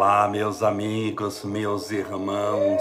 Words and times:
Olá, 0.00 0.28
meus 0.28 0.62
amigos, 0.62 1.42
meus 1.42 1.90
irmãos, 1.90 2.80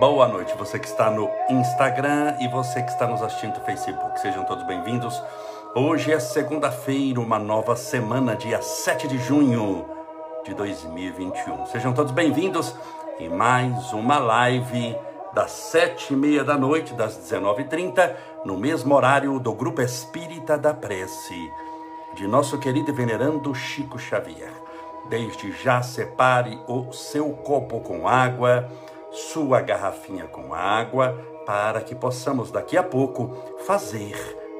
boa 0.00 0.26
noite. 0.26 0.52
Você 0.58 0.80
que 0.80 0.88
está 0.88 1.08
no 1.08 1.30
Instagram 1.48 2.34
e 2.40 2.48
você 2.48 2.82
que 2.82 2.90
está 2.90 3.06
nos 3.06 3.22
assistindo 3.22 3.56
no 3.56 3.64
Facebook, 3.64 4.18
sejam 4.18 4.44
todos 4.44 4.66
bem-vindos. 4.66 5.22
Hoje 5.76 6.12
é 6.12 6.18
segunda-feira, 6.18 7.20
uma 7.20 7.38
nova 7.38 7.76
semana, 7.76 8.34
dia 8.34 8.60
7 8.60 9.06
de 9.06 9.16
junho 9.16 9.86
de 10.44 10.54
2021. 10.54 11.66
Sejam 11.66 11.92
todos 11.92 12.10
bem-vindos 12.10 12.74
em 13.20 13.28
mais 13.28 13.92
uma 13.92 14.18
live 14.18 14.96
das 15.32 15.52
sete 15.52 16.14
e 16.14 16.16
meia 16.16 16.42
da 16.42 16.58
noite, 16.58 16.94
das 16.94 17.16
19h30, 17.16 18.12
no 18.44 18.56
mesmo 18.56 18.92
horário 18.92 19.38
do 19.38 19.52
Grupo 19.52 19.82
Espírita 19.82 20.58
da 20.58 20.74
Prece, 20.74 21.48
de 22.16 22.26
nosso 22.26 22.58
querido 22.58 22.90
e 22.90 22.92
venerando 22.92 23.54
Chico 23.54 24.00
Xavier. 24.00 24.65
Desde 25.08 25.52
já 25.52 25.82
separe 25.82 26.58
o 26.66 26.92
seu 26.92 27.30
copo 27.30 27.80
com 27.80 28.08
água, 28.08 28.68
sua 29.12 29.60
garrafinha 29.60 30.26
com 30.26 30.52
água, 30.52 31.16
para 31.46 31.80
que 31.80 31.94
possamos 31.94 32.50
daqui 32.50 32.76
a 32.76 32.82
pouco 32.82 33.30
fazer 33.66 34.16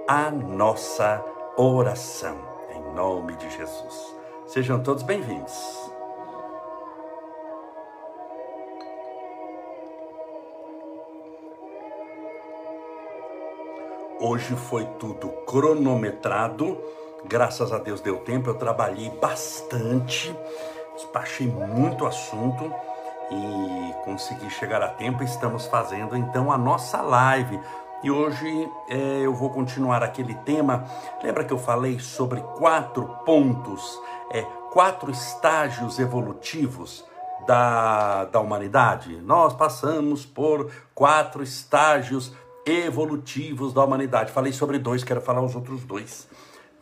a 0.06 0.30
nossa 0.30 1.24
oração. 1.56 2.38
Em 2.70 2.94
nome 2.94 3.34
de 3.36 3.50
Jesus. 3.50 4.16
Sejam 4.46 4.80
todos 4.80 5.02
bem-vindos. 5.02 5.52
Hoje 14.20 14.54
foi 14.54 14.84
tudo 14.98 15.28
cronometrado 15.44 16.78
Graças 17.28 17.72
a 17.72 17.78
Deus 17.78 18.00
deu 18.00 18.18
tempo, 18.18 18.50
eu 18.50 18.54
trabalhei 18.54 19.10
bastante, 19.10 20.32
despachei 20.94 21.48
muito 21.48 22.06
assunto 22.06 22.72
e 23.30 23.94
consegui 24.04 24.48
chegar 24.48 24.80
a 24.80 24.88
tempo. 24.88 25.24
Estamos 25.24 25.66
fazendo 25.66 26.16
então 26.16 26.52
a 26.52 26.56
nossa 26.56 27.02
live. 27.02 27.58
E 28.04 28.10
hoje 28.12 28.70
é, 28.88 29.22
eu 29.24 29.34
vou 29.34 29.50
continuar 29.50 30.04
aquele 30.04 30.34
tema. 30.36 30.84
Lembra 31.20 31.42
que 31.42 31.52
eu 31.52 31.58
falei 31.58 31.98
sobre 31.98 32.40
quatro 32.56 33.04
pontos, 33.24 34.00
é, 34.30 34.42
quatro 34.72 35.10
estágios 35.10 35.98
evolutivos 35.98 37.04
da, 37.44 38.26
da 38.26 38.38
humanidade? 38.38 39.16
Nós 39.16 39.52
passamos 39.52 40.24
por 40.24 40.70
quatro 40.94 41.42
estágios 41.42 42.32
evolutivos 42.64 43.72
da 43.72 43.82
humanidade. 43.82 44.30
Falei 44.30 44.52
sobre 44.52 44.78
dois, 44.78 45.02
quero 45.02 45.20
falar 45.20 45.42
os 45.42 45.56
outros 45.56 45.82
dois. 45.82 46.28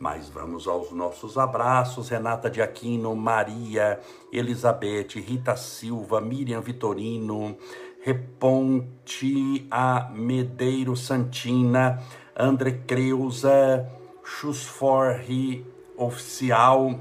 Mas 0.05 0.29
vamos 0.29 0.67
aos 0.67 0.91
nossos 0.91 1.35
abraços: 1.35 2.09
Renata 2.09 2.47
de 2.47 2.61
Aquino, 2.61 3.15
Maria, 3.15 3.99
Elizabeth, 4.31 5.15
Rita 5.15 5.55
Silva, 5.55 6.21
Miriam 6.21 6.61
Vitorino, 6.61 7.57
Reponte 8.03 9.65
a. 9.71 10.11
Medeiro 10.13 10.95
Santina, 10.95 12.03
André 12.37 12.83
Creuza, 12.85 13.83
Chusforri 14.23 15.65
Oficial, 15.97 16.99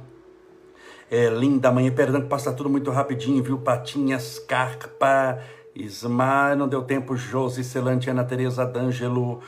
é, 1.10 1.28
Linda 1.28 1.70
Mãe, 1.70 1.91
perdão 1.91 2.22
que 2.22 2.28
passa 2.28 2.55
tudo 2.55 2.70
muito 2.70 2.91
rapidinho, 2.91 3.42
viu? 3.42 3.58
Patinhas, 3.58 4.38
Carpa, 4.38 5.42
Ismar, 5.75 6.56
não 6.56 6.66
deu 6.66 6.82
tempo, 6.82 7.14
Josi, 7.14 7.64
Celante, 7.64 8.08
Ana 8.08 8.25
Tereza 8.25 8.64
D'Angelo, 8.64 9.42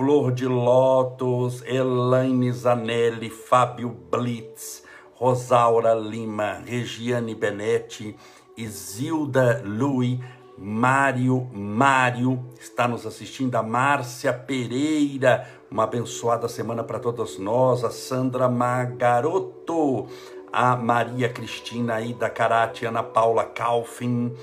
Flor 0.00 0.32
de 0.32 0.46
Lótus, 0.46 1.62
Elaine 1.66 2.50
Zanelli, 2.52 3.28
Fábio 3.28 3.90
Blitz, 3.90 4.82
Rosaura 5.12 5.92
Lima, 5.92 6.62
Regiane 6.64 7.34
Benetti, 7.34 8.16
Isilda 8.56 9.60
Lui, 9.62 10.18
Mário 10.56 11.46
Mário. 11.52 12.42
Está 12.58 12.88
nos 12.88 13.04
assistindo, 13.04 13.56
a 13.56 13.62
Márcia 13.62 14.32
Pereira, 14.32 15.46
uma 15.70 15.84
abençoada 15.84 16.48
semana 16.48 16.82
para 16.82 16.98
todos 16.98 17.38
nós, 17.38 17.84
a 17.84 17.90
Sandra 17.90 18.48
Magaroto, 18.48 20.06
a 20.50 20.76
Maria 20.76 21.28
Cristina 21.28 22.00
Ida 22.00 22.30
Karate, 22.30 22.86
Ana 22.86 23.02
Paula 23.02 23.44
Calfin, 23.44 24.34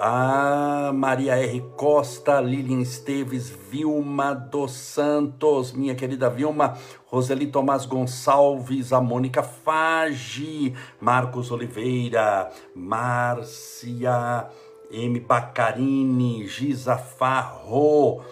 a 0.00 0.92
Maria 0.94 1.36
R. 1.36 1.60
Costa, 1.76 2.40
Lilian 2.40 2.80
Esteves, 2.80 3.50
Vilma 3.50 4.32
dos 4.32 4.72
Santos, 4.72 5.72
minha 5.72 5.94
querida 5.94 6.30
Vilma, 6.30 6.78
Roseli 7.06 7.46
Tomás 7.46 7.84
Gonçalves, 7.84 8.94
a 8.94 9.00
Mônica 9.00 9.42
Fage, 9.42 10.74
Marcos 10.98 11.50
Oliveira, 11.50 12.50
Márcia 12.74 14.48
M. 14.90 15.20
Bacarini, 15.20 16.48
Giza 16.48 16.96
Farro, 16.96 18.22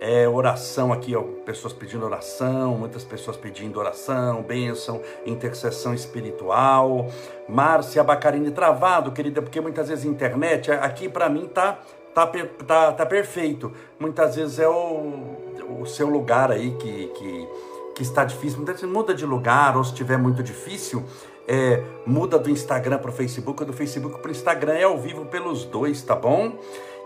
é, 0.00 0.28
oração 0.28 0.92
aqui, 0.92 1.16
ó, 1.16 1.22
pessoas 1.44 1.72
pedindo 1.72 2.04
oração, 2.04 2.76
muitas 2.76 3.02
pessoas 3.02 3.36
pedindo 3.36 3.78
oração, 3.78 4.42
bênção, 4.42 5.00
intercessão 5.24 5.94
espiritual. 5.94 7.06
Márcia 7.48 8.04
Bacarini 8.04 8.50
travado, 8.50 9.12
querida, 9.12 9.40
porque 9.40 9.60
muitas 9.60 9.88
vezes 9.88 10.04
internet, 10.04 10.70
aqui 10.70 11.08
para 11.08 11.28
mim 11.28 11.46
tá, 11.46 11.78
tá, 12.14 12.26
tá, 12.66 12.92
tá 12.92 13.06
perfeito. 13.06 13.72
Muitas 13.98 14.36
vezes 14.36 14.58
é 14.58 14.68
o, 14.68 15.80
o 15.80 15.86
seu 15.86 16.08
lugar 16.08 16.50
aí 16.50 16.72
que, 16.72 17.06
que, 17.08 17.48
que 17.94 18.02
está 18.02 18.24
difícil. 18.24 18.58
Muitas 18.58 18.80
vezes 18.80 18.94
muda 18.94 19.14
de 19.14 19.24
lugar, 19.24 19.76
ou 19.76 19.84
se 19.84 19.92
estiver 19.92 20.18
muito 20.18 20.42
difícil, 20.42 21.04
é, 21.48 21.82
muda 22.04 22.38
do 22.38 22.50
Instagram 22.50 22.98
para 22.98 23.10
o 23.10 23.14
Facebook, 23.14 23.62
ou 23.62 23.66
do 23.66 23.72
Facebook 23.72 24.18
para 24.18 24.28
o 24.28 24.30
Instagram, 24.30 24.74
é 24.74 24.82
ao 24.82 24.98
vivo 24.98 25.24
pelos 25.26 25.64
dois, 25.64 26.02
tá 26.02 26.14
bom? 26.14 26.58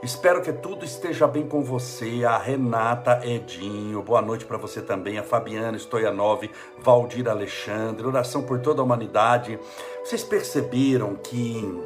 Espero 0.02 0.40
que 0.40 0.50
tudo 0.50 0.82
esteja 0.82 1.28
bem 1.28 1.46
com 1.46 1.62
você, 1.62 2.24
a 2.24 2.38
Renata 2.38 3.20
Edinho, 3.22 4.02
boa 4.02 4.22
noite 4.22 4.46
para 4.46 4.56
você 4.56 4.80
também, 4.80 5.18
a 5.18 5.22
Fabiana 5.22 5.76
Stoyanov, 5.76 6.48
Valdir 6.78 7.28
Alexandre, 7.28 8.06
oração 8.06 8.42
por 8.42 8.60
toda 8.60 8.80
a 8.80 8.84
humanidade. 8.84 9.60
Vocês 10.02 10.24
perceberam 10.24 11.16
que, 11.16 11.78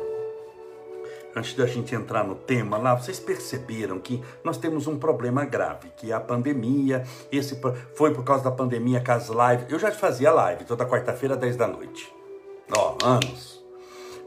antes 1.35 1.55
da 1.55 1.67
gente 1.67 1.93
entrar 1.93 2.23
no 2.23 2.37
tema 2.37 2.79
lá, 2.79 2.95
vocês 2.95 3.19
perceberam 3.19 3.99
que 3.99 4.23
nós 4.45 4.59
temos 4.59 4.87
um 4.87 4.97
problema 4.97 5.45
grave, 5.45 5.89
que 5.97 6.13
é 6.13 6.15
a 6.15 6.21
pandemia, 6.21 7.03
esse 7.33 7.61
foi 7.97 8.15
por 8.15 8.23
causa 8.23 8.45
da 8.45 8.53
pandemia 8.53 9.01
que 9.01 9.11
as 9.11 9.29
lives, 9.29 9.67
eu 9.69 9.79
já 9.79 9.91
fazia 9.91 10.31
live 10.31 10.65
toda 10.65 10.87
quarta-feira, 10.87 11.37
10 11.37 11.57
da 11.57 11.67
noite, 11.67 12.15
ó, 12.77 12.97
anos, 13.03 13.54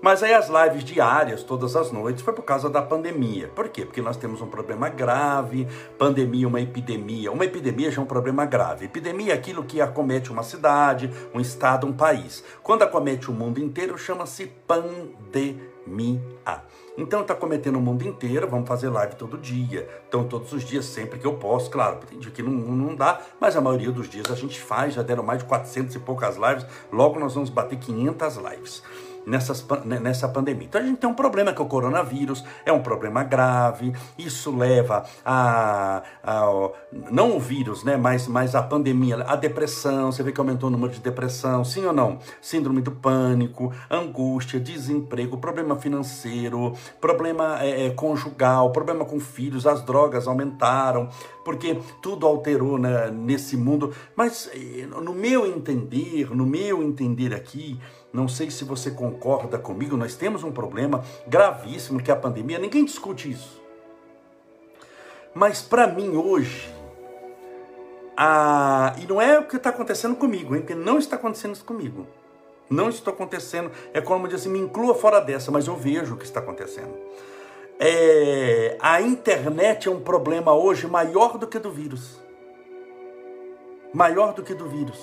mas 0.07 0.23
aí 0.23 0.34
as 0.34 0.47
lives 0.47 0.85
diárias, 0.85 1.44
todas 1.44 1.75
as 1.75 1.91
noites, 1.91 2.23
foi 2.23 2.31
por 2.31 2.44
causa 2.44 2.69
da 2.69 2.81
pandemia. 2.81 3.50
Por 3.50 3.68
quê? 3.68 3.84
Porque 3.84 4.01
nós 4.01 4.16
temos 4.16 4.40
um 4.40 4.47
problema 4.47 4.88
grave, 4.88 5.68
pandemia, 5.97 6.47
uma 6.47 6.62
epidemia. 6.62 7.29
Uma 7.29 7.44
epidemia 7.44 7.91
já 7.91 8.00
é 8.00 8.06
um 8.06 8.07
problema 8.07 8.45
grave. 8.45 8.85
Epidemia 8.85 9.34
é 9.34 9.35
aquilo 9.35 9.66
que 9.66 9.81
acomete 9.81 10.31
uma 10.31 10.44
cidade, 10.44 11.12
um 11.34 11.41
estado, 11.41 11.85
um 11.85 11.91
país. 11.91 12.41
Quando 12.63 12.84
acomete 12.84 13.29
o 13.29 13.34
mundo 13.34 13.59
inteiro, 13.59 13.97
chama-se 13.97 14.45
pandemia. 14.66 16.22
Então 16.97 17.19
está 17.19 17.35
cometendo 17.35 17.75
o 17.75 17.81
mundo 17.81 18.07
inteiro, 18.07 18.47
vamos 18.47 18.66
fazer 18.66 18.88
live 18.88 19.16
todo 19.16 19.38
dia. 19.38 19.89
Então 20.07 20.24
todos 20.24 20.53
os 20.53 20.63
dias, 20.63 20.85
sempre 20.85 21.19
que 21.19 21.28
eu 21.28 21.34
posso, 21.34 21.69
claro, 21.69 22.00
tem 22.09 22.18
dia 22.18 22.31
que 22.31 22.41
não, 22.41 22.53
não 22.53 22.95
dá, 22.95 23.19
mas 23.41 23.57
a 23.57 23.62
maioria 23.62 23.91
dos 23.91 24.09
dias 24.09 24.31
a 24.31 24.35
gente 24.35 24.57
faz, 24.57 24.94
já 24.94 25.03
deram 25.03 25.22
mais 25.22 25.39
de 25.39 25.45
400 25.45 25.94
e 25.94 26.00
poucas 26.00 26.38
lives, 26.38 26.66
logo 26.94 27.19
nós 27.19 27.34
vamos 27.34 27.50
bater 27.50 27.78
500 27.78 28.38
lives 28.38 28.84
nessas, 29.28 29.66
nessa 29.86 30.28
pandemia. 30.30 30.66
Então 30.68 30.82
a 30.82 30.84
gente 30.84 30.98
tem 30.98 31.10
um 31.10 31.14
problema 31.14 31.52
que 31.54 31.62
é 31.62 31.66
o 31.66 31.68
coronavírus, 31.68 32.44
é 32.66 32.72
um 32.72 32.81
problema 32.81 33.24
grave, 33.24 33.94
isso 34.18 34.56
leva 34.56 35.04
a, 35.25 36.01
a 36.24 36.69
não 37.12 37.36
o 37.36 37.40
vírus, 37.40 37.84
né, 37.84 37.98
mas, 37.98 38.28
mas 38.28 38.56
a 38.56 38.63
pandemia, 38.63 39.18
a 39.28 39.36
depressão, 39.36 40.12
você 40.12 40.24
vê 40.24 40.31
que 40.31 40.40
aumentou 40.40 40.69
o 40.69 40.72
número 40.72 40.94
de 40.94 41.01
depressão, 41.01 41.66
sim 41.66 41.86
ou 41.86 41.94
não? 41.94 42.19
Síndrome 42.42 42.81
do 42.81 42.92
pânico, 42.92 43.74
angústia, 43.92 44.60
desemprego, 44.60 45.38
problema 45.38 45.75
financeiro, 45.75 46.74
problema 47.01 47.62
é, 47.62 47.88
é 47.88 47.90
conjugal, 47.90 48.72
problema 48.72 49.04
com 49.04 49.19
filhos, 49.19 49.68
as 49.68 49.81
drogas 49.81 50.28
aumentaram, 50.28 51.10
porque 51.44 51.78
tudo 52.01 52.25
alterou 52.25 52.78
né, 52.78 53.12
nesse 53.12 53.57
mundo. 53.57 53.94
Mas 54.16 54.50
eh, 54.54 54.86
no 54.86 55.13
meu 55.13 55.46
entender, 55.46 56.34
no 56.36 56.46
meu 56.46 56.81
entender 56.81 57.34
aqui, 57.34 57.80
não 58.18 58.28
sei 58.28 58.50
se 58.50 58.64
você 58.64 58.90
concorda 58.90 59.60
comigo, 59.60 59.96
nós 59.96 60.16
temos 60.16 60.44
um 60.44 60.52
problema 60.52 61.06
gravíssimo 61.28 62.02
que 62.02 62.10
é 62.10 62.14
a 62.16 62.18
pandemia, 62.18 62.58
ninguém 62.58 62.84
discute 62.84 63.30
isso. 63.30 63.62
Mas 65.36 65.62
para 65.62 65.86
mim 65.86 66.18
hoje, 66.18 66.68
a... 68.18 68.96
e 68.98 69.06
não 69.06 69.22
é 69.22 69.38
o 69.38 69.46
que 69.46 69.58
está 69.58 69.69
acontecendo 69.69 70.16
comigo, 70.16 70.56
hein? 70.56 70.62
porque 70.62 70.74
não 70.74 70.98
está 70.98 71.16
acontecendo 71.16 71.54
isso 71.54 71.64
comigo. 71.64 72.08
Não 72.68 72.90
está 72.90 73.12
acontecendo, 73.12 73.72
é 73.94 74.02
como 74.02 74.28
dizer 74.28 74.42
assim, 74.42 74.50
me 74.50 74.60
inclua 74.60 74.96
fora 74.96 75.22
dessa, 75.22 75.52
mas 75.52 75.68
eu 75.68 75.75
vejo 75.75 76.16
o 76.16 76.18
que 76.18 76.25
está 76.25 76.40
acontecendo. 76.40 76.98
É... 77.80 78.78
a 78.81 79.00
internet 79.00 79.88
é 79.88 79.92
um 79.92 80.00
problema 80.00 80.56
hoje 80.56 80.88
maior 80.88 81.38
do 81.38 81.46
que 81.46 81.60
do 81.60 81.70
vírus. 81.70 82.20
Maior 83.94 84.34
do 84.34 84.42
que 84.42 84.56
do 84.56 84.68
vírus. 84.68 85.00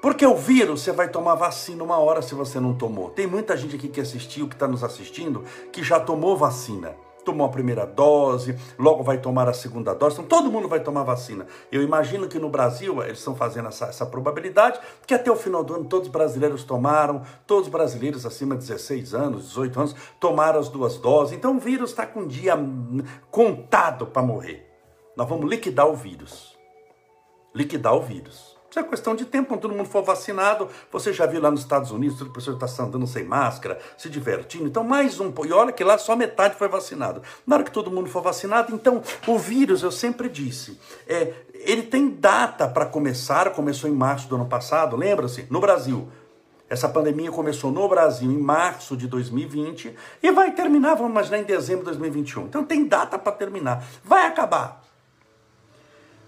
Porque 0.00 0.24
o 0.24 0.36
vírus, 0.36 0.82
você 0.82 0.92
vai 0.92 1.08
tomar 1.08 1.34
vacina 1.34 1.82
uma 1.82 1.98
hora 1.98 2.22
se 2.22 2.34
você 2.34 2.60
não 2.60 2.72
tomou. 2.72 3.10
Tem 3.10 3.26
muita 3.26 3.56
gente 3.56 3.74
aqui 3.74 3.88
que 3.88 4.00
assistiu, 4.00 4.48
que 4.48 4.54
está 4.54 4.68
nos 4.68 4.84
assistindo, 4.84 5.42
que 5.72 5.82
já 5.82 5.98
tomou 5.98 6.36
vacina. 6.36 6.94
Tomou 7.24 7.46
a 7.46 7.50
primeira 7.50 7.84
dose, 7.84 8.56
logo 8.78 9.02
vai 9.02 9.18
tomar 9.18 9.48
a 9.48 9.52
segunda 9.52 9.92
dose. 9.92 10.14
Então 10.14 10.24
todo 10.24 10.52
mundo 10.52 10.68
vai 10.68 10.80
tomar 10.80 11.02
vacina. 11.02 11.46
Eu 11.70 11.82
imagino 11.82 12.28
que 12.28 12.38
no 12.38 12.48
Brasil 12.48 13.02
eles 13.02 13.18
estão 13.18 13.34
fazendo 13.34 13.68
essa, 13.68 13.86
essa 13.86 14.06
probabilidade, 14.06 14.80
que 15.04 15.12
até 15.12 15.30
o 15.30 15.36
final 15.36 15.64
do 15.64 15.74
ano 15.74 15.84
todos 15.84 16.06
os 16.06 16.12
brasileiros 16.12 16.62
tomaram, 16.62 17.22
todos 17.44 17.66
os 17.66 17.72
brasileiros 17.72 18.24
acima 18.24 18.54
de 18.54 18.66
16 18.66 19.14
anos, 19.14 19.48
18 19.48 19.80
anos, 19.80 19.96
tomaram 20.20 20.60
as 20.60 20.68
duas 20.68 20.96
doses. 20.96 21.36
Então 21.36 21.56
o 21.56 21.60
vírus 21.60 21.90
está 21.90 22.06
com 22.06 22.20
um 22.20 22.26
dia 22.26 22.56
contado 23.30 24.06
para 24.06 24.22
morrer. 24.22 24.64
Nós 25.16 25.28
vamos 25.28 25.50
liquidar 25.50 25.88
o 25.88 25.96
vírus. 25.96 26.56
Liquidar 27.52 27.94
o 27.94 28.00
vírus. 28.00 28.47
Isso 28.78 28.86
é 28.86 28.90
questão 28.90 29.16
de 29.16 29.24
tempo, 29.24 29.48
quando 29.48 29.62
todo 29.62 29.74
mundo 29.74 29.88
for 29.88 30.04
vacinado. 30.04 30.68
Você 30.92 31.12
já 31.12 31.26
viu 31.26 31.40
lá 31.40 31.50
nos 31.50 31.60
Estados 31.60 31.90
Unidos, 31.90 32.16
toda 32.16 32.30
pessoa 32.30 32.56
está 32.56 32.84
andando 32.84 33.08
sem 33.08 33.24
máscara, 33.24 33.80
se 33.96 34.08
divertindo. 34.08 34.66
Então, 34.66 34.84
mais 34.84 35.18
um. 35.18 35.32
E 35.44 35.52
olha 35.52 35.72
que 35.72 35.82
lá 35.82 35.98
só 35.98 36.14
metade 36.14 36.54
foi 36.54 36.68
vacinado. 36.68 37.20
Na 37.44 37.56
hora 37.56 37.64
que 37.64 37.72
todo 37.72 37.90
mundo 37.90 38.08
for 38.08 38.22
vacinado, 38.22 38.72
então, 38.72 39.02
o 39.26 39.36
vírus, 39.36 39.82
eu 39.82 39.90
sempre 39.90 40.28
disse, 40.28 40.78
é, 41.08 41.32
ele 41.54 41.82
tem 41.82 42.08
data 42.08 42.68
para 42.68 42.86
começar. 42.86 43.50
Começou 43.50 43.90
em 43.90 43.92
março 43.92 44.28
do 44.28 44.36
ano 44.36 44.46
passado, 44.46 44.96
lembra-se? 44.96 45.46
No 45.50 45.60
Brasil. 45.60 46.08
Essa 46.70 46.88
pandemia 46.88 47.32
começou 47.32 47.72
no 47.72 47.88
Brasil 47.88 48.30
em 48.30 48.38
março 48.38 48.96
de 48.96 49.08
2020 49.08 49.92
e 50.22 50.30
vai 50.30 50.52
terminar, 50.52 50.94
vamos 50.94 51.10
imaginar, 51.10 51.38
em 51.38 51.44
dezembro 51.44 51.80
de 51.80 51.86
2021. 51.86 52.44
Então 52.44 52.62
tem 52.62 52.86
data 52.86 53.18
para 53.18 53.32
terminar. 53.32 53.84
Vai 54.04 54.26
acabar. 54.26 54.84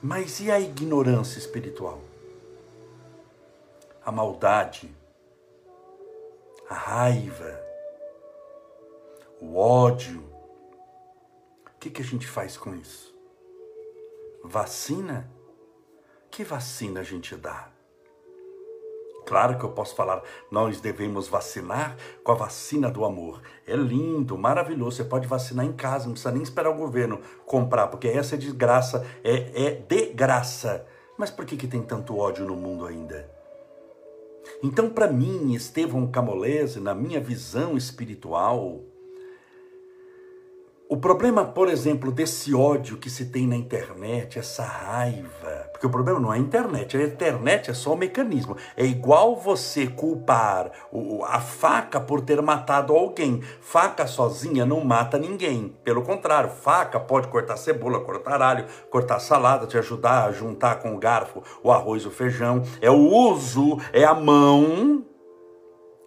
Mas 0.02 0.40
e 0.40 0.50
a 0.50 0.58
ignorância 0.58 1.38
espiritual? 1.38 2.09
A 4.04 4.10
maldade, 4.10 4.94
a 6.68 6.74
raiva, 6.74 7.60
o 9.40 9.56
ódio. 9.56 10.22
O 11.66 11.78
que, 11.80 11.90
que 11.90 12.02
a 12.02 12.04
gente 12.04 12.26
faz 12.26 12.56
com 12.56 12.74
isso? 12.74 13.14
Vacina? 14.44 15.30
Que 16.30 16.44
vacina 16.44 17.00
a 17.00 17.02
gente 17.02 17.36
dá? 17.36 17.70
Claro 19.26 19.58
que 19.58 19.64
eu 19.64 19.70
posso 19.70 19.94
falar, 19.94 20.22
nós 20.50 20.80
devemos 20.80 21.28
vacinar 21.28 21.96
com 22.24 22.32
a 22.32 22.34
vacina 22.34 22.90
do 22.90 23.04
amor. 23.04 23.40
É 23.66 23.76
lindo, 23.76 24.36
maravilhoso. 24.36 24.96
Você 24.96 25.04
pode 25.04 25.26
vacinar 25.26 25.64
em 25.64 25.72
casa, 25.72 26.06
não 26.06 26.14
precisa 26.14 26.32
nem 26.32 26.42
esperar 26.42 26.70
o 26.70 26.76
governo 26.76 27.20
comprar, 27.46 27.86
porque 27.88 28.08
essa 28.08 28.34
é 28.34 28.38
de 28.38 28.50
graça, 28.50 29.06
é, 29.22 29.66
é 29.66 29.70
de 29.74 30.06
graça. 30.06 30.86
Mas 31.16 31.30
por 31.30 31.44
que, 31.44 31.56
que 31.56 31.68
tem 31.68 31.82
tanto 31.82 32.18
ódio 32.18 32.44
no 32.44 32.56
mundo 32.56 32.86
ainda? 32.86 33.39
Então, 34.62 34.90
para 34.90 35.10
mim, 35.10 35.54
Estevão 35.54 36.06
Camolese, 36.06 36.80
na 36.80 36.94
minha 36.94 37.20
visão 37.20 37.76
espiritual, 37.76 38.84
o 40.92 40.96
problema, 40.96 41.44
por 41.44 41.68
exemplo, 41.68 42.10
desse 42.10 42.52
ódio 42.52 42.96
que 42.96 43.08
se 43.08 43.26
tem 43.26 43.46
na 43.46 43.54
internet, 43.54 44.40
essa 44.40 44.64
raiva, 44.64 45.68
porque 45.70 45.86
o 45.86 45.90
problema 45.90 46.18
não 46.18 46.32
é 46.32 46.36
a 46.36 46.40
internet, 46.40 46.96
a 46.96 47.04
internet 47.04 47.70
é 47.70 47.74
só 47.74 47.92
o 47.92 47.96
mecanismo. 47.96 48.56
É 48.76 48.84
igual 48.84 49.36
você 49.36 49.86
culpar 49.86 50.72
a 51.28 51.40
faca 51.40 52.00
por 52.00 52.20
ter 52.22 52.42
matado 52.42 52.92
alguém. 52.92 53.40
Faca 53.60 54.04
sozinha 54.08 54.66
não 54.66 54.84
mata 54.84 55.16
ninguém. 55.16 55.72
Pelo 55.84 56.02
contrário, 56.02 56.50
faca 56.50 56.98
pode 56.98 57.28
cortar 57.28 57.56
cebola, 57.56 58.00
cortar 58.00 58.42
alho, 58.42 58.66
cortar 58.90 59.20
salada, 59.20 59.68
te 59.68 59.78
ajudar 59.78 60.24
a 60.24 60.32
juntar 60.32 60.80
com 60.80 60.92
o 60.96 60.98
garfo 60.98 61.40
o 61.62 61.70
arroz, 61.70 62.04
o 62.04 62.10
feijão. 62.10 62.64
É 62.80 62.90
o 62.90 62.98
uso, 62.98 63.78
é 63.92 64.02
a 64.02 64.12
mão 64.12 65.04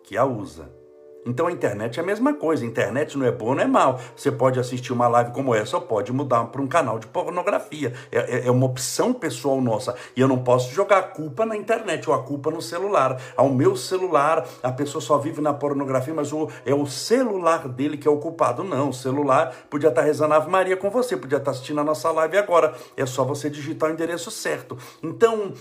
que 0.03 0.17
a 0.17 0.25
usa. 0.25 0.82
Então 1.25 1.47
a 1.47 1.51
internet 1.51 1.99
é 1.99 2.03
a 2.03 2.05
mesma 2.05 2.33
coisa. 2.33 2.63
A 2.63 2.67
internet 2.67 3.17
não 3.17 3.25
é 3.25 3.31
boa, 3.31 3.55
não 3.55 3.63
é 3.63 3.67
mal. 3.67 3.99
Você 4.15 4.31
pode 4.31 4.59
assistir 4.59 4.93
uma 4.93 5.07
live 5.07 5.31
como 5.31 5.53
essa 5.55 5.77
ou 5.77 5.81
pode 5.81 6.11
mudar 6.11 6.45
para 6.45 6.61
um 6.61 6.67
canal 6.67 6.99
de 6.99 7.07
pornografia. 7.07 7.93
É, 8.11 8.17
é, 8.17 8.47
é, 8.47 8.51
uma 8.51 8.65
opção 8.65 9.13
pessoal 9.13 9.61
nossa. 9.61 9.95
E 10.15 10.21
eu 10.21 10.27
não 10.27 10.43
posso 10.43 10.73
jogar 10.73 10.97
a 10.97 11.03
culpa 11.03 11.45
na 11.45 11.55
internet 11.55 12.09
ou 12.09 12.15
a 12.15 12.23
culpa 12.23 12.51
no 12.51 12.61
celular. 12.61 13.19
Ao 13.35 13.49
meu 13.49 13.75
celular, 13.75 14.45
a 14.61 14.71
pessoa 14.71 15.01
só 15.01 15.17
vive 15.17 15.41
na 15.41 15.53
pornografia, 15.53 16.13
mas 16.13 16.31
o, 16.33 16.49
é 16.65 16.73
o 16.73 16.85
celular 16.85 17.67
dele 17.67 17.97
que 17.97 18.07
é 18.07 18.11
o 18.11 18.17
culpado. 18.17 18.63
Não, 18.63 18.89
o 18.89 18.93
celular 18.93 19.53
podia 19.69 19.89
estar 19.89 20.01
rezando 20.01 20.33
Ave 20.33 20.49
Maria 20.49 20.77
com 20.77 20.89
você, 20.89 21.15
podia 21.15 21.37
estar 21.37 21.51
assistindo 21.51 21.79
a 21.79 21.83
nossa 21.83 22.11
live 22.11 22.37
agora. 22.37 22.73
É 22.97 23.05
só 23.05 23.23
você 23.23 23.49
digitar 23.49 23.89
o 23.89 23.93
endereço 23.93 24.29
certo. 24.31 24.77
Então, 25.01 25.53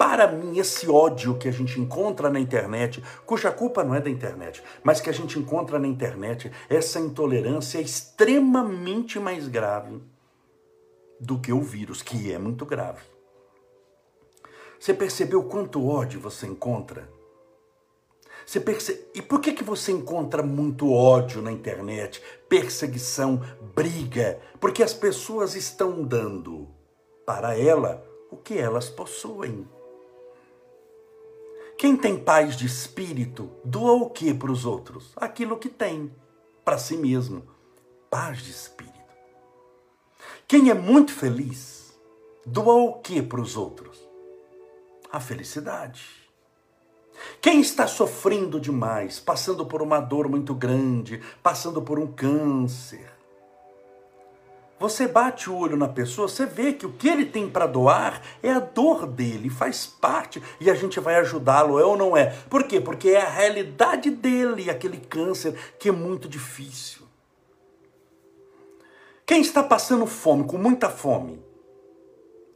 para 0.00 0.26
mim, 0.26 0.58
esse 0.58 0.88
ódio 0.88 1.36
que 1.36 1.46
a 1.46 1.52
gente 1.52 1.78
encontra 1.78 2.30
na 2.30 2.40
internet, 2.40 3.04
cuja 3.26 3.52
culpa 3.52 3.84
não 3.84 3.94
é 3.94 4.00
da 4.00 4.08
internet, 4.08 4.62
mas 4.82 4.98
que 4.98 5.10
a 5.10 5.12
gente 5.12 5.38
encontra 5.38 5.78
na 5.78 5.86
internet, 5.86 6.50
essa 6.70 6.98
intolerância 6.98 7.76
é 7.76 7.82
extremamente 7.82 9.20
mais 9.20 9.46
grave 9.46 10.02
do 11.20 11.38
que 11.38 11.52
o 11.52 11.60
vírus, 11.60 12.00
que 12.00 12.32
é 12.32 12.38
muito 12.38 12.64
grave. 12.64 13.02
Você 14.78 14.94
percebeu 14.94 15.42
quanto 15.42 15.86
ódio 15.86 16.18
você 16.18 16.46
encontra? 16.46 17.06
Você 18.46 18.58
perce... 18.58 19.06
E 19.14 19.20
por 19.20 19.38
que, 19.38 19.52
que 19.52 19.62
você 19.62 19.92
encontra 19.92 20.42
muito 20.42 20.90
ódio 20.90 21.42
na 21.42 21.52
internet, 21.52 22.22
perseguição, 22.48 23.42
briga? 23.74 24.40
Porque 24.58 24.82
as 24.82 24.94
pessoas 24.94 25.54
estão 25.54 26.02
dando 26.02 26.70
para 27.26 27.54
ela 27.54 28.02
o 28.30 28.38
que 28.38 28.56
elas 28.56 28.88
possuem. 28.88 29.68
Quem 31.80 31.96
tem 31.96 32.18
paz 32.18 32.58
de 32.58 32.66
espírito, 32.66 33.50
doa 33.64 33.92
o 33.92 34.10
que 34.10 34.34
para 34.34 34.52
os 34.52 34.66
outros? 34.66 35.12
Aquilo 35.16 35.56
que 35.56 35.70
tem 35.70 36.14
para 36.62 36.76
si 36.76 36.94
mesmo. 36.94 37.42
Paz 38.10 38.42
de 38.42 38.50
espírito. 38.50 39.00
Quem 40.46 40.68
é 40.68 40.74
muito 40.74 41.10
feliz, 41.10 41.98
doa 42.44 42.74
o 42.74 43.00
que 43.00 43.22
para 43.22 43.40
os 43.40 43.56
outros? 43.56 43.98
A 45.10 45.18
felicidade. 45.20 46.04
Quem 47.40 47.62
está 47.62 47.86
sofrendo 47.86 48.60
demais, 48.60 49.18
passando 49.18 49.64
por 49.64 49.80
uma 49.80 50.00
dor 50.00 50.28
muito 50.28 50.54
grande, 50.54 51.22
passando 51.42 51.80
por 51.80 51.98
um 51.98 52.08
câncer, 52.08 53.10
você 54.80 55.06
bate 55.06 55.50
o 55.50 55.54
olho 55.54 55.76
na 55.76 55.86
pessoa, 55.86 56.26
você 56.26 56.46
vê 56.46 56.72
que 56.72 56.86
o 56.86 56.92
que 56.92 57.06
ele 57.06 57.26
tem 57.26 57.46
para 57.50 57.66
doar 57.66 58.22
é 58.42 58.50
a 58.50 58.58
dor 58.58 59.06
dele, 59.06 59.50
faz 59.50 59.86
parte 59.86 60.42
e 60.58 60.70
a 60.70 60.74
gente 60.74 60.98
vai 60.98 61.16
ajudá-lo, 61.16 61.78
é 61.78 61.84
ou 61.84 61.98
não 61.98 62.16
é? 62.16 62.34
Por 62.48 62.64
quê? 62.64 62.80
Porque 62.80 63.10
é 63.10 63.20
a 63.20 63.28
realidade 63.28 64.10
dele, 64.10 64.70
aquele 64.70 64.96
câncer 64.96 65.54
que 65.78 65.90
é 65.90 65.92
muito 65.92 66.26
difícil. 66.26 67.02
Quem 69.26 69.42
está 69.42 69.62
passando 69.62 70.06
fome, 70.06 70.44
com 70.44 70.56
muita 70.56 70.88
fome, 70.88 71.44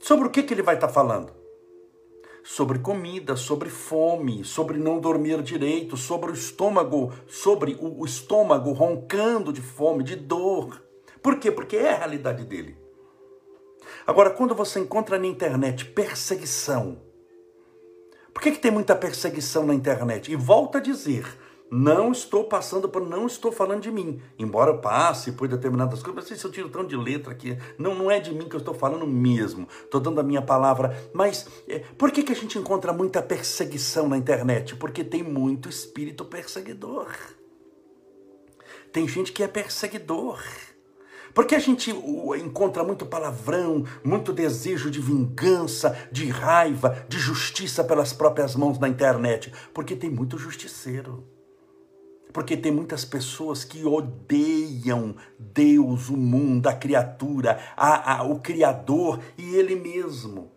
sobre 0.01 0.27
o 0.27 0.31
que, 0.31 0.43
que 0.43 0.55
ele 0.55 0.63
vai 0.63 0.77
estar 0.77 0.89
tá 0.89 0.93
falando? 0.95 1.31
Sobre 2.43 2.79
comida, 2.79 3.37
sobre 3.37 3.69
fome, 3.69 4.45
sobre 4.45 4.79
não 4.79 4.99
dormir 4.99 5.43
direito, 5.43 5.95
sobre 5.95 6.31
o 6.31 6.35
estômago, 6.35 7.13
sobre 7.29 7.77
o 7.79 8.05
estômago 8.05 8.73
roncando 8.73 9.53
de 9.53 9.61
fome, 9.61 10.03
de 10.03 10.17
dor. 10.17 10.83
Por 11.25 11.39
quê? 11.39 11.51
Porque 11.51 11.79
é 11.79 11.95
a 11.95 11.99
realidade 12.01 12.45
dele. 12.45 12.77
Agora, 14.07 14.29
quando 14.29 14.55
você 14.55 14.79
encontra 14.79 15.19
na 15.19 15.27
internet 15.27 15.87
perseguição, 15.87 17.01
por 18.35 18.43
que, 18.43 18.53
que 18.53 18.59
tem 18.59 18.71
muita 18.71 18.95
perseguição 18.95 19.65
na 19.65 19.73
internet? 19.73 20.31
E 20.31 20.37
volta 20.37 20.77
a 20.77 20.81
dizer, 20.83 21.25
não 21.71 22.13
estou 22.13 22.45
passando 22.45 22.91
por, 22.91 23.01
não 23.01 23.27
estou 23.27 23.51
falando 23.51 23.81
de 23.81 23.91
mim. 23.91 24.21
Embora 24.39 24.73
eu 24.73 24.83
passe 24.83 25.33
por 25.33 25.49
determinadas 25.49 26.03
coisas, 26.03 26.23
não 26.23 26.29
sei 26.29 26.37
se 26.37 26.45
eu 26.45 26.53
tiro 26.53 26.69
tão 26.69 26.87
de 26.87 26.95
letra 26.95 27.33
aqui. 27.33 27.57
Não, 27.79 27.95
não 27.95 28.11
é 28.11 28.21
de 28.21 28.35
mim 28.35 28.47
que 28.47 28.57
eu 28.57 28.61
estou 28.61 28.75
falando 28.75 29.07
mesmo. 29.07 29.67
Estou 29.83 30.03
dando 30.03 30.21
a 30.21 30.23
minha 30.23 30.43
palavra. 30.43 30.95
Mas 31.15 31.49
é, 31.67 31.79
por 31.79 32.13
que, 32.13 32.23
que 32.23 32.33
a 32.33 32.37
gente 32.37 32.59
encontra 32.59 32.93
muita 32.93 33.23
perseguição 33.23 34.11
na 34.11 34.19
internet? 34.19 34.77
Porque 34.77 35.03
tem 35.03 35.23
muito 35.23 35.71
espírito 35.71 36.23
perseguidor. 36.23 37.09
Tem 38.93 39.09
gente 39.09 39.33
que 39.33 39.43
é 39.43 39.49
perseguidor. 39.49 40.43
Porque 41.35 41.57
a 41.57 41.59
gente 41.59 41.91
encontra 41.91 42.85
muito 42.85 43.05
palavrão, 43.05 43.85
muito 44.05 44.33
desejo 44.33 44.89
de 44.89 45.01
vingança, 45.01 46.09
de 46.13 46.29
raiva, 46.29 47.05
de 47.09 47.19
justiça 47.19 47.83
pelas 47.83 48.13
próprias 48.13 48.55
mãos 48.55 48.79
na 48.79 48.89
internet? 48.89 49.53
Porque 49.75 49.97
tem 49.97 50.09
muito 50.09 50.39
justiceiro. 50.39 51.25
Porque 52.33 52.57
tem 52.57 52.73
muitas 52.73 53.05
pessoas 53.05 53.65
que 53.65 53.85
odeiam 53.85 55.17
Deus, 55.39 56.09
o 56.09 56.17
mundo, 56.17 56.69
a 56.69 56.73
criatura, 56.73 57.59
a, 57.77 58.19
a, 58.19 58.23
o 58.23 58.41
Criador 58.41 59.21
e 59.37 59.57
Ele 59.57 59.75
mesmo. 59.75 60.51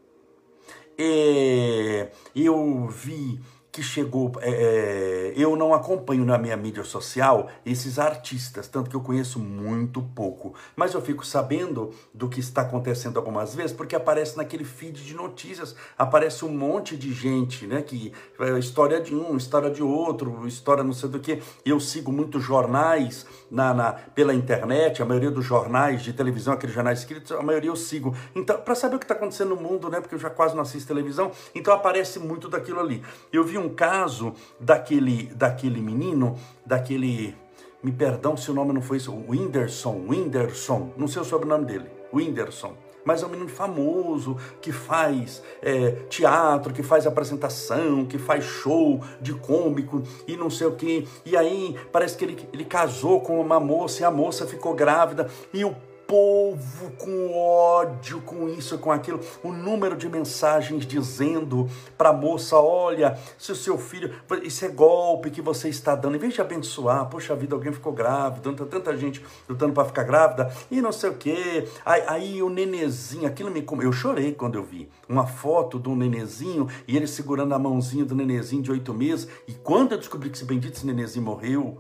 É, 0.98 2.12
eu 2.36 2.88
vi 2.88 3.40
que 3.78 3.84
chegou. 3.84 4.32
É, 4.42 4.50
é, 4.50 5.34
eu 5.36 5.56
não 5.56 5.72
acompanho 5.72 6.26
na 6.26 6.36
minha 6.40 6.58
mídia 6.58 6.84
social 6.84 7.48
esses 7.64 8.00
artistas, 8.00 8.68
tanto 8.68 8.90
que 8.90 8.96
eu 8.96 9.02
conheço 9.02 9.38
muito 9.40 10.02
pouco. 10.02 10.56
Mas 10.76 10.96
eu 10.96 11.02
fico 11.02 11.24
sabendo 11.24 11.92
do 12.12 12.28
que 12.28 12.40
está 12.40 12.64
acontecendo 12.64 13.18
algumas 13.18 13.54
vezes, 13.54 13.72
porque 13.72 13.96
aparece 13.96 14.36
naquele 14.36 14.64
feed 14.64 15.06
de 15.06 15.14
notícias, 15.14 15.76
aparece 15.96 16.44
um 16.44 16.50
monte 16.50 16.98
de 16.98 17.14
gente, 17.14 17.68
né? 17.68 17.84
Que 17.84 18.12
é, 18.40 18.58
história 18.58 19.00
de 19.00 19.14
um, 19.14 19.38
história 19.38 19.70
de 19.70 19.84
outro, 19.84 20.48
história 20.48 20.84
não 20.84 20.94
sei 20.94 21.10
do 21.10 21.20
que. 21.20 21.40
Eu 21.64 21.80
sigo 21.80 22.12
muitos 22.12 22.44
jornais 22.44 23.28
na, 23.52 23.76
na 23.76 23.92
pela 23.94 24.34
internet, 24.34 25.04
a 25.04 25.06
maioria 25.06 25.30
dos 25.30 25.46
jornais 25.46 26.02
de 26.02 26.14
televisão, 26.14 26.56
aqueles 26.56 26.74
jornais 26.74 27.00
escritos, 27.00 27.32
a 27.32 27.44
maioria 27.44 27.70
eu 27.70 27.76
sigo. 27.76 28.16
Então, 28.34 28.60
para 28.60 28.74
saber 28.74 28.96
o 28.96 29.00
que 29.00 29.06
está 29.06 29.14
acontecendo 29.14 29.50
no 29.50 29.62
mundo, 29.62 29.88
né? 29.88 30.02
Porque 30.02 30.16
eu 30.16 30.20
já 30.20 30.32
quase 30.32 30.56
não 30.56 30.64
assisto 30.64 30.88
televisão, 30.88 31.32
então 31.54 31.72
aparece 31.72 32.18
muito 32.18 32.50
daquilo 32.50 32.80
ali. 32.80 33.04
Eu 33.32 33.44
vi 33.44 33.60
um 33.60 33.67
caso 33.70 34.34
daquele, 34.60 35.34
daquele 35.36 35.82
menino, 35.82 36.36
daquele. 36.66 37.36
Me 37.84 37.92
perdão 37.92 38.36
se 38.36 38.50
o 38.50 38.54
nome 38.54 38.74
não 38.74 38.82
foi 38.82 38.98
isso, 38.98 39.12
o 39.12 39.30
Whindersson, 39.30 40.06
Whindersson, 40.08 40.92
não 40.98 41.08
sei 41.08 41.22
o 41.22 41.26
sobrenome 41.26 41.66
dele, 41.66 41.90
Whindersson 42.12 42.76
mas 43.08 43.24
é 43.24 43.26
um 43.26 43.30
menino 43.30 43.48
famoso 43.48 44.36
que 44.62 44.70
faz 44.74 45.42
é, 45.62 45.92
teatro, 46.10 46.74
que 46.74 46.84
faz 46.84 47.08
apresentação, 47.08 48.06
que 48.06 48.18
faz 48.18 48.44
show 48.44 49.02
de 49.22 49.34
cômico 49.34 50.04
e 50.28 50.36
não 50.36 50.50
sei 50.50 50.68
o 50.68 50.76
que. 50.76 51.08
E 51.26 51.38
aí 51.38 51.74
parece 51.90 52.18
que 52.18 52.26
ele, 52.26 52.50
ele 52.52 52.66
casou 52.66 53.22
com 53.22 53.40
uma 53.40 53.62
moça 53.62 54.02
e 54.02 54.04
a 54.04 54.12
moça 54.12 54.46
ficou 54.46 54.74
grávida 54.76 55.30
e 55.54 55.64
o 55.64 55.74
povo 56.08 56.92
com 56.98 57.38
ódio, 57.38 58.22
com 58.22 58.48
isso, 58.48 58.78
com 58.78 58.92
aquilo, 58.92 59.20
o 59.44 59.52
número 59.52 59.96
de 59.98 60.08
mensagens 60.08 60.88
dizendo 60.88 61.70
para 61.98 62.10
a 62.10 62.14
moça: 62.14 62.56
olha, 62.58 63.20
se 63.38 63.52
o 63.52 63.56
seu 63.56 63.78
filho, 63.78 64.16
isso 64.42 64.66
é 64.66 64.70
golpe 64.70 65.30
que 65.30 65.42
você 65.42 65.68
está 65.68 65.96
dando, 65.96 66.16
em 66.16 66.20
vez 66.20 66.34
de 66.34 66.42
abençoar, 66.42 67.08
poxa 67.10 67.36
vida, 67.36 67.54
alguém 67.54 67.74
ficou 67.74 67.92
grávido, 67.92 68.42
tanta, 68.42 68.66
tanta 68.66 68.98
gente 68.98 69.24
lutando 69.48 69.74
para 69.74 69.86
ficar 69.86 70.04
grávida, 70.04 70.52
e 70.72 70.82
não 70.82 70.92
sei 70.92 71.10
o 71.10 71.16
que. 71.16 71.68
Aí, 71.86 72.04
aí, 72.08 72.42
o 72.42 72.50
nenezinho, 72.50 73.28
aquilo 73.28 73.52
me. 73.52 73.68
Eu 73.82 73.92
chorei 73.92 74.34
quando 74.34 74.56
eu 74.56 74.64
vi 74.64 74.90
uma 75.08 75.28
foto 75.28 75.78
do 75.78 75.96
nenezinho 75.96 76.68
e 76.88 76.96
ele 76.96 77.06
segurando 77.06 77.54
a 77.54 77.60
mãozinha 77.60 78.06
do 78.06 78.16
nenezinho 78.16 78.62
de 78.62 78.72
oito 78.72 78.94
meses, 78.94 79.28
e 79.48 79.54
quando 79.54 79.92
eu 79.92 79.98
descobri 79.98 80.30
que 80.30 80.38
esse 80.38 80.46
bendito 80.46 80.76
esse 80.76 80.86
nenezinho 80.86 81.26
morreu, 81.26 81.78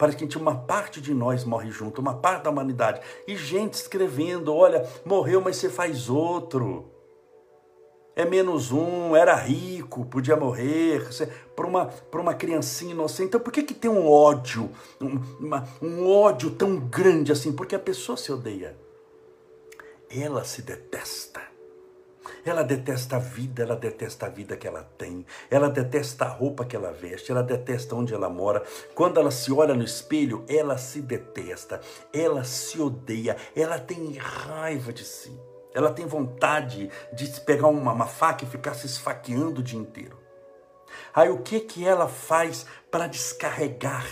Parece 0.00 0.16
que 0.16 0.38
uma 0.38 0.56
parte 0.56 0.98
de 0.98 1.12
nós 1.12 1.44
morre 1.44 1.70
junto, 1.70 2.00
uma 2.00 2.14
parte 2.14 2.44
da 2.44 2.50
humanidade. 2.50 3.02
E 3.28 3.36
gente 3.36 3.74
escrevendo: 3.74 4.54
olha, 4.54 4.88
morreu, 5.04 5.42
mas 5.42 5.56
você 5.56 5.68
faz 5.68 6.08
outro. 6.08 6.90
É 8.16 8.24
menos 8.24 8.72
um, 8.72 9.14
era 9.14 9.34
rico, 9.34 10.06
podia 10.06 10.36
morrer, 10.36 11.06
para 11.54 11.66
uma, 11.66 11.90
uma 12.14 12.32
criancinha 12.32 12.92
inocente. 12.92 13.28
Então 13.28 13.40
por 13.40 13.52
que, 13.52 13.62
que 13.62 13.74
tem 13.74 13.90
um 13.90 14.10
ódio, 14.10 14.70
um, 14.98 15.20
uma, 15.38 15.68
um 15.82 16.08
ódio 16.10 16.50
tão 16.50 16.78
grande 16.78 17.30
assim? 17.30 17.52
Porque 17.52 17.74
a 17.74 17.78
pessoa 17.78 18.16
se 18.16 18.32
odeia. 18.32 18.74
Ela 20.08 20.44
se 20.44 20.62
detesta. 20.62 21.42
Ela 22.44 22.62
detesta 22.62 23.16
a 23.16 23.18
vida, 23.18 23.62
ela 23.62 23.76
detesta 23.76 24.26
a 24.26 24.28
vida 24.28 24.56
que 24.56 24.66
ela 24.66 24.82
tem, 24.96 25.24
ela 25.50 25.68
detesta 25.68 26.24
a 26.24 26.28
roupa 26.28 26.64
que 26.64 26.74
ela 26.74 26.92
veste, 26.92 27.30
ela 27.30 27.42
detesta 27.42 27.94
onde 27.94 28.14
ela 28.14 28.28
mora. 28.28 28.62
Quando 28.94 29.20
ela 29.20 29.30
se 29.30 29.52
olha 29.52 29.74
no 29.74 29.84
espelho, 29.84 30.44
ela 30.48 30.78
se 30.78 31.00
detesta, 31.00 31.80
ela 32.12 32.44
se 32.44 32.80
odeia, 32.80 33.36
ela 33.54 33.78
tem 33.78 34.16
raiva 34.16 34.92
de 34.92 35.04
si. 35.04 35.38
Ela 35.72 35.92
tem 35.92 36.06
vontade 36.06 36.90
de 37.12 37.28
pegar 37.42 37.68
uma, 37.68 37.92
uma 37.92 38.06
faca 38.06 38.44
e 38.44 38.48
ficar 38.48 38.74
se 38.74 38.86
esfaqueando 38.86 39.60
o 39.60 39.64
dia 39.64 39.78
inteiro. 39.78 40.18
Aí 41.14 41.28
o 41.28 41.38
que 41.38 41.60
que 41.60 41.86
ela 41.86 42.08
faz 42.08 42.66
para 42.90 43.06
descarregar 43.06 44.04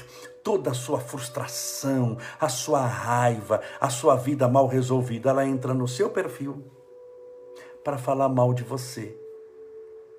toda 0.44 0.70
a 0.70 0.74
sua 0.74 1.00
frustração, 1.00 2.16
a 2.40 2.48
sua 2.48 2.86
raiva, 2.86 3.60
a 3.80 3.90
sua 3.90 4.14
vida 4.14 4.48
mal 4.48 4.66
resolvida? 4.66 5.30
Ela 5.30 5.46
entra 5.46 5.74
no 5.74 5.88
seu 5.88 6.10
perfil 6.10 6.77
para 7.84 7.98
falar 7.98 8.28
mal 8.28 8.52
de 8.52 8.62
você. 8.62 9.16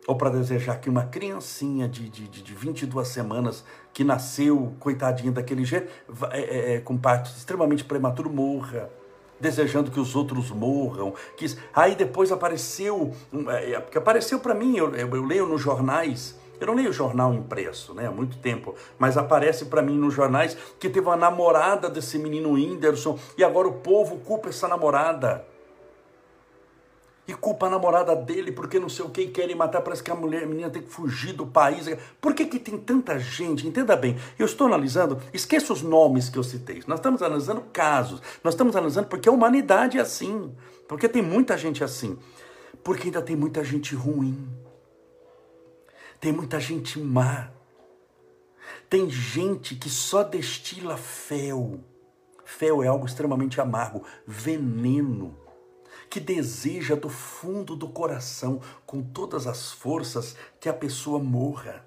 Ou 0.07 0.15
para 0.15 0.29
desejar 0.29 0.79
que 0.79 0.89
uma 0.89 1.05
criancinha 1.05 1.87
de, 1.87 2.09
de, 2.09 2.27
de 2.27 2.53
22 2.55 3.07
semanas 3.07 3.63
que 3.93 4.03
nasceu, 4.03 4.73
coitadinha 4.79 5.31
daquele 5.31 5.63
jeito, 5.63 5.91
é, 6.31 6.39
é, 6.39 6.75
é, 6.75 6.79
com 6.79 6.97
parto 6.97 7.29
extremamente 7.29 7.83
prematuro, 7.83 8.29
morra 8.29 8.89
desejando 9.39 9.89
que 9.89 9.99
os 9.99 10.15
outros 10.15 10.51
morram. 10.51 11.13
Que... 11.37 11.45
Aí 11.73 11.95
depois 11.95 12.31
apareceu, 12.31 13.13
é, 13.47 13.71
é, 13.71 13.79
porque 13.79 13.97
apareceu 13.97 14.39
para 14.39 14.53
mim, 14.53 14.77
eu, 14.77 14.93
eu, 14.95 15.15
eu, 15.15 15.25
leio 15.25 15.47
nos 15.47 15.61
jornais, 15.61 16.37
eu 16.59 16.67
não 16.67 16.75
leio 16.75 16.91
jornal 16.91 17.33
impresso, 17.33 17.93
né, 17.93 18.07
há 18.07 18.11
muito 18.11 18.37
tempo, 18.37 18.75
mas 18.97 19.17
aparece 19.17 19.65
para 19.65 19.81
mim 19.81 19.97
nos 19.97 20.13
jornais 20.13 20.57
que 20.79 20.89
teve 20.89 21.07
uma 21.07 21.15
namorada 21.15 21.89
desse 21.89 22.17
menino 22.17 22.53
Whindersson 22.53 23.17
e 23.37 23.43
agora 23.43 23.67
o 23.67 23.73
povo 23.73 24.17
culpa 24.17 24.49
essa 24.49 24.67
namorada 24.67 25.45
e 27.29 27.33
culpa 27.35 27.67
a 27.67 27.69
namorada 27.69 28.15
dele 28.15 28.51
porque 28.51 28.79
não 28.79 28.89
sei 28.89 29.05
o 29.05 29.09
que 29.09 29.21
e 29.21 29.27
querem 29.29 29.55
matar. 29.55 29.81
Parece 29.81 30.01
que 30.01 30.09
a 30.09 30.15
mulher, 30.15 30.43
a 30.43 30.47
menina 30.47 30.69
tem 30.69 30.81
que 30.81 30.89
fugir 30.89 31.33
do 31.33 31.45
país. 31.45 31.85
Por 32.19 32.33
que, 32.33 32.45
que 32.45 32.57
tem 32.57 32.77
tanta 32.77 33.19
gente? 33.19 33.67
Entenda 33.67 33.95
bem, 33.95 34.17
eu 34.37 34.47
estou 34.47 34.65
analisando, 34.65 35.21
esqueça 35.31 35.71
os 35.71 35.83
nomes 35.83 36.27
que 36.27 36.39
eu 36.39 36.43
citei. 36.43 36.81
Nós 36.87 36.99
estamos 36.99 37.21
analisando 37.21 37.61
casos, 37.71 38.19
nós 38.43 38.55
estamos 38.55 38.75
analisando 38.75 39.07
porque 39.07 39.29
a 39.29 39.31
humanidade 39.31 39.99
é 39.99 40.01
assim, 40.01 40.51
porque 40.87 41.07
tem 41.07 41.21
muita 41.21 41.55
gente 41.55 41.83
assim, 41.83 42.17
porque 42.83 43.07
ainda 43.07 43.21
tem 43.21 43.35
muita 43.35 43.63
gente 43.63 43.93
ruim, 43.93 44.49
tem 46.19 46.31
muita 46.31 46.59
gente 46.59 46.99
má, 46.99 47.51
tem 48.89 49.07
gente 49.07 49.75
que 49.75 49.89
só 49.89 50.23
destila 50.23 50.97
fel. 50.97 51.79
Fel 52.43 52.83
é 52.83 52.87
algo 52.87 53.05
extremamente 53.05 53.61
amargo, 53.61 54.03
veneno 54.25 55.38
que 56.09 56.19
deseja 56.19 56.95
do 56.95 57.09
fundo 57.09 57.75
do 57.75 57.87
coração, 57.87 58.59
com 58.85 59.01
todas 59.01 59.45
as 59.45 59.71
forças, 59.71 60.35
que 60.59 60.67
a 60.67 60.73
pessoa 60.73 61.19
morra. 61.19 61.85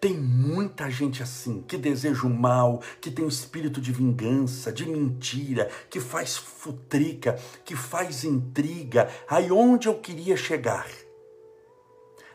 Tem 0.00 0.16
muita 0.16 0.90
gente 0.90 1.22
assim, 1.22 1.62
que 1.62 1.76
deseja 1.76 2.26
o 2.26 2.30
mal, 2.30 2.82
que 3.00 3.10
tem 3.10 3.24
o 3.24 3.28
espírito 3.28 3.80
de 3.80 3.92
vingança, 3.92 4.72
de 4.72 4.84
mentira, 4.86 5.70
que 5.88 6.00
faz 6.00 6.36
futrica, 6.36 7.38
que 7.64 7.76
faz 7.76 8.24
intriga. 8.24 9.08
Aí 9.28 9.50
onde 9.50 9.88
eu 9.88 9.98
queria 9.98 10.36
chegar? 10.36 10.88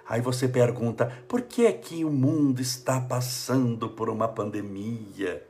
Aí 0.08 0.22
você 0.22 0.48
pergunta: 0.48 1.12
por 1.28 1.42
que 1.42 1.66
é 1.66 1.72
que 1.72 2.06
o 2.06 2.12
mundo 2.12 2.62
está 2.62 3.00
passando 3.02 3.90
por 3.90 4.10
uma 4.10 4.28
pandemia? 4.28 5.46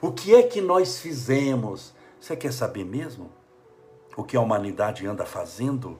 O 0.00 0.12
que 0.12 0.34
é 0.34 0.42
que 0.42 0.60
nós 0.60 0.98
fizemos? 0.98 1.92
Você 2.20 2.36
quer 2.36 2.52
saber 2.52 2.84
mesmo? 2.84 3.30
O 4.16 4.22
que 4.22 4.36
a 4.36 4.40
humanidade 4.40 5.06
anda 5.06 5.26
fazendo 5.26 5.98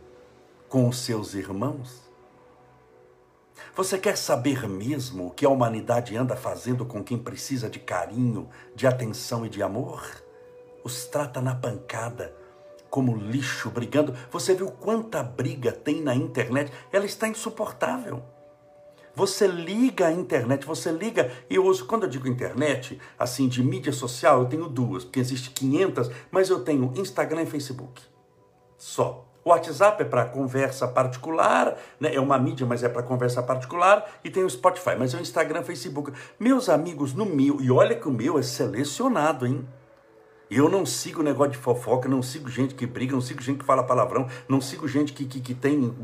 com 0.69 0.89
os 0.89 0.99
seus 0.99 1.35
irmãos? 1.35 2.03
Você 3.75 3.99
quer 3.99 4.17
saber 4.17 4.69
mesmo 4.69 5.27
o 5.27 5.31
que 5.31 5.45
a 5.45 5.49
humanidade 5.49 6.17
anda 6.17 6.37
fazendo 6.37 6.85
com 6.85 7.03
quem 7.03 7.19
precisa 7.19 7.69
de 7.69 7.79
carinho, 7.79 8.49
de 8.75 8.87
atenção 8.87 9.45
e 9.45 9.49
de 9.49 9.63
amor? 9.63 10.23
Os 10.83 11.07
trata 11.07 11.41
na 11.41 11.55
pancada, 11.55 12.35
como 12.91 13.17
lixo, 13.17 13.71
brigando. 13.71 14.15
Você 14.31 14.55
viu 14.55 14.71
quanta 14.71 15.23
briga 15.23 15.73
tem 15.73 16.01
na 16.01 16.15
internet? 16.15 16.73
Ela 16.93 17.07
está 17.07 17.27
insuportável. 17.27 18.23
Você 19.17 19.47
liga 19.47 20.09
a 20.09 20.13
internet, 20.13 20.67
você 20.67 20.91
liga, 20.91 21.31
eu 21.49 21.65
uso, 21.65 21.85
quando 21.87 22.03
eu 22.03 22.09
digo 22.09 22.27
internet, 22.27 23.01
assim, 23.17 23.47
de 23.47 23.63
mídia 23.63 23.93
social, 23.93 24.41
eu 24.41 24.47
tenho 24.47 24.69
duas, 24.69 25.05
porque 25.05 25.21
existe 25.21 25.51
500, 25.51 26.11
mas 26.33 26.51
eu 26.51 26.61
tenho 26.65 26.93
Instagram 26.97 27.43
e 27.43 27.47
Facebook. 27.47 28.03
Só. 28.77 29.25
O 29.45 29.51
WhatsApp 29.51 30.03
é 30.03 30.07
para 30.07 30.25
conversa 30.25 30.89
particular, 30.89 31.77
né? 32.01 32.15
é 32.15 32.19
uma 32.19 32.39
mídia, 32.39 32.67
mas 32.67 32.83
é 32.83 32.89
para 32.89 33.03
conversa 33.03 33.43
particular, 33.43 34.11
e 34.25 34.31
tem 34.31 34.43
o 34.43 34.49
Spotify, 34.49 34.97
mas 34.99 35.13
é 35.13 35.19
o 35.19 35.21
Instagram, 35.21 35.63
Facebook. 35.63 36.13
Meus 36.41 36.71
amigos 36.71 37.13
no 37.13 37.27
meu, 37.27 37.61
e 37.61 37.71
olha 37.71 37.95
que 37.95 38.09
o 38.09 38.13
meu 38.13 38.39
é 38.39 38.43
selecionado, 38.43 39.47
hein? 39.47 39.69
Eu 40.51 40.69
não 40.69 40.87
sigo 40.87 41.23
negócio 41.23 41.53
de 41.53 41.59
fofoca, 41.59 42.09
não 42.09 42.23
sigo 42.23 42.49
gente 42.49 42.75
que 42.75 42.87
briga, 42.87 43.13
não 43.13 43.21
sigo 43.21 43.43
gente 43.43 43.59
que 43.59 43.65
fala 43.65 43.83
palavrão, 43.83 44.27
não 44.49 44.61
sigo 44.61 44.89
gente 44.89 45.13
que, 45.13 45.25
que, 45.25 45.41
que 45.41 45.55
tem 45.55 45.95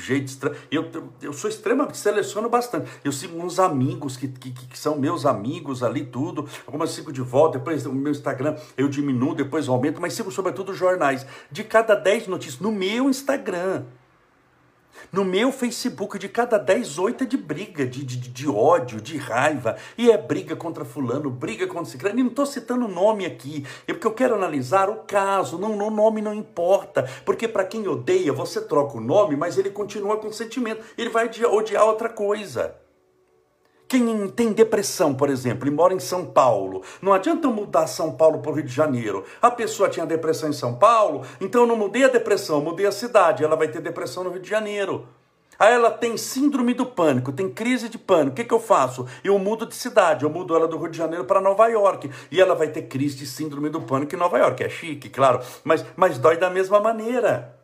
jeito 0.00 0.28
estranho. 0.28 0.56
Eu, 0.70 0.90
eu 1.20 1.32
sou 1.32 1.48
extremamente, 1.48 1.96
seleciono 1.98 2.48
bastante. 2.48 2.90
Eu 3.04 3.12
sigo 3.12 3.38
uns 3.42 3.58
amigos 3.58 4.16
que, 4.16 4.28
que, 4.28 4.50
que 4.50 4.78
são 4.78 4.98
meus 4.98 5.26
amigos 5.26 5.82
ali, 5.82 6.04
tudo. 6.04 6.48
Algumas 6.66 6.90
sigo 6.90 7.12
de 7.12 7.20
volta, 7.20 7.58
depois 7.58 7.86
o 7.86 7.92
meu 7.92 8.12
Instagram 8.12 8.56
eu 8.76 8.88
diminuo, 8.88 9.34
depois 9.34 9.68
aumento, 9.68 10.00
mas 10.00 10.14
sigo 10.14 10.30
sobretudo 10.30 10.74
jornais. 10.74 11.26
De 11.50 11.64
cada 11.64 11.94
10 11.94 12.28
notícias 12.28 12.60
no 12.60 12.72
meu 12.72 13.08
Instagram. 13.08 13.84
No 15.12 15.24
meu 15.24 15.50
Facebook, 15.50 16.18
de 16.18 16.28
cada 16.28 16.58
10, 16.58 16.98
8 16.98 17.24
é 17.24 17.26
de 17.26 17.36
briga, 17.36 17.86
de, 17.86 18.04
de, 18.04 18.16
de 18.16 18.48
ódio, 18.48 19.00
de 19.00 19.16
raiva. 19.16 19.76
E 19.96 20.10
é 20.10 20.18
briga 20.18 20.56
contra 20.56 20.84
fulano, 20.84 21.30
briga 21.30 21.66
contra 21.66 21.86
ciclano. 21.86 22.18
E 22.18 22.22
não 22.22 22.30
estou 22.30 22.46
citando 22.46 22.88
nome 22.88 23.24
aqui, 23.24 23.64
é 23.86 23.92
porque 23.92 24.06
eu 24.06 24.14
quero 24.14 24.34
analisar 24.34 24.88
o 24.88 24.96
caso. 25.04 25.58
Não, 25.58 25.76
o 25.76 25.90
nome 25.90 26.20
não 26.20 26.34
importa. 26.34 27.08
Porque 27.24 27.48
para 27.48 27.64
quem 27.64 27.86
odeia, 27.86 28.32
você 28.32 28.60
troca 28.60 28.96
o 28.96 29.00
nome, 29.00 29.36
mas 29.36 29.58
ele 29.58 29.70
continua 29.70 30.16
com 30.18 30.32
sentimento. 30.32 30.84
Ele 30.96 31.10
vai 31.10 31.30
odiar 31.46 31.84
outra 31.84 32.08
coisa. 32.08 32.74
Quem 33.88 34.28
tem 34.28 34.52
depressão, 34.52 35.14
por 35.14 35.30
exemplo, 35.30 35.66
e 35.66 35.70
mora 35.70 35.94
em 35.94 35.98
São 35.98 36.26
Paulo, 36.26 36.82
não 37.00 37.14
adianta 37.14 37.46
eu 37.46 37.52
mudar 37.52 37.86
São 37.86 38.12
Paulo 38.12 38.40
para 38.40 38.50
o 38.50 38.54
Rio 38.54 38.64
de 38.64 38.72
Janeiro. 38.72 39.24
A 39.40 39.50
pessoa 39.50 39.88
tinha 39.88 40.04
depressão 40.04 40.50
em 40.50 40.52
São 40.52 40.74
Paulo, 40.74 41.24
então 41.40 41.62
eu 41.62 41.66
não 41.66 41.74
mudei 41.74 42.04
a 42.04 42.08
depressão, 42.08 42.60
mudei 42.60 42.84
a 42.84 42.92
cidade. 42.92 43.42
Ela 43.42 43.56
vai 43.56 43.66
ter 43.68 43.80
depressão 43.80 44.22
no 44.22 44.30
Rio 44.30 44.42
de 44.42 44.48
Janeiro. 44.50 45.08
Aí 45.58 45.72
ela 45.72 45.90
tem 45.90 46.18
síndrome 46.18 46.74
do 46.74 46.84
pânico, 46.84 47.32
tem 47.32 47.48
crise 47.48 47.88
de 47.88 47.96
pânico. 47.96 48.32
O 48.32 48.34
que, 48.34 48.44
que 48.44 48.54
eu 48.54 48.60
faço? 48.60 49.06
Eu 49.24 49.38
mudo 49.38 49.64
de 49.64 49.74
cidade, 49.74 50.22
eu 50.22 50.30
mudo 50.30 50.54
ela 50.54 50.68
do 50.68 50.76
Rio 50.76 50.90
de 50.90 50.98
Janeiro 50.98 51.24
para 51.24 51.40
Nova 51.40 51.66
York. 51.66 52.10
E 52.30 52.40
ela 52.40 52.54
vai 52.54 52.68
ter 52.68 52.82
crise 52.82 53.16
de 53.16 53.26
síndrome 53.26 53.70
do 53.70 53.80
pânico 53.80 54.14
em 54.14 54.18
Nova 54.18 54.38
York. 54.38 54.62
É 54.62 54.68
chique, 54.68 55.08
claro, 55.08 55.40
mas, 55.64 55.84
mas 55.96 56.18
dói 56.18 56.36
da 56.36 56.50
mesma 56.50 56.78
maneira. 56.78 57.57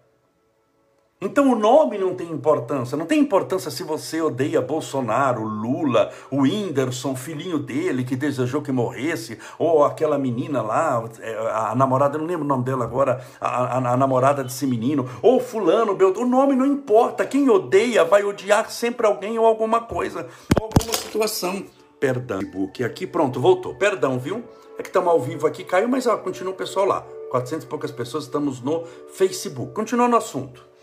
Então 1.24 1.50
o 1.50 1.56
nome 1.56 1.96
não 1.96 2.14
tem 2.14 2.30
importância. 2.30 2.98
Não 2.98 3.06
tem 3.06 3.18
importância 3.18 3.70
se 3.70 3.82
você 3.82 4.20
odeia 4.20 4.60
Bolsonaro, 4.60 5.42
Lula, 5.42 6.12
o 6.30 6.42
Whindersson, 6.42 7.16
filhinho 7.16 7.58
dele 7.58 8.04
que 8.04 8.14
desejou 8.14 8.60
que 8.60 8.70
morresse, 8.70 9.38
ou 9.58 9.84
aquela 9.84 10.18
menina 10.18 10.60
lá, 10.60 11.02
é, 11.20 11.34
a 11.50 11.74
namorada, 11.74 12.18
não 12.18 12.26
lembro 12.26 12.44
o 12.44 12.48
nome 12.48 12.64
dela 12.64 12.84
agora, 12.84 13.24
a, 13.40 13.78
a, 13.78 13.92
a 13.94 13.96
namorada 13.96 14.44
desse 14.44 14.66
menino, 14.66 15.08
ou 15.22 15.40
fulano, 15.40 15.96
o 16.16 16.26
nome 16.26 16.54
não 16.54 16.66
importa. 16.66 17.24
Quem 17.24 17.48
odeia 17.48 18.04
vai 18.04 18.22
odiar 18.22 18.70
sempre 18.70 19.06
alguém 19.06 19.38
ou 19.38 19.46
alguma 19.46 19.80
coisa, 19.80 20.26
ou 20.60 20.66
alguma 20.66 20.94
situação. 20.94 21.64
Perdão, 21.98 22.40
book 22.40 22.84
aqui, 22.84 23.06
pronto, 23.06 23.40
voltou. 23.40 23.74
Perdão, 23.76 24.18
viu? 24.18 24.44
É 24.78 24.82
que 24.82 24.88
estamos 24.88 25.08
ao 25.08 25.20
vivo 25.20 25.46
aqui, 25.46 25.64
caiu, 25.64 25.88
mas 25.88 26.06
ó, 26.06 26.18
continua 26.18 26.52
o 26.52 26.56
pessoal 26.56 26.84
lá. 26.84 27.06
400 27.30 27.64
e 27.64 27.68
poucas 27.68 27.90
pessoas, 27.90 28.24
estamos 28.24 28.60
no 28.60 28.84
Facebook. 29.08 29.72
Continua 29.72 30.06
no 30.06 30.16
assunto. 30.16 30.73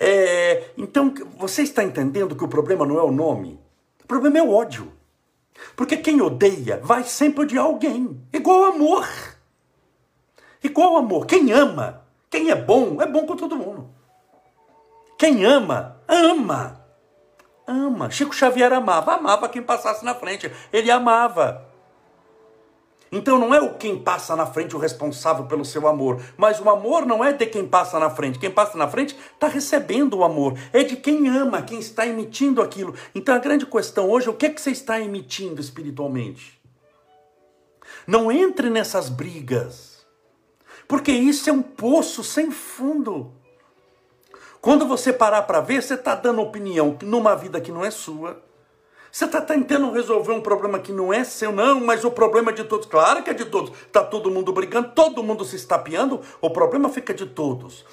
É, 0.00 0.70
então, 0.76 1.12
você 1.36 1.62
está 1.62 1.82
entendendo 1.82 2.36
que 2.36 2.44
o 2.44 2.48
problema 2.48 2.86
não 2.86 2.98
é 2.98 3.02
o 3.02 3.10
nome? 3.10 3.60
O 4.02 4.06
problema 4.06 4.38
é 4.38 4.42
o 4.42 4.52
ódio. 4.52 4.92
Porque 5.74 5.96
quem 5.96 6.20
odeia 6.20 6.80
vai 6.82 7.04
sempre 7.04 7.42
odiar 7.42 7.64
alguém. 7.64 8.20
Igual 8.32 8.64
amor. 8.64 9.08
Igual 10.62 10.96
amor. 10.96 11.26
Quem 11.26 11.52
ama, 11.52 12.04
quem 12.30 12.50
é 12.50 12.54
bom, 12.54 13.00
é 13.02 13.06
bom 13.06 13.26
com 13.26 13.36
todo 13.36 13.56
mundo. 13.56 13.90
Quem 15.18 15.44
ama, 15.44 16.00
ama. 16.06 16.80
Ama. 17.66 18.10
Chico 18.10 18.34
Xavier 18.34 18.72
amava. 18.72 19.14
Amava 19.14 19.48
quem 19.48 19.62
passasse 19.62 20.04
na 20.04 20.14
frente. 20.14 20.50
Ele 20.72 20.90
amava. 20.90 21.67
Então 23.10 23.38
não 23.38 23.54
é 23.54 23.60
o 23.60 23.74
quem 23.74 23.98
passa 23.98 24.36
na 24.36 24.46
frente 24.46 24.76
o 24.76 24.78
responsável 24.78 25.46
pelo 25.46 25.64
seu 25.64 25.88
amor, 25.88 26.22
mas 26.36 26.60
o 26.60 26.68
amor 26.68 27.06
não 27.06 27.24
é 27.24 27.32
de 27.32 27.46
quem 27.46 27.66
passa 27.66 27.98
na 27.98 28.10
frente. 28.10 28.38
Quem 28.38 28.50
passa 28.50 28.76
na 28.76 28.88
frente 28.88 29.16
está 29.34 29.48
recebendo 29.48 30.18
o 30.18 30.24
amor, 30.24 30.58
é 30.72 30.82
de 30.82 30.96
quem 30.96 31.28
ama, 31.28 31.62
quem 31.62 31.78
está 31.78 32.06
emitindo 32.06 32.60
aquilo. 32.60 32.94
Então 33.14 33.34
a 33.34 33.38
grande 33.38 33.64
questão 33.66 34.10
hoje 34.10 34.28
é 34.28 34.30
o 34.30 34.34
que, 34.34 34.46
é 34.46 34.50
que 34.50 34.60
você 34.60 34.70
está 34.70 35.00
emitindo 35.00 35.60
espiritualmente. 35.60 36.60
Não 38.06 38.30
entre 38.30 38.70
nessas 38.70 39.08
brigas, 39.08 40.06
porque 40.86 41.12
isso 41.12 41.48
é 41.48 41.52
um 41.52 41.62
poço 41.62 42.22
sem 42.22 42.50
fundo. 42.50 43.32
Quando 44.60 44.86
você 44.86 45.12
parar 45.12 45.42
para 45.42 45.60
ver, 45.60 45.82
você 45.82 45.94
está 45.94 46.14
dando 46.14 46.42
opinião 46.42 46.98
numa 47.02 47.34
vida 47.34 47.60
que 47.60 47.72
não 47.72 47.84
é 47.84 47.90
sua 47.90 48.47
você 49.10 49.24
está 49.24 49.40
tentando 49.40 49.90
resolver 49.90 50.32
um 50.32 50.40
problema 50.40 50.78
que 50.78 50.92
não 50.92 51.12
é 51.12 51.24
seu, 51.24 51.50
não, 51.50 51.80
mas 51.80 52.04
o 52.04 52.10
problema 52.10 52.50
é 52.50 52.54
de 52.54 52.64
todos. 52.64 52.86
Claro 52.86 53.22
que 53.22 53.30
é 53.30 53.34
de 53.34 53.46
todos. 53.46 53.72
Está 53.86 54.04
todo 54.04 54.30
mundo 54.30 54.52
brigando, 54.52 54.90
todo 54.94 55.22
mundo 55.22 55.44
se 55.44 55.56
estapeando, 55.56 56.20
o 56.40 56.50
problema 56.50 56.88
fica 56.88 57.14
de 57.14 57.26
todos. 57.26 57.84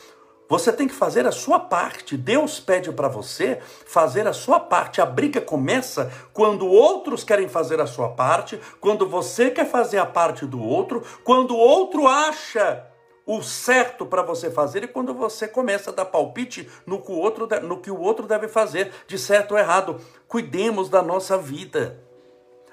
Você 0.48 0.72
tem 0.72 0.88
que 0.88 0.94
fazer 0.94 1.26
a 1.26 1.32
sua 1.32 1.60
parte. 1.60 2.16
Deus 2.16 2.60
pede 2.60 2.92
para 2.92 3.08
você 3.08 3.60
fazer 3.86 4.28
a 4.28 4.34
sua 4.34 4.60
parte. 4.60 5.02
A 5.02 5.06
briga 5.06 5.42
começa 5.42 6.12
quando 6.34 6.68
outros 6.68 7.24
querem 7.24 7.48
fazer 7.48 7.82
a 7.82 7.88
sua 7.88 8.10
parte, 8.10 8.60
quando 8.80 9.08
você 9.08 9.50
quer 9.50 9.66
fazer 9.66 9.98
a 9.98 10.06
parte 10.06 10.46
do 10.46 10.62
outro, 10.62 11.02
quando 11.24 11.56
o 11.56 11.58
outro 11.58 12.08
acha 12.08 12.86
o 13.26 13.42
certo 13.42 14.06
para 14.06 14.22
você 14.22 14.52
fazer 14.52 14.84
e 14.84 14.88
quando 14.88 15.14
você 15.14 15.48
começa 15.48 15.90
a 15.90 15.94
dar 15.94 16.06
palpite 16.06 16.70
no 16.86 17.02
que, 17.02 17.12
o 17.12 17.16
outro, 17.16 17.48
no 17.64 17.80
que 17.80 17.90
o 17.90 18.00
outro 18.00 18.28
deve 18.28 18.48
fazer, 18.48 18.92
de 19.08 19.18
certo 19.18 19.54
ou 19.54 19.58
errado. 19.58 20.00
Cuidemos 20.28 20.90
da 20.90 21.02
nossa 21.02 21.38
vida. 21.38 22.06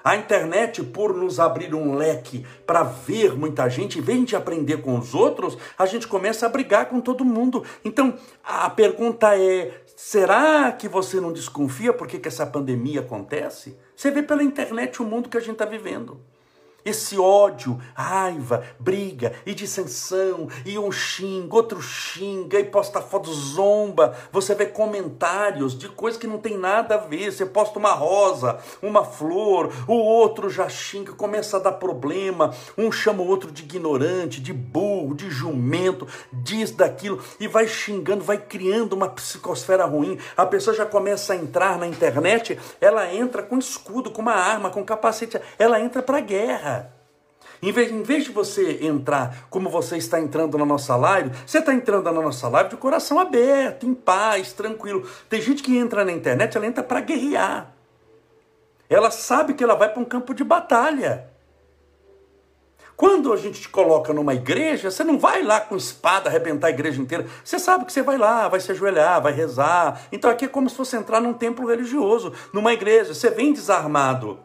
A 0.03 0.17
internet, 0.17 0.83
por 0.83 1.15
nos 1.15 1.39
abrir 1.39 1.73
um 1.73 1.95
leque 1.95 2.45
para 2.67 2.83
ver 2.83 3.37
muita 3.37 3.69
gente, 3.69 3.99
em 3.99 4.01
vez 4.01 4.25
de 4.25 4.35
aprender 4.35 4.81
com 4.81 4.99
os 4.99 5.15
outros, 5.15 5.57
a 5.77 5.85
gente 5.85 6.09
começa 6.09 6.45
a 6.45 6.49
brigar 6.49 6.89
com 6.89 6.99
todo 6.99 7.23
mundo. 7.23 7.63
Então, 7.85 8.13
a 8.43 8.69
pergunta 8.69 9.39
é: 9.39 9.81
será 9.95 10.73
que 10.73 10.89
você 10.89 11.21
não 11.21 11.31
desconfia 11.31 11.93
por 11.93 12.05
que, 12.05 12.19
que 12.19 12.27
essa 12.27 12.45
pandemia 12.45 12.99
acontece? 12.99 13.77
Você 13.95 14.11
vê 14.11 14.21
pela 14.21 14.43
internet 14.43 15.01
o 15.01 15.05
mundo 15.05 15.29
que 15.29 15.37
a 15.37 15.39
gente 15.39 15.53
está 15.53 15.65
vivendo. 15.65 16.19
Esse 16.85 17.17
ódio, 17.17 17.79
raiva, 17.93 18.63
briga 18.77 19.33
e 19.45 19.53
dissensão, 19.53 20.49
e 20.65 20.77
um 20.77 20.91
xinga, 20.91 21.55
outro 21.55 21.81
xinga, 21.81 22.59
e 22.59 22.65
posta 22.65 23.01
foto 23.01 23.33
zomba. 23.33 24.15
Você 24.31 24.53
vê 24.53 24.65
comentários 24.65 25.77
de 25.77 25.87
coisas 25.87 26.19
que 26.19 26.27
não 26.27 26.37
tem 26.37 26.57
nada 26.57 26.95
a 26.95 26.97
ver. 26.97 27.31
Você 27.31 27.45
posta 27.45 27.79
uma 27.79 27.93
rosa, 27.93 28.59
uma 28.81 29.05
flor, 29.05 29.71
o 29.87 29.93
outro 29.93 30.49
já 30.49 30.67
xinga, 30.67 31.13
começa 31.13 31.55
a 31.57 31.59
dar 31.59 31.73
problema. 31.73 32.53
Um 32.77 32.91
chama 32.91 33.23
o 33.23 33.27
outro 33.27 33.49
de 33.49 33.63
ignorante, 33.63 34.41
de 34.41 34.51
burro, 34.51 35.15
de 35.15 35.29
jumento, 35.29 36.05
diz 36.31 36.71
daquilo, 36.71 37.23
e 37.39 37.47
vai 37.47 37.67
xingando, 37.67 38.23
vai 38.23 38.37
criando 38.37 38.93
uma 38.93 39.07
psicosfera 39.07 39.85
ruim. 39.85 40.17
A 40.35 40.45
pessoa 40.45 40.75
já 40.75 40.85
começa 40.85 41.33
a 41.33 41.35
entrar 41.37 41.77
na 41.77 41.87
internet, 41.87 42.59
ela 42.81 43.13
entra 43.13 43.41
com 43.41 43.57
escudo, 43.57 44.11
com 44.11 44.21
uma 44.21 44.33
arma, 44.33 44.69
com 44.69 44.83
capacete, 44.83 45.39
ela 45.57 45.79
entra 45.79 46.01
para 46.01 46.19
guerra. 46.19 46.72
Em 47.63 47.71
vez, 47.71 47.89
em 47.89 48.03
vez 48.03 48.25
de 48.25 48.31
você 48.31 48.79
entrar 48.81 49.47
como 49.49 49.69
você 49.69 49.95
está 49.95 50.19
entrando 50.19 50.57
na 50.57 50.65
nossa 50.65 50.97
live, 50.97 51.31
você 51.47 51.59
está 51.59 51.73
entrando 51.73 52.11
na 52.11 52.21
nossa 52.21 52.49
live 52.49 52.71
de 52.71 52.75
coração 52.75 53.17
aberto, 53.17 53.85
em 53.85 53.93
paz, 53.93 54.51
tranquilo. 54.51 55.07
Tem 55.29 55.41
gente 55.41 55.63
que 55.63 55.77
entra 55.77 56.03
na 56.03 56.11
internet, 56.11 56.57
ela 56.57 56.67
entra 56.67 56.83
para 56.83 56.99
guerrear. 56.99 57.73
Ela 58.89 59.09
sabe 59.09 59.53
que 59.53 59.63
ela 59.63 59.75
vai 59.75 59.87
para 59.87 60.01
um 60.01 60.05
campo 60.05 60.33
de 60.33 60.43
batalha. 60.43 61.29
Quando 62.97 63.31
a 63.31 63.37
gente 63.37 63.61
te 63.61 63.69
coloca 63.69 64.11
numa 64.11 64.33
igreja, 64.33 64.91
você 64.91 65.05
não 65.05 65.17
vai 65.17 65.41
lá 65.41 65.61
com 65.61 65.77
espada 65.77 66.29
arrebentar 66.29 66.67
a 66.67 66.71
igreja 66.71 67.01
inteira. 67.01 67.25
Você 67.45 67.57
sabe 67.57 67.85
que 67.85 67.93
você 67.93 68.01
vai 68.01 68.17
lá, 68.17 68.49
vai 68.49 68.59
se 68.59 68.73
ajoelhar, 68.73 69.21
vai 69.21 69.31
rezar. 69.31 70.01
Então 70.11 70.29
aqui 70.29 70.43
é 70.43 70.49
como 70.49 70.69
se 70.69 70.75
fosse 70.75 70.97
entrar 70.97 71.21
num 71.21 71.33
templo 71.33 71.65
religioso, 71.65 72.33
numa 72.51 72.73
igreja. 72.73 73.13
Você 73.13 73.29
vem 73.29 73.53
desarmado. 73.53 74.37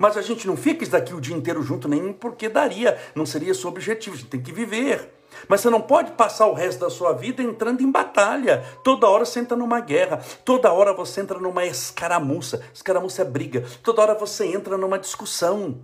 Mas 0.00 0.16
a 0.16 0.22
gente 0.22 0.46
não 0.46 0.56
fica 0.56 0.82
isso 0.82 0.92
daqui 0.92 1.12
o 1.12 1.20
dia 1.20 1.36
inteiro 1.36 1.62
junto, 1.62 1.86
nem 1.86 2.10
porque 2.10 2.48
daria, 2.48 2.98
não 3.14 3.26
seria 3.26 3.52
seu 3.52 3.68
objetivo, 3.68 4.16
a 4.16 4.18
gente 4.18 4.30
tem 4.30 4.40
que 4.40 4.50
viver. 4.50 5.12
Mas 5.46 5.60
você 5.60 5.68
não 5.68 5.82
pode 5.82 6.12
passar 6.12 6.46
o 6.46 6.54
resto 6.54 6.80
da 6.80 6.88
sua 6.88 7.12
vida 7.12 7.42
entrando 7.42 7.82
em 7.82 7.90
batalha. 7.90 8.64
Toda 8.82 9.06
hora 9.06 9.26
você 9.26 9.40
entra 9.40 9.54
numa 9.54 9.78
guerra, 9.78 10.16
toda 10.42 10.72
hora 10.72 10.94
você 10.94 11.20
entra 11.20 11.38
numa 11.38 11.66
escaramuça. 11.66 12.62
Escaramuça 12.72 13.20
é 13.20 13.24
briga. 13.26 13.62
Toda 13.82 14.00
hora 14.00 14.14
você 14.14 14.46
entra 14.46 14.78
numa 14.78 14.98
discussão. 14.98 15.78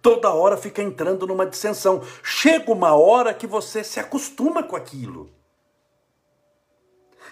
Toda 0.00 0.30
hora 0.30 0.56
fica 0.56 0.82
entrando 0.82 1.26
numa 1.26 1.44
dissensão. 1.44 2.00
Chega 2.22 2.72
uma 2.72 2.94
hora 2.94 3.34
que 3.34 3.46
você 3.46 3.84
se 3.84 4.00
acostuma 4.00 4.62
com 4.62 4.74
aquilo. 4.74 5.28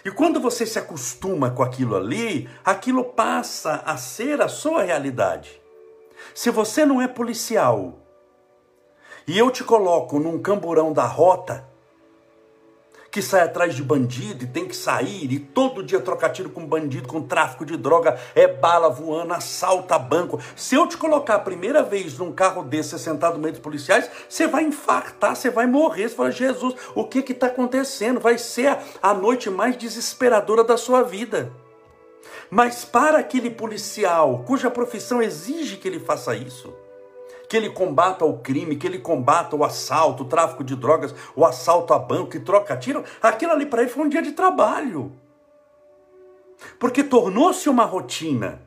E 0.03 0.09
quando 0.11 0.39
você 0.39 0.65
se 0.65 0.79
acostuma 0.79 1.51
com 1.51 1.61
aquilo 1.61 1.95
ali, 1.95 2.49
aquilo 2.63 3.03
passa 3.03 3.83
a 3.85 3.97
ser 3.97 4.41
a 4.41 4.47
sua 4.47 4.83
realidade. 4.83 5.61
Se 6.33 6.49
você 6.49 6.85
não 6.85 7.01
é 7.01 7.07
policial 7.07 7.99
e 9.27 9.37
eu 9.37 9.51
te 9.51 9.63
coloco 9.63 10.19
num 10.19 10.41
camburão 10.41 10.91
da 10.91 11.05
rota, 11.05 11.68
que 13.11 13.21
sai 13.21 13.41
atrás 13.41 13.75
de 13.75 13.83
bandido 13.83 14.43
e 14.43 14.47
tem 14.47 14.67
que 14.67 14.75
sair 14.75 15.31
e 15.31 15.39
todo 15.39 15.83
dia 15.83 15.99
trocar 15.99 16.29
tiro 16.29 16.49
com 16.49 16.65
bandido, 16.65 17.07
com 17.07 17.21
tráfico 17.21 17.65
de 17.65 17.75
droga, 17.77 18.19
é 18.35 18.47
bala 18.47 18.89
voando, 18.89 19.33
assalta 19.33 19.97
banco. 19.97 20.39
Se 20.55 20.75
eu 20.75 20.87
te 20.87 20.97
colocar 20.97 21.35
a 21.35 21.39
primeira 21.39 21.81
vez 21.81 22.17
num 22.17 22.31
carro 22.31 22.63
desse 22.63 22.97
sentado 22.99 23.35
no 23.35 23.39
meio 23.39 23.53
dos 23.53 23.61
policiais, 23.61 24.09
você 24.27 24.47
vai 24.47 24.63
infartar, 24.63 25.35
você 25.35 25.49
vai 25.49 25.65
morrer. 25.65 26.09
Você 26.09 26.15
fala, 26.15 26.31
Jesus, 26.31 26.75
o 26.95 27.05
que 27.05 27.19
está 27.19 27.47
acontecendo? 27.47 28.19
Vai 28.19 28.37
ser 28.37 28.67
a, 28.67 28.79
a 29.01 29.13
noite 29.13 29.49
mais 29.49 29.77
desesperadora 29.77 30.63
da 30.63 30.77
sua 30.77 31.03
vida. 31.03 31.51
Mas 32.49 32.83
para 32.83 33.19
aquele 33.19 33.49
policial 33.49 34.43
cuja 34.45 34.71
profissão 34.71 35.21
exige 35.21 35.77
que 35.77 35.87
ele 35.87 35.99
faça 35.99 36.35
isso, 36.35 36.73
que 37.49 37.57
ele 37.57 37.71
combata 37.71 38.23
o 38.23 38.37
crime, 38.37 38.75
que 38.75 38.85
ele 38.85 38.99
combata 38.99 39.55
o 39.55 39.63
assalto, 39.63 40.21
o 40.21 40.27
tráfico 40.27 40.63
de 40.63 40.75
drogas, 40.75 41.15
o 41.35 41.43
assalto 41.43 41.93
a 41.95 41.97
banco, 41.97 42.29
que 42.29 42.39
troca 42.39 42.77
tiro, 42.77 43.03
aquilo 43.19 43.51
ali 43.51 43.65
para 43.65 43.81
ele 43.81 43.89
foi 43.89 44.05
um 44.05 44.09
dia 44.09 44.21
de 44.21 44.33
trabalho. 44.33 45.11
Porque 46.77 47.03
tornou-se 47.03 47.67
uma 47.67 47.85
rotina. 47.85 48.61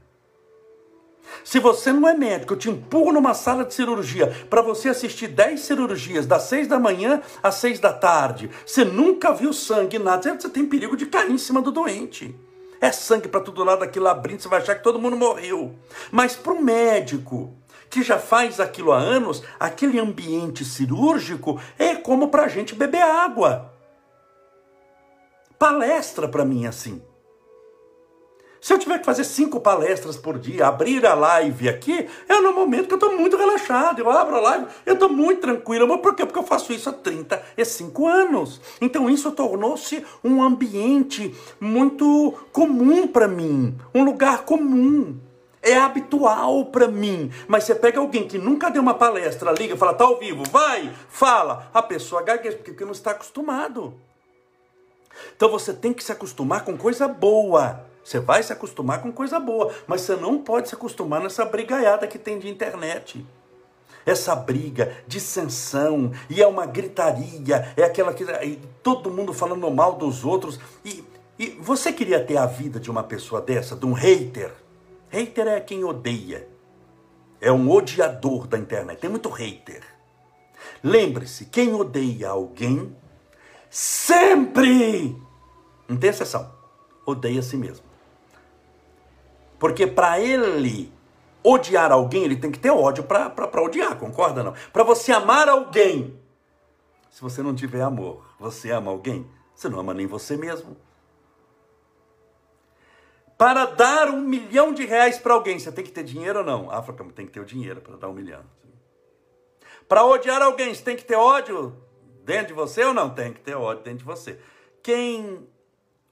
Se 1.44 1.60
você 1.60 1.92
não 1.92 2.08
é 2.08 2.14
médico, 2.14 2.54
eu 2.54 2.58
te 2.58 2.68
empurro 2.68 3.12
numa 3.12 3.34
sala 3.34 3.64
de 3.64 3.72
cirurgia 3.72 4.26
para 4.50 4.60
você 4.60 4.88
assistir 4.88 5.28
10 5.28 5.60
cirurgias 5.60 6.26
das 6.26 6.42
6 6.42 6.66
da 6.66 6.80
manhã 6.80 7.22
às 7.40 7.54
6 7.56 7.78
da 7.78 7.92
tarde. 7.92 8.50
Você 8.66 8.84
nunca 8.84 9.32
viu 9.32 9.52
sangue, 9.52 9.98
nada. 9.98 10.34
Você 10.38 10.48
tem 10.48 10.66
perigo 10.66 10.96
de 10.96 11.06
cair 11.06 11.30
em 11.30 11.38
cima 11.38 11.62
do 11.62 11.70
doente. 11.70 12.34
É 12.80 12.90
sangue 12.90 13.28
para 13.28 13.40
todo 13.40 13.62
lado, 13.62 13.84
aquilo 13.84 14.08
abrindo, 14.08 14.40
você 14.40 14.48
vai 14.48 14.60
achar 14.60 14.74
que 14.74 14.82
todo 14.82 14.98
mundo 14.98 15.16
morreu. 15.16 15.72
Mas 16.10 16.34
para 16.34 16.52
o 16.52 16.60
médico 16.60 17.54
que 17.92 18.02
já 18.02 18.18
faz 18.18 18.58
aquilo 18.58 18.90
há 18.90 18.96
anos, 18.96 19.42
aquele 19.60 20.00
ambiente 20.00 20.64
cirúrgico 20.64 21.60
é 21.78 21.94
como 21.94 22.28
para 22.28 22.44
a 22.44 22.48
gente 22.48 22.74
beber 22.74 23.02
água. 23.02 23.70
Palestra 25.58 26.26
para 26.26 26.42
mim 26.42 26.64
é 26.64 26.68
assim. 26.68 27.02
Se 28.62 28.72
eu 28.72 28.78
tiver 28.78 28.98
que 28.98 29.04
fazer 29.04 29.24
cinco 29.24 29.60
palestras 29.60 30.16
por 30.16 30.38
dia, 30.38 30.68
abrir 30.68 31.04
a 31.04 31.12
live 31.12 31.68
aqui, 31.68 32.08
é 32.26 32.40
no 32.40 32.54
momento 32.54 32.86
que 32.86 32.94
eu 32.94 32.96
estou 32.96 33.14
muito 33.14 33.36
relaxado. 33.36 33.98
Eu 33.98 34.08
abro 34.08 34.36
a 34.36 34.40
live, 34.40 34.66
eu 34.86 34.94
estou 34.94 35.10
muito 35.10 35.42
tranquilo. 35.42 35.86
Mas 35.86 36.00
por 36.00 36.14
quê? 36.14 36.24
Porque 36.24 36.38
eu 36.38 36.46
faço 36.46 36.72
isso 36.72 36.88
há 36.88 36.92
35 36.92 38.06
anos. 38.06 38.60
Então 38.80 39.10
isso 39.10 39.30
tornou-se 39.32 40.02
um 40.24 40.42
ambiente 40.42 41.34
muito 41.60 42.32
comum 42.52 43.06
para 43.06 43.28
mim, 43.28 43.76
um 43.94 44.02
lugar 44.02 44.44
comum. 44.44 45.18
É 45.62 45.76
habitual 45.76 46.66
para 46.66 46.88
mim. 46.88 47.30
Mas 47.46 47.64
você 47.64 47.74
pega 47.74 48.00
alguém 48.00 48.26
que 48.26 48.36
nunca 48.36 48.70
deu 48.70 48.82
uma 48.82 48.94
palestra, 48.94 49.52
liga, 49.52 49.76
fala, 49.76 49.94
tá 49.94 50.04
ao 50.04 50.18
vivo, 50.18 50.42
vai, 50.50 50.92
fala. 51.08 51.70
A 51.72 51.80
pessoa 51.80 52.22
gagueja, 52.22 52.58
porque 52.58 52.84
não 52.84 52.92
está 52.92 53.12
acostumado. 53.12 53.94
Então 55.36 55.48
você 55.48 55.72
tem 55.72 55.92
que 55.92 56.02
se 56.02 56.10
acostumar 56.10 56.64
com 56.64 56.76
coisa 56.76 57.06
boa. 57.06 57.84
Você 58.02 58.18
vai 58.18 58.42
se 58.42 58.52
acostumar 58.52 59.00
com 59.00 59.12
coisa 59.12 59.38
boa, 59.38 59.72
mas 59.86 60.00
você 60.00 60.16
não 60.16 60.38
pode 60.38 60.68
se 60.68 60.74
acostumar 60.74 61.20
nessa 61.20 61.44
brigaiada 61.44 62.06
que 62.06 62.18
tem 62.18 62.38
de 62.38 62.48
internet. 62.48 63.24
Essa 64.04 64.34
briga, 64.34 64.96
dissensão, 65.06 66.10
e 66.28 66.42
é 66.42 66.46
uma 66.46 66.66
gritaria, 66.66 67.72
é 67.76 67.84
aquela 67.84 68.12
que 68.12 68.24
todo 68.82 69.12
mundo 69.12 69.32
falando 69.32 69.70
mal 69.70 69.94
dos 69.94 70.24
outros. 70.24 70.58
E, 70.84 71.04
e 71.38 71.50
você 71.60 71.92
queria 71.92 72.18
ter 72.24 72.36
a 72.36 72.46
vida 72.46 72.80
de 72.80 72.90
uma 72.90 73.04
pessoa 73.04 73.40
dessa, 73.40 73.76
de 73.76 73.86
um 73.86 73.92
hater? 73.92 74.52
Hater 75.12 75.46
é 75.46 75.60
quem 75.60 75.84
odeia. 75.84 76.48
É 77.38 77.52
um 77.52 77.70
odiador 77.70 78.46
da 78.46 78.56
internet. 78.56 78.98
Tem 78.98 79.10
muito 79.10 79.28
hater. 79.28 79.82
Lembre-se, 80.82 81.44
quem 81.46 81.74
odeia 81.74 82.30
alguém 82.30 82.96
sempre, 83.68 85.16
não 85.86 85.96
tem 85.96 86.10
exceção, 86.10 86.50
odeia 87.04 87.40
a 87.40 87.42
si 87.42 87.56
mesmo. 87.56 87.84
Porque 89.58 89.86
para 89.86 90.18
ele 90.18 90.92
odiar 91.42 91.92
alguém, 91.92 92.24
ele 92.24 92.36
tem 92.36 92.50
que 92.50 92.58
ter 92.58 92.70
ódio 92.70 93.04
para 93.04 93.62
odiar, 93.62 93.98
concorda 93.98 94.42
não? 94.42 94.54
Para 94.72 94.82
você 94.82 95.12
amar 95.12 95.48
alguém, 95.48 96.18
se 97.10 97.20
você 97.20 97.42
não 97.42 97.54
tiver 97.54 97.82
amor, 97.82 98.24
você 98.38 98.70
ama 98.70 98.90
alguém? 98.90 99.26
Você 99.54 99.68
não 99.68 99.78
ama 99.78 99.92
nem 99.92 100.06
você 100.06 100.36
mesmo. 100.36 100.76
Para 103.42 103.64
dar 103.64 104.08
um 104.08 104.20
milhão 104.20 104.72
de 104.72 104.86
reais 104.86 105.18
para 105.18 105.34
alguém, 105.34 105.58
você 105.58 105.72
tem 105.72 105.84
que 105.84 105.90
ter 105.90 106.04
dinheiro 106.04 106.38
ou 106.38 106.44
não? 106.44 106.70
África 106.70 107.04
tem 107.12 107.26
que 107.26 107.32
ter 107.32 107.40
o 107.40 107.44
dinheiro 107.44 107.80
para 107.80 107.96
dar 107.96 108.08
um 108.08 108.12
milhão. 108.12 108.44
Para 109.88 110.04
odiar 110.04 110.40
alguém, 110.40 110.72
você 110.72 110.80
tem 110.80 110.96
que 110.96 111.04
ter 111.04 111.16
ódio 111.16 111.76
dentro 112.24 112.46
de 112.46 112.52
você 112.52 112.84
ou 112.84 112.94
não? 112.94 113.12
Tem 113.12 113.32
que 113.32 113.40
ter 113.40 113.56
ódio 113.56 113.82
dentro 113.82 113.98
de 113.98 114.04
você. 114.04 114.38
Quem 114.80 115.44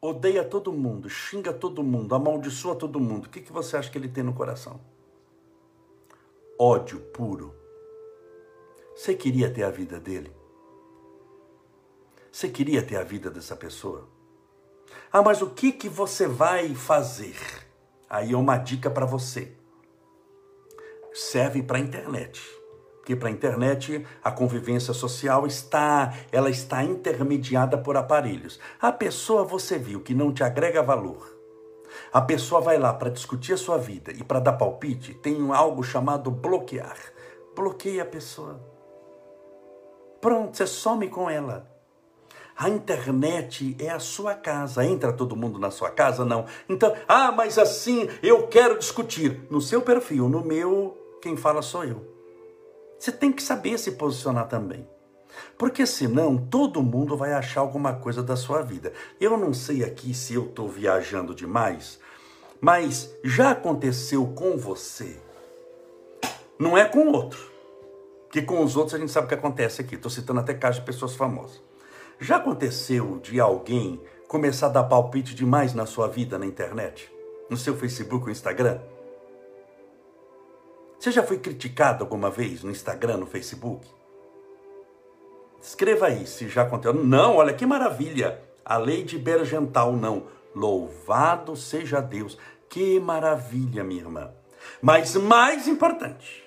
odeia 0.02 0.42
todo 0.42 0.72
mundo, 0.72 1.08
xinga 1.08 1.52
todo 1.52 1.84
mundo, 1.84 2.16
amaldiçoa 2.16 2.74
todo 2.74 2.98
mundo, 2.98 3.26
o 3.26 3.30
que, 3.30 3.42
que 3.42 3.52
você 3.52 3.76
acha 3.76 3.88
que 3.88 3.96
ele 3.96 4.08
tem 4.08 4.24
no 4.24 4.34
coração? 4.34 4.80
Ódio 6.58 6.98
puro. 6.98 7.54
Você 8.96 9.14
queria 9.14 9.48
ter 9.48 9.62
a 9.62 9.70
vida 9.70 10.00
dele? 10.00 10.34
Você 12.32 12.48
queria 12.48 12.82
ter 12.82 12.96
a 12.96 13.04
vida 13.04 13.30
dessa 13.30 13.54
pessoa? 13.54 14.08
Ah, 15.12 15.22
mas 15.22 15.42
o 15.42 15.50
que, 15.50 15.72
que 15.72 15.88
você 15.88 16.26
vai 16.26 16.74
fazer? 16.74 17.36
Aí 18.08 18.32
é 18.32 18.36
uma 18.36 18.56
dica 18.56 18.90
para 18.90 19.06
você. 19.06 19.52
Serve 21.12 21.62
para 21.62 21.78
a 21.78 21.80
internet 21.80 22.40
porque 23.10 23.16
para 23.16 23.28
a 23.28 23.32
internet 23.32 24.06
a 24.22 24.30
convivência 24.30 24.94
social 24.94 25.44
está, 25.44 26.14
ela 26.30 26.48
está 26.48 26.84
intermediada 26.84 27.76
por 27.76 27.96
aparelhos. 27.96 28.60
A 28.80 28.92
pessoa 28.92 29.42
você 29.42 29.78
viu 29.78 30.00
que 30.00 30.14
não 30.14 30.32
te 30.32 30.44
agrega 30.44 30.80
valor. 30.80 31.36
A 32.12 32.20
pessoa 32.20 32.60
vai 32.60 32.78
lá 32.78 32.94
para 32.94 33.10
discutir 33.10 33.54
a 33.54 33.56
sua 33.56 33.78
vida 33.78 34.12
e 34.12 34.22
para 34.22 34.38
dar 34.38 34.52
palpite, 34.52 35.14
tem 35.14 35.36
algo 35.50 35.82
chamado 35.82 36.30
bloquear. 36.30 36.96
Bloqueia 37.56 38.04
a 38.04 38.06
pessoa. 38.06 38.60
Pronto, 40.20 40.56
você 40.56 40.66
some 40.66 41.08
com 41.08 41.28
ela. 41.28 41.68
A 42.60 42.68
internet 42.68 43.74
é 43.78 43.88
a 43.88 43.98
sua 43.98 44.34
casa. 44.34 44.84
Entra 44.84 45.14
todo 45.14 45.34
mundo 45.34 45.58
na 45.58 45.70
sua 45.70 45.88
casa? 45.88 46.26
Não. 46.26 46.44
Então, 46.68 46.94
ah, 47.08 47.32
mas 47.32 47.56
assim 47.56 48.06
eu 48.22 48.48
quero 48.48 48.78
discutir. 48.78 49.46
No 49.48 49.62
seu 49.62 49.80
perfil, 49.80 50.28
no 50.28 50.44
meu, 50.44 50.94
quem 51.22 51.38
fala 51.38 51.62
sou 51.62 51.84
eu. 51.84 52.06
Você 52.98 53.10
tem 53.10 53.32
que 53.32 53.42
saber 53.42 53.78
se 53.78 53.92
posicionar 53.92 54.46
também. 54.46 54.86
Porque 55.56 55.86
senão 55.86 56.36
todo 56.36 56.82
mundo 56.82 57.16
vai 57.16 57.32
achar 57.32 57.62
alguma 57.62 57.94
coisa 57.94 58.22
da 58.22 58.36
sua 58.36 58.60
vida. 58.60 58.92
Eu 59.18 59.38
não 59.38 59.54
sei 59.54 59.82
aqui 59.82 60.12
se 60.12 60.34
eu 60.34 60.44
estou 60.44 60.68
viajando 60.68 61.34
demais, 61.34 61.98
mas 62.60 63.10
já 63.24 63.52
aconteceu 63.52 64.26
com 64.36 64.58
você. 64.58 65.16
Não 66.58 66.76
é 66.76 66.84
com 66.84 67.08
outro. 67.08 67.40
Que 68.30 68.42
com 68.42 68.62
os 68.62 68.76
outros 68.76 68.96
a 68.96 68.98
gente 68.98 69.10
sabe 69.10 69.24
o 69.24 69.28
que 69.28 69.34
acontece 69.34 69.80
aqui. 69.80 69.94
Estou 69.94 70.10
citando 70.10 70.40
até 70.40 70.52
casos 70.52 70.80
de 70.80 70.84
pessoas 70.84 71.16
famosas. 71.16 71.69
Já 72.20 72.36
aconteceu 72.36 73.18
de 73.18 73.40
alguém 73.40 73.98
começar 74.28 74.66
a 74.66 74.68
dar 74.68 74.84
palpite 74.84 75.34
demais 75.34 75.72
na 75.72 75.86
sua 75.86 76.06
vida 76.06 76.38
na 76.38 76.44
internet? 76.44 77.10
No 77.48 77.56
seu 77.56 77.74
Facebook 77.74 78.26
ou 78.26 78.30
Instagram? 78.30 78.78
Você 80.98 81.10
já 81.10 81.22
foi 81.22 81.38
criticado 81.38 82.04
alguma 82.04 82.28
vez 82.28 82.62
no 82.62 82.70
Instagram, 82.70 83.16
no 83.16 83.26
Facebook? 83.26 83.88
Escreva 85.62 86.08
aí 86.08 86.26
se 86.26 86.46
já 86.46 86.60
aconteceu. 86.60 86.92
Não, 86.92 87.36
olha 87.36 87.54
que 87.54 87.64
maravilha. 87.64 88.38
A 88.62 88.76
lei 88.76 89.02
de 89.02 89.18
Bergental, 89.18 89.94
não. 89.94 90.24
Louvado 90.54 91.56
seja 91.56 92.02
Deus. 92.02 92.36
Que 92.68 93.00
maravilha, 93.00 93.82
minha 93.82 94.02
irmã. 94.02 94.30
Mas 94.82 95.16
mais 95.16 95.66
importante 95.66 96.39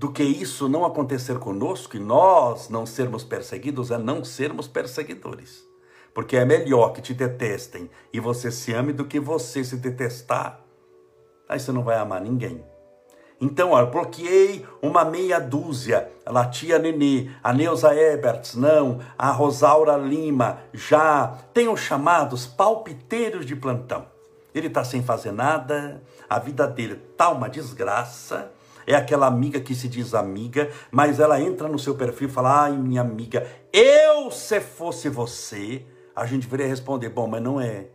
do 0.00 0.10
que 0.10 0.22
isso 0.22 0.66
não 0.66 0.86
acontecer 0.86 1.38
conosco 1.38 1.94
e 1.94 2.00
nós 2.00 2.70
não 2.70 2.86
sermos 2.86 3.22
perseguidos 3.22 3.90
é 3.90 3.98
não 3.98 4.24
sermos 4.24 4.66
perseguidores. 4.66 5.62
Porque 6.14 6.38
é 6.38 6.44
melhor 6.46 6.94
que 6.94 7.02
te 7.02 7.12
detestem 7.12 7.90
e 8.10 8.18
você 8.18 8.50
se 8.50 8.72
ame 8.72 8.94
do 8.94 9.04
que 9.04 9.20
você 9.20 9.62
se 9.62 9.76
detestar. 9.76 10.58
Aí 11.46 11.60
você 11.60 11.70
não 11.70 11.82
vai 11.82 11.98
amar 11.98 12.22
ninguém. 12.22 12.64
Então, 13.38 13.72
ó, 13.72 13.84
bloqueei 13.84 14.64
uma 14.80 15.04
meia 15.04 15.38
dúzia. 15.38 16.10
A 16.24 16.46
tia 16.46 16.78
Nenê, 16.78 17.28
a 17.42 17.52
Neuza 17.52 17.94
Eberts, 17.94 18.54
não. 18.54 19.00
A 19.18 19.30
Rosaura 19.30 19.98
Lima, 19.98 20.60
já. 20.72 21.36
Os 21.70 21.80
chamados 21.80 22.46
palpiteiros 22.46 23.44
de 23.44 23.54
plantão. 23.54 24.06
Ele 24.54 24.68
está 24.68 24.82
sem 24.82 25.02
fazer 25.02 25.30
nada, 25.30 26.02
a 26.28 26.38
vida 26.38 26.66
dele 26.66 26.96
tá 27.18 27.28
uma 27.28 27.50
desgraça. 27.50 28.50
É 28.86 28.94
aquela 28.94 29.26
amiga 29.26 29.60
que 29.60 29.74
se 29.74 29.88
diz 29.88 30.14
amiga, 30.14 30.70
mas 30.90 31.20
ela 31.20 31.40
entra 31.40 31.68
no 31.68 31.78
seu 31.78 31.94
perfil 31.94 32.28
e 32.28 32.30
fala: 32.30 32.64
ai, 32.64 32.72
minha 32.76 33.00
amiga, 33.00 33.46
eu 33.72 34.30
se 34.30 34.60
fosse 34.60 35.08
você, 35.08 35.84
a 36.14 36.26
gente 36.26 36.46
viria 36.46 36.66
responder: 36.66 37.08
bom, 37.08 37.26
mas 37.26 37.42
não 37.42 37.60
é. 37.60 37.88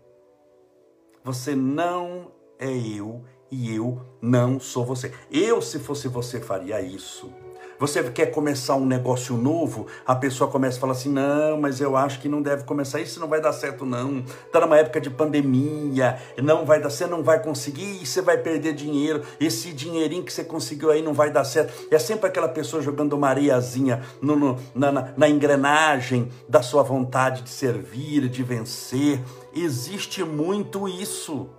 Você 1.23 1.55
não 1.55 2.31
é 2.59 2.69
eu 2.69 3.23
e 3.51 3.75
eu 3.75 4.01
não 4.21 4.59
sou 4.59 4.85
você. 4.85 5.11
Eu, 5.31 5.61
se 5.61 5.79
fosse 5.79 6.07
você, 6.07 6.39
faria 6.39 6.81
isso. 6.81 7.31
Você 7.79 8.01
quer 8.03 8.27
começar 8.27 8.75
um 8.75 8.85
negócio 8.85 9.35
novo, 9.35 9.87
a 10.05 10.15
pessoa 10.15 10.49
começa 10.49 10.77
a 10.77 10.81
falar 10.81 10.93
assim: 10.93 11.09
não, 11.09 11.59
mas 11.59 11.81
eu 11.81 11.97
acho 11.97 12.19
que 12.19 12.29
não 12.29 12.41
deve 12.41 12.63
começar, 12.63 13.01
isso 13.01 13.19
não 13.19 13.27
vai 13.27 13.41
dar 13.41 13.51
certo, 13.51 13.85
não. 13.85 14.19
Está 14.45 14.61
numa 14.61 14.77
época 14.77 15.01
de 15.01 15.09
pandemia, 15.09 16.17
não 16.41 16.65
vai 16.65 16.81
dar, 16.81 16.89
você 16.89 17.05
não 17.05 17.21
vai 17.21 17.41
conseguir, 17.41 18.05
você 18.05 18.21
vai 18.21 18.37
perder 18.37 18.73
dinheiro, 18.73 19.23
esse 19.39 19.73
dinheirinho 19.73 20.23
que 20.23 20.31
você 20.31 20.43
conseguiu 20.43 20.89
aí 20.89 21.01
não 21.01 21.13
vai 21.13 21.29
dar 21.29 21.43
certo. 21.43 21.73
É 21.91 21.99
sempre 21.99 22.27
aquela 22.27 22.47
pessoa 22.47 22.81
jogando 22.81 23.13
uma 23.13 23.27
areiazinha 23.27 24.01
no, 24.21 24.35
no, 24.35 24.59
na, 24.73 24.91
na, 24.91 25.13
na 25.17 25.29
engrenagem 25.29 26.29
da 26.47 26.61
sua 26.61 26.83
vontade 26.83 27.41
de 27.41 27.49
servir, 27.49 28.29
de 28.29 28.43
vencer. 28.43 29.19
Existe 29.53 30.23
muito 30.23 30.87
isso. 30.87 31.49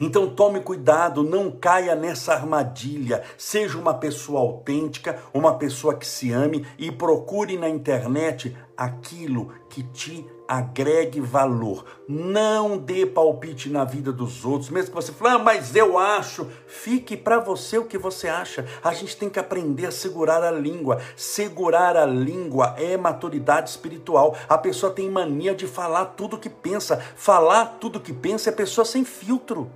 Então 0.00 0.30
tome 0.30 0.60
cuidado, 0.60 1.22
não 1.22 1.50
caia 1.50 1.94
nessa 1.94 2.32
armadilha. 2.32 3.22
Seja 3.36 3.78
uma 3.78 3.92
pessoa 3.92 4.40
autêntica, 4.40 5.18
uma 5.34 5.58
pessoa 5.58 5.94
que 5.94 6.06
se 6.06 6.32
ame 6.32 6.66
e 6.78 6.90
procure 6.90 7.58
na 7.58 7.68
internet 7.68 8.56
aquilo 8.74 9.52
que 9.68 9.82
te 9.82 10.26
agregue 10.48 11.20
valor. 11.20 11.84
Não 12.08 12.78
dê 12.78 13.04
palpite 13.04 13.68
na 13.68 13.84
vida 13.84 14.10
dos 14.10 14.44
outros, 14.44 14.70
mesmo 14.70 14.90
que 14.90 14.96
você 14.96 15.12
fale, 15.12 15.34
ah, 15.34 15.38
mas 15.38 15.76
eu 15.76 15.98
acho. 15.98 16.48
Fique 16.66 17.14
para 17.16 17.38
você 17.38 17.76
o 17.76 17.84
que 17.84 17.98
você 17.98 18.26
acha. 18.26 18.66
A 18.82 18.92
gente 18.94 19.16
tem 19.16 19.28
que 19.28 19.38
aprender 19.38 19.86
a 19.86 19.92
segurar 19.92 20.42
a 20.42 20.50
língua. 20.50 20.98
Segurar 21.14 21.96
a 21.96 22.06
língua 22.06 22.74
é 22.78 22.96
maturidade 22.96 23.68
espiritual. 23.68 24.34
A 24.48 24.56
pessoa 24.56 24.92
tem 24.92 25.10
mania 25.10 25.54
de 25.54 25.68
falar 25.68 26.06
tudo 26.06 26.38
que 26.38 26.50
pensa. 26.50 26.96
Falar 27.14 27.76
tudo 27.78 28.00
que 28.00 28.12
pensa 28.12 28.48
é 28.48 28.52
pessoa 28.52 28.84
sem 28.84 29.04
filtro. 29.04 29.70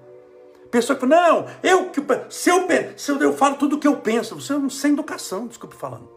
Pessoa 0.75 0.99
que 0.99 1.07
fala, 1.07 1.23
não, 1.23 1.47
eu, 1.63 1.93
se 2.29 2.51
eu, 2.51 2.67
se 2.97 3.13
eu, 3.13 3.21
eu 3.21 3.33
falo 3.33 3.55
tudo 3.55 3.77
o 3.77 3.79
que 3.79 3.87
eu 3.87 3.97
penso, 3.99 4.35
você 4.35 4.55
não 4.55 4.69
sem 4.69 4.93
educação, 4.93 5.47
desculpe 5.47 5.77
falando. 5.77 6.11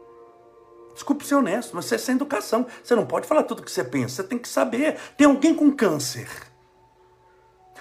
Desculpe 0.95 1.23
ser 1.27 1.35
honesto, 1.35 1.75
mas 1.75 1.85
você 1.85 1.93
é 1.93 1.97
sem 1.99 2.15
educação. 2.15 2.65
Você 2.83 2.95
não 2.95 3.05
pode 3.05 3.27
falar 3.27 3.43
tudo 3.43 3.59
o 3.59 3.63
que 3.63 3.69
você 3.69 3.83
pensa, 3.83 4.15
você 4.15 4.23
tem 4.23 4.39
que 4.39 4.47
saber. 4.47 4.97
Tem 5.15 5.27
alguém 5.27 5.53
com 5.53 5.71
câncer. 5.71 6.27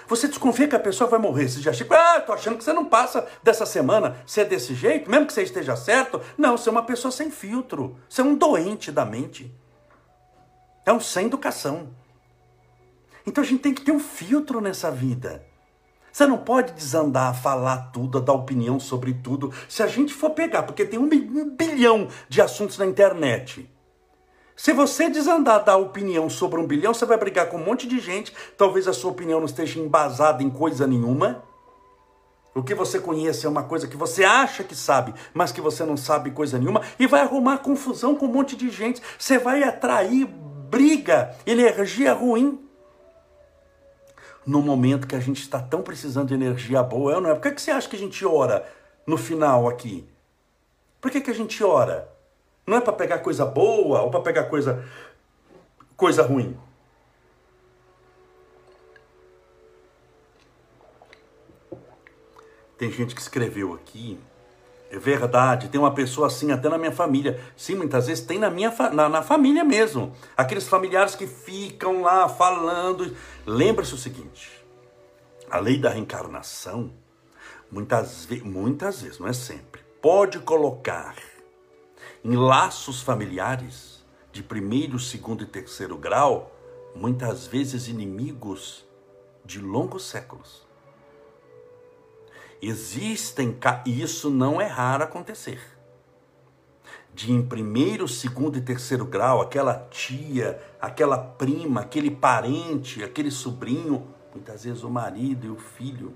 Você 0.07 0.27
desconfia 0.27 0.67
que 0.67 0.75
a 0.75 0.79
pessoa 0.79 1.09
vai 1.09 1.17
morrer. 1.17 1.49
Você 1.49 1.61
já 1.61 1.73
chega, 1.73 1.95
ah, 1.95 2.21
tô 2.21 2.31
achando 2.31 2.59
que 2.59 2.63
você 2.63 2.73
não 2.73 2.85
passa 2.85 3.27
dessa 3.41 3.65
semana. 3.65 4.15
Você 4.23 4.41
é 4.41 4.45
desse 4.45 4.75
jeito, 4.75 5.09
mesmo 5.09 5.25
que 5.25 5.33
você 5.33 5.41
esteja 5.41 5.75
certo. 5.75 6.21
Não, 6.37 6.59
você 6.59 6.69
é 6.69 6.71
uma 6.71 6.85
pessoa 6.85 7.11
sem 7.11 7.31
filtro. 7.31 7.97
Você 8.07 8.21
é 8.21 8.23
um 8.23 8.35
doente 8.35 8.91
da 8.91 9.03
mente. 9.03 9.51
É 10.85 10.93
um 10.93 10.99
sem 10.99 11.25
educação. 11.25 11.89
Então 13.25 13.43
a 13.43 13.47
gente 13.47 13.63
tem 13.63 13.73
que 13.73 13.81
ter 13.81 13.91
um 13.91 13.99
filtro 13.99 14.61
nessa 14.61 14.91
vida. 14.91 15.43
Você 16.17 16.25
não 16.25 16.39
pode 16.39 16.73
desandar, 16.73 17.39
falar 17.39 17.91
tudo, 17.93 18.19
dar 18.19 18.33
opinião 18.33 18.79
sobre 18.79 19.13
tudo. 19.13 19.53
Se 19.69 19.83
a 19.83 19.87
gente 19.87 20.11
for 20.15 20.31
pegar, 20.31 20.63
porque 20.63 20.83
tem 20.83 20.97
um 20.97 21.07
bilhão 21.07 22.07
de 22.27 22.41
assuntos 22.41 22.79
na 22.79 22.87
internet. 22.87 23.71
Se 24.55 24.73
você 24.73 25.11
desandar, 25.11 25.63
dar 25.63 25.77
opinião 25.77 26.27
sobre 26.27 26.59
um 26.59 26.65
bilhão, 26.65 26.91
você 26.91 27.05
vai 27.05 27.19
brigar 27.19 27.49
com 27.49 27.57
um 27.57 27.63
monte 27.63 27.87
de 27.87 27.99
gente. 27.99 28.33
Talvez 28.57 28.87
a 28.87 28.93
sua 28.93 29.11
opinião 29.11 29.37
não 29.37 29.45
esteja 29.45 29.79
embasada 29.79 30.41
em 30.41 30.49
coisa 30.49 30.87
nenhuma. 30.87 31.43
O 32.55 32.63
que 32.63 32.73
você 32.73 32.99
conhece 32.99 33.45
é 33.45 33.49
uma 33.49 33.61
coisa 33.61 33.87
que 33.87 33.95
você 33.95 34.23
acha 34.23 34.63
que 34.63 34.75
sabe, 34.75 35.13
mas 35.35 35.51
que 35.51 35.61
você 35.61 35.85
não 35.85 35.95
sabe 35.95 36.31
coisa 36.31 36.57
nenhuma. 36.57 36.81
E 36.97 37.05
vai 37.05 37.21
arrumar 37.21 37.59
confusão 37.59 38.15
com 38.15 38.25
um 38.25 38.33
monte 38.33 38.55
de 38.55 38.71
gente. 38.71 39.03
Você 39.19 39.37
vai 39.37 39.61
atrair 39.61 40.25
briga, 40.25 41.35
energia 41.45 42.11
ruim 42.11 42.66
no 44.47 44.61
momento 44.61 45.05
que 45.05 45.15
a 45.15 45.19
gente 45.19 45.41
está 45.41 45.59
tão 45.59 45.81
precisando 45.81 46.29
de 46.29 46.33
energia 46.33 46.81
boa, 46.81 47.17
é 47.17 47.19
não 47.19 47.29
é? 47.29 47.33
Por 47.33 47.41
que, 47.41 47.51
que 47.51 47.61
você 47.61 47.69
acha 47.69 47.89
que 47.89 47.97
a 47.97 47.99
gente 47.99 48.25
ora 48.25 48.65
no 49.05 49.17
final 49.17 49.67
aqui? 49.67 50.07
Por 51.01 51.11
que, 51.11 51.19
que 51.19 51.29
a 51.29 51.33
gente 51.33 51.61
ora? 51.61 52.09
Não 52.65 52.77
é 52.77 52.81
para 52.81 52.93
pegar 52.93 53.19
coisa 53.19 53.45
boa 53.45 54.01
ou 54.01 54.09
para 54.09 54.21
pegar 54.21 54.45
coisa, 54.45 54.85
coisa 55.97 56.23
ruim? 56.23 56.57
Tem 62.77 62.89
gente 62.89 63.13
que 63.13 63.21
escreveu 63.21 63.73
aqui 63.73 64.17
é 64.89 64.97
verdade, 64.97 65.67
tem 65.67 65.79
uma 65.79 65.93
pessoa 65.93 66.27
assim 66.27 66.51
até 66.51 66.69
na 66.69 66.77
minha 66.77 66.91
família. 66.91 67.39
Sim, 67.57 67.75
muitas 67.75 68.07
vezes 68.07 68.25
tem 68.25 68.39
na 68.39 68.49
minha 68.49 68.73
na, 68.93 69.09
na 69.09 69.21
família 69.21 69.63
mesmo. 69.63 70.13
Aqueles 70.35 70.67
familiares 70.67 71.13
que 71.13 71.27
ficam 71.27 72.01
lá 72.01 72.29
falando. 72.29 73.13
Lembre-se 73.45 73.93
o 73.93 73.97
seguinte: 73.97 74.65
a 75.51 75.59
lei 75.59 75.77
da 75.77 75.89
reencarnação, 75.89 76.91
muitas, 77.69 78.25
ve 78.25 78.41
muitas 78.41 79.01
vezes, 79.01 79.19
não 79.19 79.27
é 79.27 79.33
sempre, 79.33 79.81
pode 80.01 80.39
colocar 80.39 81.15
em 82.23 82.35
laços 82.35 83.01
familiares 83.01 84.05
de 84.31 84.41
primeiro, 84.41 84.99
segundo 84.99 85.43
e 85.43 85.47
terceiro 85.47 85.97
grau, 85.97 86.51
muitas 86.95 87.47
vezes 87.47 87.87
inimigos 87.87 88.85
de 89.43 89.59
longos 89.59 90.03
séculos. 90.03 90.66
Existem, 92.61 93.57
e 93.85 94.01
isso 94.01 94.29
não 94.29 94.59
é 94.59 94.65
raro 94.65 95.03
acontecer. 95.03 95.59
De 97.13 97.31
em 97.31 97.41
primeiro, 97.41 98.07
segundo 98.07 98.57
e 98.57 98.61
terceiro 98.61 99.05
grau, 99.05 99.41
aquela 99.41 99.87
tia, 99.89 100.61
aquela 100.79 101.17
prima, 101.17 101.81
aquele 101.81 102.11
parente, 102.11 103.03
aquele 103.03 103.31
sobrinho, 103.31 104.07
muitas 104.33 104.63
vezes 104.63 104.83
o 104.83 104.89
marido 104.89 105.47
e 105.47 105.49
o 105.49 105.57
filho, 105.57 106.15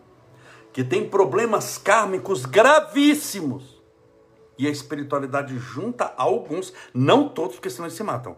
que 0.71 0.84
tem 0.84 1.10
problemas 1.10 1.77
kármicos 1.77 2.45
gravíssimos. 2.45 3.82
E 4.58 4.67
a 4.67 4.69
espiritualidade 4.69 5.58
junta 5.58 6.13
alguns, 6.15 6.71
não 6.93 7.27
todos, 7.30 7.56
porque 7.56 7.69
senão 7.69 7.86
eles 7.88 7.97
se 7.97 8.04
matam. 8.04 8.38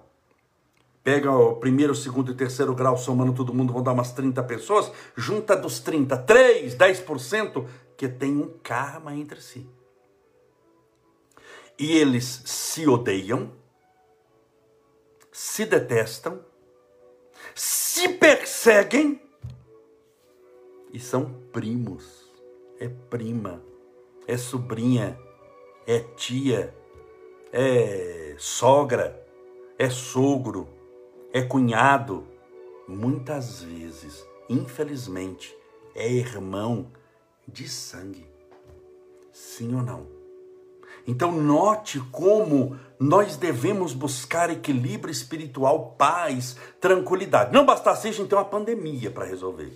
Pega 1.03 1.31
o 1.31 1.57
primeiro, 1.57 1.93
segundo 1.93 2.31
e 2.31 2.35
terceiro 2.35 2.73
grau, 2.73 2.97
somando 2.97 3.33
todo 3.33 3.53
mundo, 3.53 3.73
vão 3.73 3.83
dar 3.83 3.91
umas 3.91 4.13
30 4.13 4.41
pessoas, 4.43 4.89
junta 5.17 5.55
dos 5.55 5.81
30, 5.81 6.17
3, 6.17 6.75
10%, 6.75 7.67
que 7.97 8.07
tem 8.07 8.37
um 8.37 8.57
karma 8.63 9.13
entre 9.13 9.41
si. 9.41 9.67
E 11.77 11.91
eles 11.97 12.43
se 12.45 12.87
odeiam, 12.87 13.51
se 15.29 15.65
detestam, 15.65 16.39
se 17.53 18.07
perseguem 18.09 19.21
e 20.93 20.99
são 20.99 21.33
primos. 21.51 22.31
É 22.79 22.87
prima, 22.87 23.61
é 24.25 24.37
sobrinha, 24.37 25.17
é 25.85 25.99
tia, 25.99 26.73
é 27.51 28.35
sogra, 28.37 29.25
é 29.77 29.89
sogro, 29.89 30.67
é 31.33 31.41
cunhado. 31.41 32.25
Muitas 32.87 33.63
vezes, 33.63 34.23
infelizmente, 34.47 35.53
é 35.95 36.09
irmão 36.09 36.91
de 37.47 37.67
sangue. 37.67 38.27
Sim 39.31 39.75
ou 39.75 39.81
não? 39.81 40.05
Então, 41.07 41.31
note 41.31 41.99
como 42.11 42.77
nós 42.99 43.35
devemos 43.35 43.93
buscar 43.93 44.49
equilíbrio 44.49 45.11
espiritual, 45.11 45.95
paz, 45.97 46.55
tranquilidade. 46.79 47.51
Não 47.51 47.65
bastasse 47.65 48.09
então, 48.21 48.39
a 48.39 48.45
pandemia 48.45 49.09
para 49.11 49.25
resolver. 49.25 49.71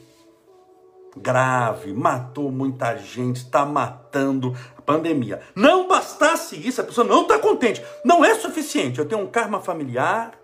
Grave, 1.17 1.91
matou 1.93 2.52
muita 2.52 2.96
gente, 2.96 3.38
está 3.38 3.65
matando 3.65 4.56
a 4.78 4.82
pandemia. 4.82 5.41
Não 5.56 5.88
bastasse 5.88 6.56
isso, 6.56 6.80
a 6.80 6.84
pessoa 6.84 7.06
não 7.06 7.24
está 7.24 7.39
contente. 7.39 7.84
Não 8.06 8.24
é 8.24 8.36
suficiente. 8.36 9.00
Eu 9.00 9.08
tenho 9.08 9.22
um 9.22 9.28
karma 9.28 9.60
familiar, 9.60 10.39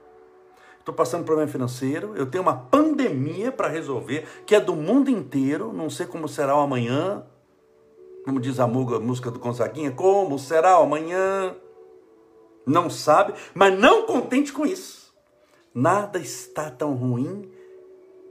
estou 0.83 0.93
passando 0.93 1.23
problema 1.23 1.49
financeiro, 1.49 2.13
eu 2.17 2.25
tenho 2.25 2.41
uma 2.41 2.55
pandemia 2.55 3.53
para 3.53 3.69
resolver, 3.69 4.27
que 4.45 4.53
é 4.53 4.59
do 4.59 4.75
mundo 4.75 5.09
inteiro, 5.09 5.71
não 5.71 5.89
sei 5.89 6.05
como 6.05 6.27
será 6.27 6.57
o 6.57 6.59
amanhã, 6.59 7.23
como 8.25 8.37
diz 8.37 8.59
a 8.59 8.67
música 8.67 9.31
do 9.31 9.39
Gonzaguinha, 9.39 9.91
como 9.91 10.37
será 10.37 10.77
o 10.79 10.83
amanhã, 10.83 11.55
não 12.65 12.89
sabe, 12.89 13.33
mas 13.53 13.77
não 13.79 14.05
contente 14.05 14.51
com 14.51 14.65
isso. 14.65 15.13
Nada 15.73 16.19
está 16.19 16.69
tão 16.69 16.93
ruim 16.93 17.49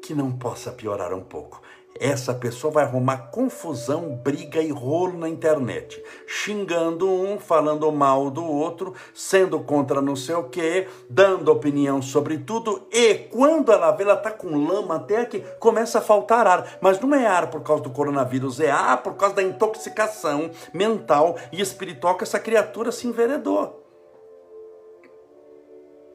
que 0.02 0.14
não 0.14 0.30
possa 0.30 0.70
piorar 0.70 1.14
um 1.14 1.22
pouco 1.22 1.61
essa 1.98 2.34
pessoa 2.34 2.72
vai 2.72 2.84
arrumar 2.84 3.30
confusão, 3.30 4.16
briga 4.16 4.60
e 4.60 4.70
rolo 4.70 5.18
na 5.18 5.28
internet, 5.28 6.02
xingando 6.26 7.08
um, 7.08 7.38
falando 7.38 7.90
mal 7.92 8.30
do 8.30 8.44
outro, 8.44 8.94
sendo 9.14 9.60
contra 9.60 10.00
não 10.00 10.16
sei 10.16 10.34
o 10.34 10.44
que, 10.44 10.88
dando 11.08 11.50
opinião 11.50 12.00
sobre 12.00 12.38
tudo, 12.38 12.86
e 12.90 13.14
quando 13.14 13.72
ela 13.72 13.90
vê, 13.92 14.02
ela 14.02 14.14
está 14.14 14.30
com 14.30 14.66
lama 14.66 14.96
até 14.96 15.20
aqui, 15.20 15.44
começa 15.58 15.98
a 15.98 16.02
faltar 16.02 16.46
ar, 16.46 16.78
mas 16.80 16.98
não 16.98 17.14
é 17.14 17.26
ar 17.26 17.50
por 17.50 17.62
causa 17.62 17.82
do 17.82 17.90
coronavírus, 17.90 18.60
é 18.60 18.70
ar 18.70 19.02
por 19.02 19.14
causa 19.14 19.36
da 19.36 19.42
intoxicação 19.42 20.50
mental 20.72 21.36
e 21.52 21.60
espiritual 21.60 22.16
que 22.16 22.24
essa 22.24 22.38
criatura 22.38 22.90
se 22.90 23.06
enveredou. 23.06 23.80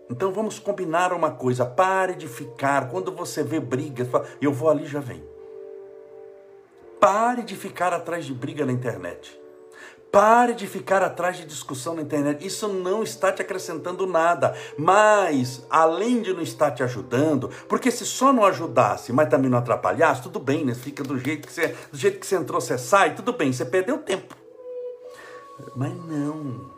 Então 0.10 0.32
vamos 0.32 0.58
combinar 0.58 1.12
uma 1.12 1.32
coisa, 1.32 1.66
pare 1.66 2.16
de 2.16 2.28
ficar, 2.28 2.90
quando 2.90 3.12
você 3.12 3.44
vê 3.44 3.60
brigas, 3.60 4.08
eu 4.42 4.54
vou 4.54 4.70
ali 4.70 4.86
já 4.86 5.00
vem. 5.00 5.37
Pare 7.00 7.44
de 7.44 7.56
ficar 7.56 7.94
atrás 7.94 8.26
de 8.26 8.34
briga 8.34 8.66
na 8.66 8.72
internet. 8.72 9.40
Pare 10.12 10.54
de 10.54 10.66
ficar 10.66 11.04
atrás 11.04 11.38
de 11.38 11.46
discussão 11.46 11.94
na 11.94 12.02
internet. 12.02 12.46
Isso 12.46 12.68
não 12.68 13.04
está 13.04 13.32
te 13.32 13.42
acrescentando 13.42 14.08
nada. 14.08 14.56
Mas, 14.78 15.66
além 15.70 16.22
de 16.22 16.34
não 16.34 16.42
estar 16.42 16.72
te 16.72 16.82
ajudando, 16.82 17.50
porque 17.68 17.92
se 17.92 18.06
só 18.06 18.34
não 18.34 18.46
ajudasse, 18.46 19.12
mas 19.14 19.30
também 19.30 19.50
não 19.50 19.58
atrapalhasse, 19.58 20.24
tudo 20.24 20.40
bem, 20.40 20.66
né? 20.66 20.74
Fica 20.74 21.04
do 21.04 21.20
jeito 21.20 21.48
que 21.48 21.54
você, 21.54 21.76
do 21.92 21.98
jeito 21.98 22.20
que 22.20 22.26
você 22.26 22.36
entrou, 22.36 22.60
você 22.60 22.78
sai, 22.78 23.16
tudo 23.16 23.34
bem, 23.34 23.52
você 23.52 23.66
perdeu 23.66 24.00
tempo. 24.00 24.36
Mas 25.76 25.94
não. 25.94 26.72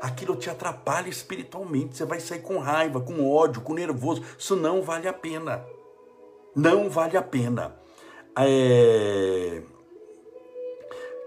Aquilo 0.00 0.36
te 0.36 0.48
atrapalha 0.48 1.08
espiritualmente. 1.08 1.96
Você 1.96 2.04
vai 2.04 2.20
sair 2.20 2.40
com 2.40 2.58
raiva, 2.58 3.00
com 3.00 3.28
ódio, 3.28 3.62
com 3.62 3.74
nervoso. 3.74 4.22
Isso 4.38 4.54
não 4.54 4.80
vale 4.80 5.08
a 5.08 5.12
pena. 5.12 5.66
Não 6.54 6.88
vale 6.88 7.16
a 7.16 7.22
pena. 7.22 7.76
É... 8.38 9.62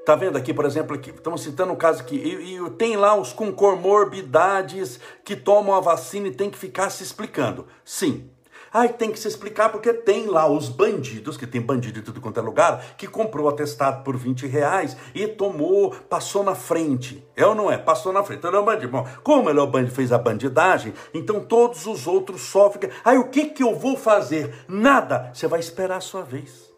Tá 0.06 0.15
vendo 0.15 0.38
aqui, 0.38 0.54
por 0.54 0.65
exemplo, 0.65 0.95
aqui, 0.95 1.12
estamos 1.12 1.41
citando 1.41 1.74
um 1.74 1.76
caso 1.76 2.02
aqui, 2.02 2.15
e, 2.15 2.58
e, 2.58 2.69
tem 2.71 2.97
lá 2.97 3.15
os 3.15 3.32
com 3.32 3.52
comorbidades 3.52 5.00
que 5.24 5.36
tomam 5.36 5.76
a 5.76 5.80
vacina 5.80 6.28
e 6.28 6.32
tem 6.32 6.50
que 6.50 6.58
ficar 6.58 6.89
se 6.89 7.04
explicando. 7.04 7.67
Sim, 7.86 8.28
Ai, 8.74 8.88
tem 8.88 9.12
que 9.12 9.19
se 9.19 9.28
explicar 9.28 9.67
porque 9.67 9.93
tem 9.93 10.28
lá 10.28 10.50
os 10.50 10.69
bandidos, 10.69 11.36
que 11.36 11.45
tem 11.45 11.60
bandido 11.60 12.00
em 12.00 12.02
tudo 12.02 12.21
quanto 12.21 12.39
é 12.39 12.41
lugar, 12.41 12.95
que 12.95 13.06
comprou 13.06 13.50
atestado 13.50 14.02
por 14.02 14.15
20 14.15 14.47
reais 14.47 14.95
e 15.13 15.28
tomou, 15.28 15.91
passou 16.10 16.41
na 16.41 16.56
frente. 16.56 17.21
É 17.36 17.45
ou 17.45 17.54
não 17.54 17.69
é? 17.69 17.78
Passou 17.78 18.13
na 18.13 18.24
frente. 18.24 18.47
Ele 18.47 18.56
é 18.56 18.60
um 18.60 18.63
bandido. 18.63 18.88
Bom, 18.88 19.06
como 19.24 19.50
ele 19.50 19.60
é 19.60 19.62
o 19.62 19.67
bandido, 19.67 19.93
fez 19.93 20.13
a 20.13 20.17
bandidagem, 20.17 20.93
então 21.13 21.41
todos 21.41 21.86
os 21.86 22.08
outros 22.08 22.43
sofrem. 22.43 22.89
Ai, 23.04 23.17
o 23.17 23.28
que, 23.28 23.47
que 23.47 23.62
eu 23.62 23.76
vou 23.76 23.97
fazer? 23.97 24.63
Nada. 24.69 25.32
Você 25.34 25.47
vai 25.47 25.60
esperar 25.60 25.97
a 25.97 26.02
sua 26.02 26.21
vez. 26.21 26.70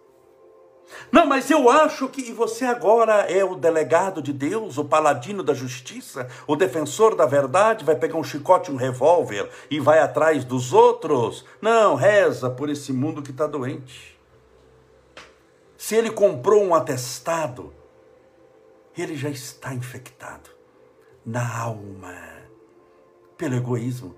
Não, 1.12 1.26
mas 1.26 1.50
eu 1.50 1.70
acho 1.70 2.08
que 2.10 2.32
você 2.32 2.66
agora 2.66 3.22
é 3.32 3.44
o 3.44 3.56
delegado 3.56 4.22
de 4.22 4.34
Deus, 4.34 4.78
o 4.78 4.86
paladino 4.86 5.44
da 5.44 5.54
justiça, 5.54 6.28
o 6.48 6.56
defensor 6.56 7.16
da 7.16 7.26
verdade, 7.26 7.86
vai 7.86 7.96
pegar 7.96 8.18
um 8.18 8.24
chicote, 8.24 8.72
um 8.72 8.76
revólver 8.76 9.50
e 9.70 9.80
vai 9.80 10.00
atrás 10.00 10.44
dos 10.44 10.74
outros. 10.74 11.46
Não, 11.62 11.96
reza 11.96 12.50
por 12.50 12.70
esse 12.70 12.92
mundo 12.92 13.22
que 13.22 13.32
está 13.32 13.48
doente. 13.48 14.20
Se 15.78 15.96
ele 15.96 16.12
comprou 16.12 16.64
um 16.64 16.74
atestado, 16.74 17.74
ele 18.98 19.16
já 19.16 19.30
está 19.30 19.74
infectado 19.74 20.50
na 21.26 21.60
alma 21.60 22.16
pelo 23.38 23.56
egoísmo. 23.56 24.16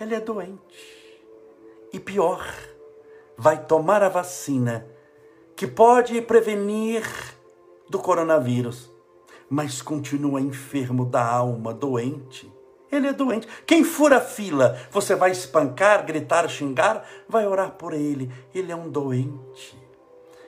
Ele 0.00 0.14
é 0.14 0.20
doente. 0.20 1.20
E 1.92 1.98
pior, 1.98 2.42
vai 3.36 3.64
tomar 3.64 4.02
a 4.02 4.08
vacina 4.08 4.86
que 5.58 5.66
pode 5.66 6.22
prevenir 6.22 7.02
do 7.90 7.98
coronavírus, 7.98 8.88
mas 9.50 9.82
continua 9.82 10.40
enfermo 10.40 11.04
da 11.04 11.26
alma, 11.26 11.74
doente. 11.74 12.48
Ele 12.92 13.08
é 13.08 13.12
doente. 13.12 13.48
Quem 13.66 13.82
fura 13.82 14.20
fila, 14.20 14.78
você 14.92 15.16
vai 15.16 15.32
espancar, 15.32 16.06
gritar, 16.06 16.48
xingar, 16.48 17.04
vai 17.28 17.44
orar 17.44 17.72
por 17.72 17.92
ele. 17.92 18.30
Ele 18.54 18.70
é 18.70 18.76
um 18.76 18.88
doente. 18.88 19.76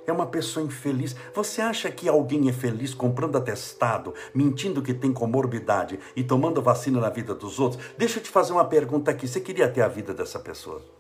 É 0.07 0.13
uma 0.13 0.27
pessoa 0.27 0.65
infeliz. 0.65 1.17
Você 1.35 1.61
acha 1.61 1.91
que 1.91 2.09
alguém 2.09 2.49
é 2.49 2.53
feliz 2.53 2.95
comprando 2.95 3.37
atestado, 3.37 4.15
mentindo 4.33 4.81
que 4.81 4.95
tem 4.95 5.13
comorbidade 5.13 5.99
e 6.15 6.23
tomando 6.23 6.63
vacina 6.63 7.01
na 7.01 7.11
vida 7.11 7.35
dos 7.35 7.59
outros? 7.59 7.83
Deixa 7.99 8.21
eu 8.21 8.23
te 8.23 8.31
fazer 8.31 8.53
uma 8.53 8.65
pergunta 8.65 9.11
aqui. 9.11 9.27
Você 9.27 9.41
queria 9.41 9.69
ter 9.69 9.83
a 9.83 9.89
vida 9.89 10.15
dessa 10.15 10.39
pessoa? 10.39 11.00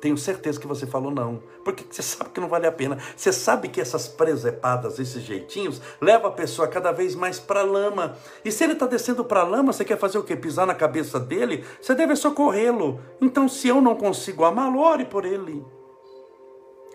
Tenho 0.00 0.16
certeza 0.16 0.60
que 0.60 0.66
você 0.66 0.86
falou 0.86 1.10
não, 1.10 1.42
porque 1.64 1.84
você 1.88 2.02
sabe 2.02 2.30
que 2.30 2.40
não 2.40 2.48
vale 2.48 2.66
a 2.66 2.72
pena. 2.72 2.98
Você 3.16 3.32
sabe 3.32 3.68
que 3.68 3.80
essas 3.80 4.06
presepadas, 4.06 4.98
esses 4.98 5.22
jeitinhos, 5.22 5.80
levam 6.00 6.28
a 6.28 6.34
pessoa 6.34 6.68
cada 6.68 6.92
vez 6.92 7.14
mais 7.14 7.40
para 7.40 7.60
a 7.60 7.64
lama. 7.64 8.16
E 8.44 8.52
se 8.52 8.62
ele 8.64 8.74
está 8.74 8.86
descendo 8.86 9.24
para 9.24 9.40
a 9.40 9.44
lama, 9.44 9.72
você 9.72 9.84
quer 9.84 9.98
fazer 9.98 10.18
o 10.18 10.22
quê? 10.22 10.36
Pisar 10.36 10.66
na 10.66 10.74
cabeça 10.74 11.18
dele? 11.18 11.64
Você 11.80 11.94
deve 11.94 12.14
socorrê-lo. 12.14 13.00
Então, 13.20 13.48
se 13.48 13.68
eu 13.68 13.80
não 13.80 13.96
consigo 13.96 14.44
amá-lo, 14.44 14.80
ore 14.80 15.06
por 15.06 15.24
ele. 15.24 15.64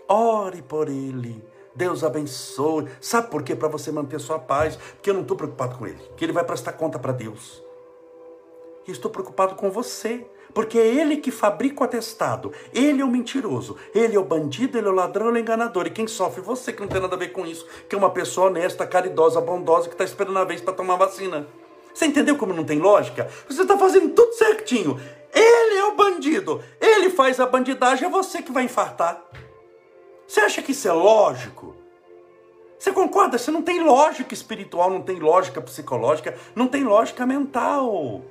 Ore 0.07 0.61
por 0.61 0.87
ele. 0.87 1.43
Deus 1.73 2.03
abençoe. 2.03 2.87
Sabe 2.99 3.29
por 3.29 3.43
quê? 3.43 3.55
Para 3.55 3.67
você 3.67 3.91
manter 3.91 4.19
sua 4.19 4.37
paz. 4.37 4.75
Porque 4.75 5.09
eu 5.09 5.13
não 5.13 5.21
estou 5.21 5.35
preocupado 5.35 5.77
com 5.77 5.87
ele. 5.87 6.01
Que 6.15 6.25
ele 6.25 6.33
vai 6.33 6.43
prestar 6.43 6.73
conta 6.73 6.99
para 6.99 7.13
Deus. 7.13 7.63
E 8.87 8.91
estou 8.91 9.09
preocupado 9.09 9.55
com 9.55 9.71
você. 9.71 10.25
Porque 10.53 10.77
é 10.77 10.85
ele 10.85 11.17
que 11.17 11.31
fabrica 11.31 11.81
o 11.81 11.83
atestado. 11.83 12.51
Ele 12.73 13.01
é 13.01 13.05
o 13.05 13.07
mentiroso. 13.07 13.77
Ele 13.93 14.15
é 14.15 14.19
o 14.19 14.23
bandido, 14.23 14.77
ele 14.77 14.87
é 14.87 14.91
o 14.91 14.93
ladrão, 14.93 15.29
ele 15.29 15.37
é 15.37 15.41
o 15.41 15.43
enganador. 15.43 15.87
E 15.87 15.91
quem 15.91 16.07
sofre? 16.07 16.41
Você 16.41 16.73
que 16.73 16.81
não 16.81 16.87
tem 16.87 17.01
nada 17.01 17.15
a 17.15 17.19
ver 17.19 17.29
com 17.29 17.45
isso. 17.45 17.65
Que 17.87 17.95
é 17.95 17.97
uma 17.97 18.09
pessoa 18.09 18.47
honesta, 18.47 18.85
caridosa, 18.85 19.39
bondosa, 19.39 19.87
que 19.87 19.93
está 19.95 20.03
esperando 20.03 20.39
a 20.39 20.43
vez 20.43 20.61
para 20.61 20.73
tomar 20.73 20.95
vacina. 20.95 21.47
Você 21.93 22.05
entendeu 22.05 22.37
como 22.37 22.53
não 22.53 22.63
tem 22.63 22.79
lógica? 22.79 23.29
Você 23.47 23.61
está 23.61 23.77
fazendo 23.77 24.13
tudo 24.13 24.33
certinho. 24.33 24.99
Ele 25.33 25.75
é 25.75 25.85
o 25.85 25.95
bandido. 25.95 26.61
Ele 26.79 27.09
faz 27.09 27.39
a 27.39 27.45
bandidagem, 27.45 28.07
é 28.07 28.09
você 28.09 28.41
que 28.41 28.51
vai 28.51 28.63
infartar. 28.63 29.21
Você 30.27 30.39
acha 30.39 30.61
que 30.61 30.71
isso 30.71 30.87
é 30.87 30.93
lógico? 30.93 31.75
Você 32.77 32.91
concorda? 32.91 33.37
Você 33.37 33.51
não 33.51 33.61
tem 33.61 33.83
lógica 33.83 34.33
espiritual, 34.33 34.89
não 34.89 35.01
tem 35.01 35.19
lógica 35.19 35.61
psicológica, 35.61 36.35
não 36.55 36.67
tem 36.67 36.83
lógica 36.83 37.25
mental. 37.25 38.23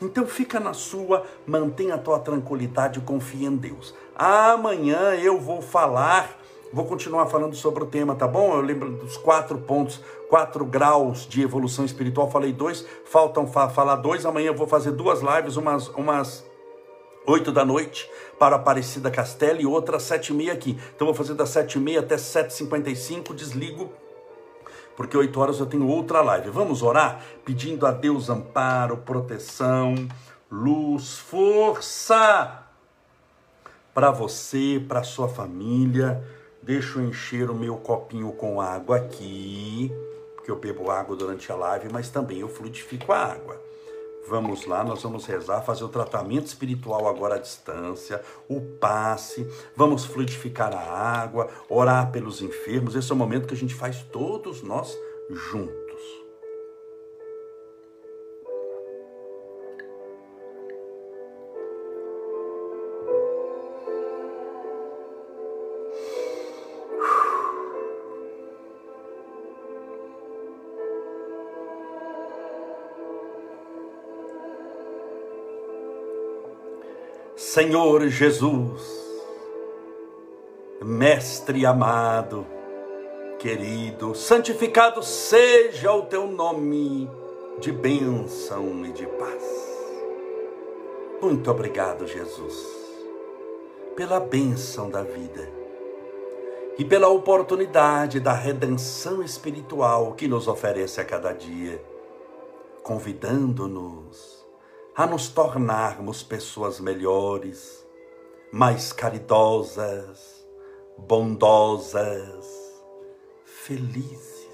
Então 0.00 0.26
fica 0.26 0.58
na 0.58 0.72
sua, 0.72 1.24
mantenha 1.46 1.96
a 1.96 1.98
tua 1.98 2.18
tranquilidade 2.18 2.98
e 2.98 3.02
confia 3.02 3.48
em 3.48 3.56
Deus. 3.56 3.94
Amanhã 4.16 5.14
eu 5.14 5.38
vou 5.38 5.60
falar, 5.60 6.38
vou 6.72 6.86
continuar 6.86 7.26
falando 7.26 7.54
sobre 7.54 7.84
o 7.84 7.86
tema, 7.86 8.14
tá 8.14 8.26
bom? 8.26 8.54
Eu 8.54 8.62
lembro 8.62 8.90
dos 8.92 9.18
quatro 9.18 9.58
pontos, 9.58 10.00
quatro 10.28 10.64
graus 10.64 11.26
de 11.28 11.42
evolução 11.42 11.84
espiritual. 11.84 12.30
Falei 12.30 12.52
dois, 12.52 12.86
faltam 13.04 13.46
fa 13.46 13.68
falar 13.68 13.96
dois. 13.96 14.24
Amanhã 14.24 14.48
eu 14.48 14.56
vou 14.56 14.66
fazer 14.66 14.92
duas 14.92 15.20
lives, 15.20 15.56
umas, 15.56 15.88
umas 15.88 16.44
oito 17.26 17.52
da 17.52 17.64
noite 17.64 18.10
para 18.38 18.56
Aparecida 18.56 19.10
Castelo 19.10 19.60
e 19.60 19.66
outra 19.66 19.98
às 19.98 20.04
sete 20.04 20.28
e 20.28 20.34
meia 20.34 20.54
aqui. 20.54 20.78
Então 20.96 21.06
vou 21.06 21.14
fazer 21.14 21.34
das 21.34 21.50
sete 21.50 21.74
e 21.76 21.80
meia 21.80 22.00
até 22.00 22.16
sete 22.16 22.50
e 22.50 22.54
cinquenta 22.54 22.88
e 22.88 22.96
cinco, 22.96 23.34
desligo 23.34 23.90
porque 25.00 25.16
oito 25.16 25.40
horas 25.40 25.58
eu 25.58 25.64
tenho 25.64 25.88
outra 25.88 26.20
live. 26.20 26.50
Vamos 26.50 26.82
orar 26.82 27.24
pedindo 27.42 27.86
a 27.86 27.90
Deus 27.90 28.28
amparo, 28.28 28.98
proteção, 28.98 29.94
luz, 30.52 31.16
força 31.16 32.66
para 33.94 34.10
você, 34.10 34.78
para 34.86 35.02
sua 35.02 35.26
família. 35.26 36.22
Deixa 36.62 36.98
eu 36.98 37.06
encher 37.06 37.48
o 37.48 37.54
meu 37.54 37.78
copinho 37.78 38.30
com 38.32 38.60
água 38.60 38.98
aqui, 38.98 39.90
porque 40.34 40.50
eu 40.50 40.56
bebo 40.56 40.90
água 40.90 41.16
durante 41.16 41.50
a 41.50 41.56
live, 41.56 41.88
mas 41.90 42.10
também 42.10 42.40
eu 42.40 42.48
fluidifico 42.50 43.10
a 43.10 43.24
água. 43.24 43.58
Vamos 44.30 44.64
lá, 44.64 44.84
nós 44.84 45.02
vamos 45.02 45.26
rezar, 45.26 45.60
fazer 45.62 45.82
o 45.82 45.88
tratamento 45.88 46.46
espiritual 46.46 47.08
agora 47.08 47.34
à 47.34 47.38
distância, 47.38 48.22
o 48.48 48.60
passe, 48.60 49.44
vamos 49.74 50.04
fluidificar 50.04 50.72
a 50.72 50.78
água, 50.80 51.48
orar 51.68 52.12
pelos 52.12 52.40
enfermos. 52.40 52.94
Esse 52.94 53.10
é 53.10 53.14
o 53.14 53.18
momento 53.18 53.48
que 53.48 53.54
a 53.54 53.56
gente 53.56 53.74
faz 53.74 54.04
todos 54.12 54.62
nós 54.62 54.96
juntos. 55.28 55.79
Senhor 77.60 78.08
Jesus, 78.08 78.80
Mestre 80.82 81.66
amado, 81.66 82.46
querido, 83.38 84.14
santificado 84.14 85.02
seja 85.02 85.92
o 85.92 86.06
teu 86.06 86.26
nome 86.26 87.06
de 87.58 87.70
bênção 87.70 88.86
e 88.86 88.92
de 88.92 89.06
paz. 89.06 89.44
Muito 91.20 91.50
obrigado, 91.50 92.06
Jesus, 92.06 92.66
pela 93.94 94.18
bênção 94.18 94.88
da 94.88 95.02
vida 95.02 95.46
e 96.78 96.84
pela 96.86 97.08
oportunidade 97.08 98.20
da 98.20 98.32
redenção 98.32 99.22
espiritual 99.22 100.14
que 100.14 100.26
nos 100.26 100.48
oferece 100.48 100.98
a 100.98 101.04
cada 101.04 101.34
dia, 101.34 101.78
convidando-nos 102.82 104.39
a 105.00 105.06
nos 105.06 105.28
tornarmos 105.30 106.22
pessoas 106.22 106.78
melhores, 106.78 107.86
mais 108.52 108.92
caridosas, 108.92 110.46
bondosas, 110.98 112.46
felizes. 113.46 114.46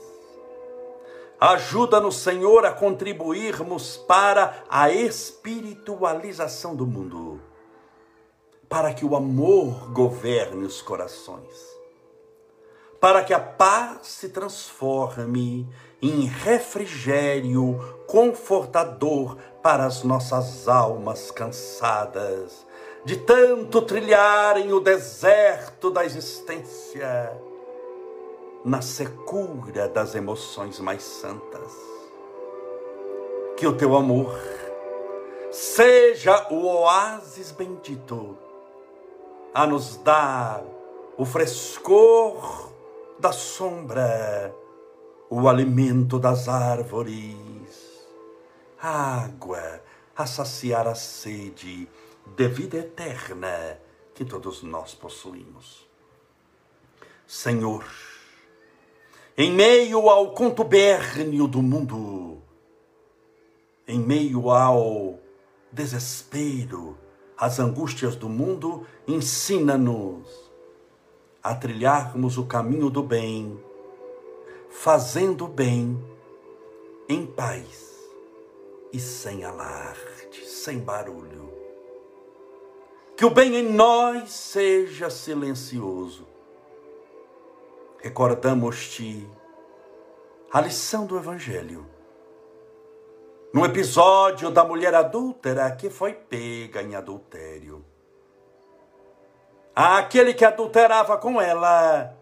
Ajuda-nos, 1.40 2.18
Senhor, 2.18 2.64
a 2.64 2.70
contribuirmos 2.70 3.96
para 3.96 4.62
a 4.68 4.88
espiritualização 4.88 6.76
do 6.76 6.86
mundo, 6.86 7.42
para 8.68 8.94
que 8.94 9.04
o 9.04 9.16
amor 9.16 9.90
governe 9.90 10.64
os 10.64 10.80
corações 10.80 11.76
para 13.00 13.22
que 13.22 13.34
a 13.34 13.40
paz 13.40 14.06
se 14.08 14.30
transforme 14.30 15.68
em 16.00 16.24
refrigério 16.24 17.78
confortador 18.06 19.38
para 19.66 19.84
as 19.84 20.04
nossas 20.04 20.68
almas 20.68 21.32
cansadas 21.32 22.64
de 23.04 23.16
tanto 23.16 23.82
trilharem 23.82 24.72
o 24.72 24.78
deserto 24.78 25.90
da 25.90 26.04
existência 26.04 27.36
na 28.64 28.80
secura 28.80 29.88
das 29.88 30.14
emoções 30.14 30.78
mais 30.78 31.02
santas. 31.02 31.72
Que 33.56 33.66
o 33.66 33.76
teu 33.76 33.96
amor 33.96 34.38
seja 35.50 36.46
o 36.48 36.64
oásis 36.64 37.50
bendito 37.50 38.38
a 39.52 39.66
nos 39.66 39.96
dar 39.96 40.62
o 41.18 41.24
frescor 41.24 42.70
da 43.18 43.32
sombra, 43.32 44.54
o 45.28 45.48
alimento 45.48 46.20
das 46.20 46.48
árvores, 46.48 47.45
água 48.86 49.82
a 50.16 50.26
saciar 50.26 50.86
a 50.86 50.94
sede 50.94 51.88
de 52.36 52.48
vida 52.48 52.78
eterna 52.78 53.78
que 54.14 54.24
todos 54.24 54.62
nós 54.62 54.94
possuímos. 54.94 55.86
Senhor, 57.26 57.84
em 59.36 59.52
meio 59.52 60.08
ao 60.08 60.32
contubérnio 60.32 61.48
do 61.48 61.60
mundo, 61.60 62.40
em 63.88 63.98
meio 63.98 64.50
ao 64.50 65.18
desespero, 65.72 66.96
às 67.36 67.58
angústias 67.58 68.14
do 68.14 68.28
mundo, 68.28 68.86
ensina-nos 69.06 70.28
a 71.42 71.54
trilharmos 71.54 72.38
o 72.38 72.46
caminho 72.46 72.88
do 72.88 73.02
bem, 73.02 73.60
fazendo 74.70 75.46
bem 75.46 76.02
em 77.08 77.26
paz 77.26 77.85
e 78.96 79.00
sem 79.00 79.44
alarde, 79.44 80.46
sem 80.46 80.78
barulho. 80.78 81.52
Que 83.14 83.26
o 83.26 83.30
bem 83.30 83.56
em 83.56 83.70
nós 83.70 84.32
seja 84.32 85.10
silencioso. 85.10 86.26
Recordamos-te 87.98 89.28
a 90.50 90.62
lição 90.62 91.04
do 91.04 91.18
Evangelho. 91.18 91.86
No 93.52 93.66
episódio 93.66 94.50
da 94.50 94.64
mulher 94.64 94.94
adúltera 94.94 95.70
que 95.72 95.90
foi 95.90 96.14
pega 96.14 96.82
em 96.82 96.94
adultério. 96.94 97.84
Aquele 99.74 100.32
que 100.32 100.44
adulterava 100.44 101.18
com 101.18 101.38
ela 101.38 102.16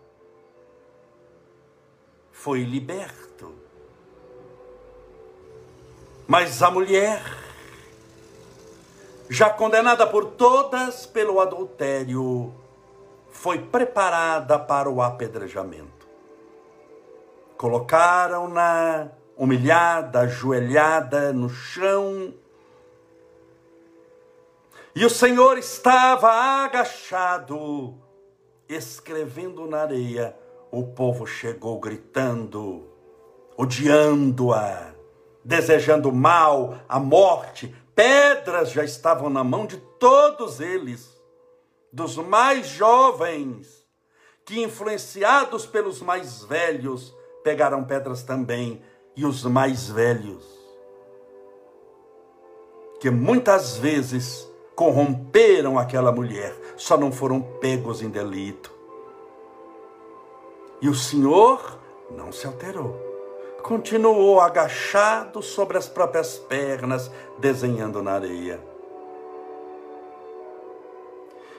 foi 2.32 2.64
liberto. 2.64 3.23
Mas 6.26 6.62
a 6.62 6.70
mulher, 6.70 7.22
já 9.28 9.50
condenada 9.50 10.06
por 10.06 10.24
todas 10.32 11.04
pelo 11.04 11.38
adultério, 11.38 12.54
foi 13.30 13.58
preparada 13.58 14.58
para 14.58 14.88
o 14.88 15.02
apedrejamento. 15.02 16.08
Colocaram-na 17.58 19.10
humilhada, 19.36 20.20
ajoelhada 20.20 21.30
no 21.32 21.50
chão. 21.50 22.32
E 24.94 25.04
o 25.04 25.10
Senhor 25.10 25.58
estava 25.58 26.30
agachado, 26.30 27.94
escrevendo 28.66 29.66
na 29.66 29.82
areia. 29.82 30.34
O 30.70 30.84
povo 30.84 31.26
chegou 31.26 31.78
gritando, 31.78 32.88
odiando-a, 33.56 34.93
desejando 35.44 36.10
mal, 36.12 36.78
a 36.88 36.98
morte. 36.98 37.74
Pedras 37.94 38.70
já 38.70 38.84
estavam 38.84 39.28
na 39.28 39.44
mão 39.44 39.66
de 39.66 39.76
todos 39.76 40.60
eles 40.60 41.14
dos 41.92 42.16
mais 42.16 42.66
jovens, 42.66 43.86
que 44.44 44.60
influenciados 44.60 45.64
pelos 45.64 46.02
mais 46.02 46.42
velhos, 46.42 47.14
pegaram 47.44 47.84
pedras 47.84 48.24
também, 48.24 48.82
e 49.16 49.24
os 49.24 49.44
mais 49.44 49.88
velhos, 49.88 50.44
que 53.00 53.10
muitas 53.10 53.76
vezes 53.76 54.48
corromperam 54.74 55.78
aquela 55.78 56.10
mulher, 56.10 56.52
só 56.76 56.96
não 56.96 57.12
foram 57.12 57.40
pegos 57.60 58.02
em 58.02 58.10
delito. 58.10 58.72
E 60.82 60.88
o 60.88 60.94
Senhor 60.94 61.78
não 62.10 62.32
se 62.32 62.44
alterou. 62.44 63.03
Continuou 63.64 64.42
agachado 64.42 65.40
sobre 65.40 65.78
as 65.78 65.88
próprias 65.88 66.36
pernas, 66.36 67.10
desenhando 67.38 68.02
na 68.02 68.12
areia. 68.12 68.60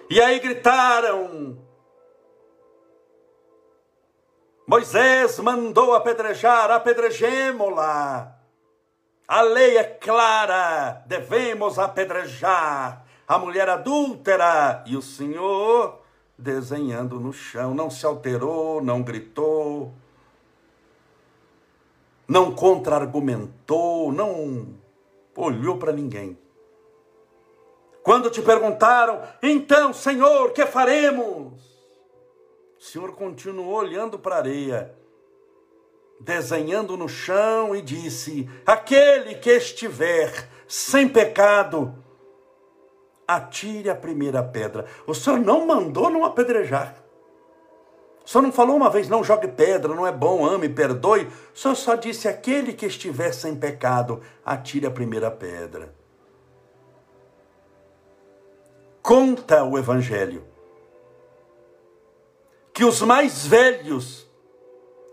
E 0.07 0.21
aí 0.21 0.39
gritaram: 0.39 1.57
Moisés 4.67 5.39
mandou 5.39 5.95
apedrejar, 5.95 6.69
apedrejemo-la. 6.69 8.37
A 9.27 9.41
lei 9.41 9.75
é 9.75 9.83
clara, 9.83 11.01
devemos 11.07 11.79
apedrejar 11.79 13.03
a 13.27 13.39
mulher 13.39 13.67
adúltera. 13.67 14.83
E 14.85 14.95
o 14.95 15.01
Senhor, 15.01 16.03
desenhando 16.37 17.19
no 17.19 17.33
chão, 17.33 17.73
não 17.73 17.89
se 17.89 18.05
alterou, 18.05 18.79
não 18.79 19.01
gritou, 19.01 19.91
não 22.27 22.53
contra-argumentou, 22.53 24.11
não 24.11 24.67
olhou 25.35 25.77
para 25.77 25.91
ninguém. 25.91 26.37
Quando 28.03 28.29
te 28.29 28.41
perguntaram, 28.41 29.21
então, 29.41 29.91
Senhor, 29.91 30.51
que 30.51 30.65
faremos? 30.65 31.53
O 32.79 32.83
Senhor 32.83 33.13
continuou 33.13 33.73
olhando 33.73 34.19
para 34.19 34.35
a 34.35 34.39
areia, 34.39 34.95
desenhando 36.19 36.95
no 36.95 37.09
chão 37.09 37.75
e 37.75 37.81
disse: 37.81 38.47
Aquele 38.65 39.35
que 39.35 39.49
estiver 39.49 40.47
sem 40.67 41.09
pecado, 41.09 41.95
atire 43.27 43.89
a 43.89 43.95
primeira 43.95 44.43
pedra. 44.43 44.85
O 45.07 45.13
Senhor 45.13 45.39
não 45.39 45.65
mandou 45.65 46.09
não 46.09 46.23
apedrejar. 46.23 47.04
O 48.25 48.29
Senhor 48.29 48.41
não 48.41 48.51
falou 48.51 48.75
uma 48.75 48.89
vez, 48.89 49.07
não 49.07 49.23
jogue 49.23 49.47
pedra, 49.47 49.93
não 49.93 50.07
é 50.07 50.11
bom, 50.11 50.45
ame, 50.45 50.67
perdoe. 50.67 51.29
O 51.53 51.57
Senhor 51.57 51.75
só 51.75 51.95
disse: 51.95 52.27
aquele 52.27 52.73
que 52.73 52.87
estiver 52.87 53.31
sem 53.31 53.55
pecado, 53.55 54.21
atire 54.43 54.87
a 54.87 54.91
primeira 54.91 55.29
pedra 55.29 55.93
conta 59.05 59.63
o 59.63 59.77
Evangelho 59.77 60.43
que 62.73 62.83
os 62.83 63.03
mais 63.03 63.45
velhos 63.45 64.27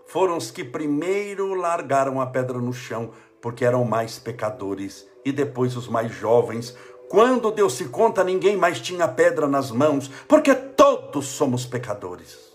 foram 0.07 0.39
os 0.39 0.51
que 0.51 0.65
primeiro 0.65 1.53
largaram 1.53 2.19
a 2.19 2.27
pedra 2.27 2.59
no 2.59 2.73
chão, 2.73 3.13
porque 3.39 3.67
eram 3.67 3.85
mais 3.85 4.19
pecadores, 4.19 5.07
e 5.23 5.31
depois 5.31 5.77
os 5.77 5.89
mais 5.89 6.11
jovens. 6.11 6.75
Quando 7.11 7.53
deu-se 7.53 7.85
conta, 7.85 8.25
ninguém 8.25 8.57
mais 8.57 8.81
tinha 8.81 9.07
pedra 9.07 9.47
nas 9.47 9.71
mãos, 9.71 10.09
porque 10.27 10.55
todos 10.55 11.27
somos 11.27 11.67
pecadores. 11.67 12.52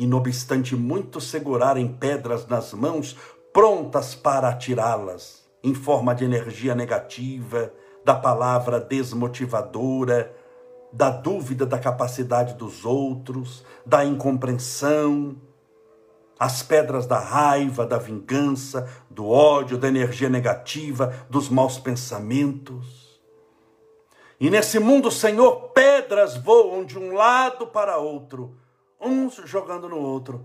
E 0.00 0.06
não 0.06 0.16
obstante 0.16 0.74
muitos 0.74 1.24
segurarem 1.24 1.86
pedras 1.86 2.46
nas 2.46 2.72
mãos, 2.72 3.14
prontas 3.52 4.14
para 4.14 4.48
atirá-las, 4.48 5.46
em 5.62 5.74
forma 5.74 6.14
de 6.14 6.24
energia 6.24 6.74
negativa, 6.74 7.70
da 8.02 8.14
palavra 8.14 8.80
desmotivadora, 8.80 10.34
da 10.90 11.10
dúvida 11.10 11.66
da 11.66 11.78
capacidade 11.78 12.54
dos 12.54 12.86
outros, 12.86 13.62
da 13.84 14.02
incompreensão, 14.02 15.36
as 16.38 16.62
pedras 16.62 17.04
da 17.06 17.18
raiva, 17.18 17.84
da 17.84 17.98
vingança, 17.98 18.88
do 19.10 19.28
ódio, 19.28 19.76
da 19.76 19.86
energia 19.86 20.30
negativa, 20.30 21.14
dos 21.28 21.50
maus 21.50 21.78
pensamentos. 21.78 23.20
E 24.40 24.48
nesse 24.48 24.78
mundo, 24.78 25.10
Senhor, 25.10 25.72
pedras 25.74 26.38
voam 26.38 26.86
de 26.86 26.98
um 26.98 27.12
lado 27.12 27.66
para 27.66 27.98
outro, 27.98 28.56
uns 29.00 29.34
jogando 29.44 29.88
no 29.88 29.98
outro. 29.98 30.44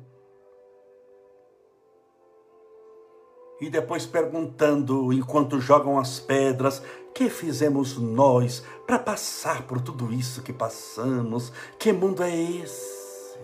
E 3.59 3.69
depois 3.69 4.05
perguntando, 4.05 5.13
enquanto 5.13 5.61
jogam 5.61 5.97
as 5.97 6.19
pedras, 6.19 6.81
que 7.13 7.29
fizemos 7.29 7.97
nós 7.97 8.63
para 8.85 8.99
passar 8.99 9.63
por 9.63 9.79
tudo 9.79 10.13
isso 10.13 10.41
que 10.41 10.51
passamos? 10.51 11.53
Que 11.79 11.93
mundo 11.93 12.21
é 12.21 12.35
esse? 12.35 13.39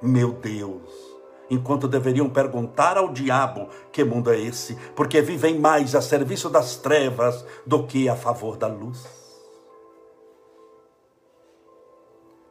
Meu 0.00 0.32
Deus! 0.32 1.16
Enquanto 1.50 1.88
deveriam 1.88 2.28
perguntar 2.28 2.96
ao 2.96 3.12
diabo 3.12 3.68
que 3.92 4.04
mundo 4.04 4.30
é 4.30 4.40
esse, 4.40 4.76
porque 4.94 5.20
vivem 5.20 5.58
mais 5.58 5.94
a 5.94 6.00
serviço 6.00 6.48
das 6.48 6.76
trevas 6.76 7.44
do 7.64 7.84
que 7.84 8.08
a 8.08 8.16
favor 8.16 8.56
da 8.56 8.66
luz. 8.66 9.25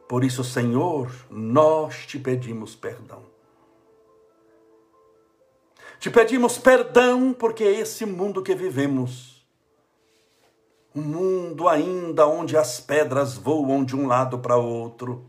Por 0.08 0.24
isso, 0.24 0.44
Senhor, 0.44 1.10
nós 1.30 2.06
te 2.06 2.18
pedimos 2.18 2.74
perdão. 2.74 3.22
Te 5.98 6.10
pedimos 6.10 6.58
perdão 6.58 7.32
porque 7.32 7.64
é 7.64 7.80
esse 7.80 8.04
mundo 8.06 8.42
que 8.42 8.54
vivemos 8.54 9.36
um 10.96 11.02
mundo 11.02 11.68
ainda 11.68 12.26
onde 12.26 12.56
as 12.56 12.80
pedras 12.80 13.36
voam 13.36 13.84
de 13.84 13.94
um 13.94 14.06
lado 14.06 14.38
para 14.38 14.56
outro. 14.56 15.26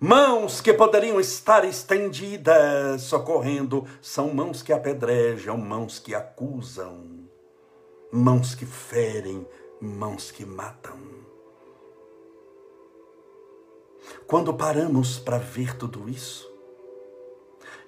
Mãos 0.00 0.60
que 0.60 0.72
poderiam 0.72 1.20
estar 1.20 1.64
estendidas, 1.64 3.02
socorrendo, 3.02 3.86
são 4.00 4.34
mãos 4.34 4.62
que 4.62 4.72
apedrejam, 4.72 5.56
mãos 5.56 6.00
que 6.00 6.12
acusam, 6.12 7.06
mãos 8.10 8.52
que 8.52 8.66
ferem, 8.66 9.46
mãos 9.80 10.32
que 10.32 10.44
matam. 10.44 11.11
Quando 14.26 14.54
paramos 14.54 15.18
para 15.18 15.38
ver 15.38 15.76
tudo 15.76 16.08
isso, 16.08 16.50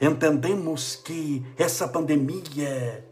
entendemos 0.01 0.97
que 0.97 1.45
essa 1.57 1.89
pandemia 1.89 3.05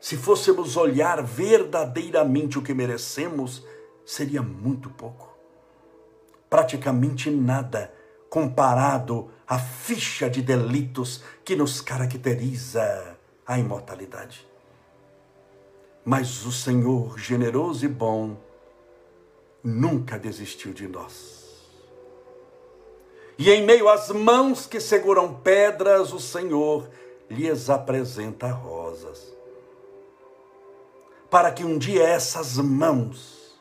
se 0.00 0.16
fôssemos 0.16 0.76
olhar 0.76 1.22
verdadeiramente 1.22 2.58
o 2.58 2.62
que 2.62 2.72
merecemos, 2.72 3.64
seria 4.04 4.42
muito 4.42 4.88
pouco. 4.90 5.36
Praticamente 6.48 7.30
nada 7.30 7.92
comparado 8.30 9.30
à 9.46 9.58
ficha 9.58 10.30
de 10.30 10.40
delitos 10.40 11.22
que 11.44 11.56
nos 11.56 11.80
caracteriza 11.80 13.16
a 13.46 13.58
imortalidade. 13.58 14.46
Mas 16.04 16.46
o 16.46 16.52
Senhor, 16.52 17.18
generoso 17.18 17.84
e 17.84 17.88
bom, 17.88 18.36
nunca 19.64 20.18
desistiu 20.18 20.72
de 20.72 20.86
nós. 20.86 21.37
E 23.38 23.50
em 23.52 23.64
meio 23.64 23.88
às 23.88 24.10
mãos 24.10 24.66
que 24.66 24.80
seguram 24.80 25.32
pedras, 25.32 26.12
o 26.12 26.18
Senhor 26.18 26.90
lhes 27.30 27.70
apresenta 27.70 28.48
rosas. 28.48 29.32
Para 31.30 31.52
que 31.52 31.64
um 31.64 31.78
dia 31.78 32.02
essas 32.02 32.56
mãos, 32.56 33.56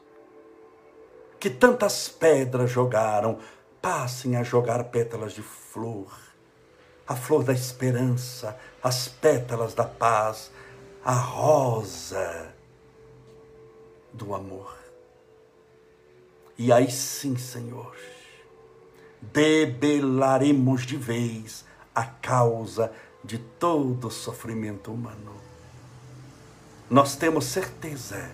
que 1.39 1.47
tantas 1.47 2.09
pedras 2.09 2.71
jogaram, 2.71 3.37
passem 3.79 4.35
a 4.35 4.41
jogar 4.41 4.83
pétalas 4.85 5.33
de 5.33 5.43
flor, 5.43 6.11
a 7.07 7.15
flor 7.15 7.43
da 7.43 7.53
esperança, 7.53 8.57
as 8.81 9.07
pétalas 9.07 9.75
da 9.75 9.85
paz, 9.85 10.51
a 11.05 11.13
rosa 11.13 12.51
do 14.11 14.33
amor. 14.33 14.75
E 16.57 16.73
aí 16.73 16.89
sim, 16.89 17.37
Senhor, 17.37 17.95
debelaremos 19.21 20.85
de 20.85 20.97
vez 20.97 21.65
a 21.93 22.03
causa 22.05 22.91
de 23.23 23.37
todo 23.37 24.09
sofrimento 24.09 24.91
humano. 24.91 25.33
Nós 26.89 27.15
temos 27.15 27.45
certeza 27.45 28.29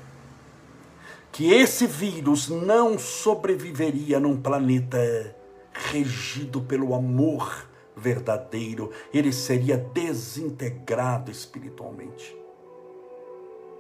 que 1.32 1.52
esse 1.52 1.88
vírus 1.88 2.50
não 2.50 3.00
sobreviveria 3.00 4.20
num 4.20 4.40
planeta 4.40 5.36
regido 5.74 6.62
pelo 6.62 6.94
amor 6.94 7.68
verdadeiro, 7.96 8.92
ele 9.14 9.32
seria 9.32 9.78
desintegrado 9.78 11.32
espiritualmente. 11.32 12.36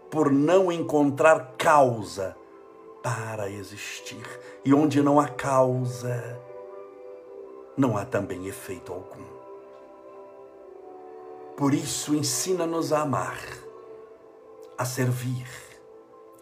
Por 0.09 0.31
não 0.31 0.71
encontrar 0.71 1.53
causa 1.57 2.35
para 3.03 3.49
existir. 3.49 4.23
E 4.63 4.73
onde 4.73 5.01
não 5.01 5.19
há 5.19 5.27
causa, 5.27 6.39
não 7.75 7.97
há 7.97 8.05
também 8.05 8.47
efeito 8.47 8.93
algum. 8.93 9.25
Por 11.57 11.73
isso, 11.73 12.15
ensina-nos 12.15 12.93
a 12.93 13.01
amar, 13.01 13.39
a 14.77 14.85
servir, 14.85 15.49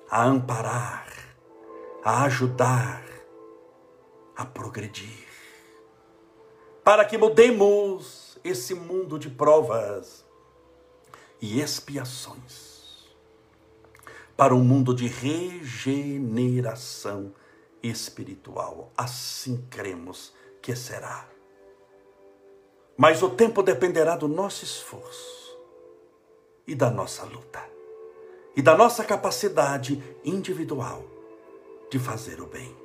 a 0.10 0.24
amparar, 0.24 1.08
a 2.04 2.24
ajudar, 2.24 3.06
a 4.36 4.46
progredir. 4.46 5.30
Para 6.84 7.06
que 7.06 7.18
mudemos 7.18 8.38
esse 8.44 8.74
mundo 8.74 9.18
de 9.20 9.30
provas 9.30 10.26
e 11.42 11.62
expiações 11.62 12.72
para 14.36 14.54
um 14.56 14.64
mundo 14.64 14.96
de 14.96 15.08
regeneração 15.08 17.34
espiritual. 17.84 18.92
Assim 18.98 19.64
cremos 19.70 20.34
que 20.62 20.76
será. 20.76 21.28
Mas 22.97 23.24
o 23.24 23.30
tempo 23.30 23.64
dependerá 23.64 24.16
do 24.16 24.28
nosso 24.28 24.64
esforço 24.64 25.57
e 26.68 26.76
da 26.76 26.89
nossa 26.89 27.24
luta 27.24 27.62
e 28.55 28.62
da 28.62 28.76
nossa 28.76 29.03
capacidade 29.03 30.03
individual 30.24 31.03
de 31.89 31.97
fazer 31.97 32.41
o 32.41 32.45
bem. 32.45 32.76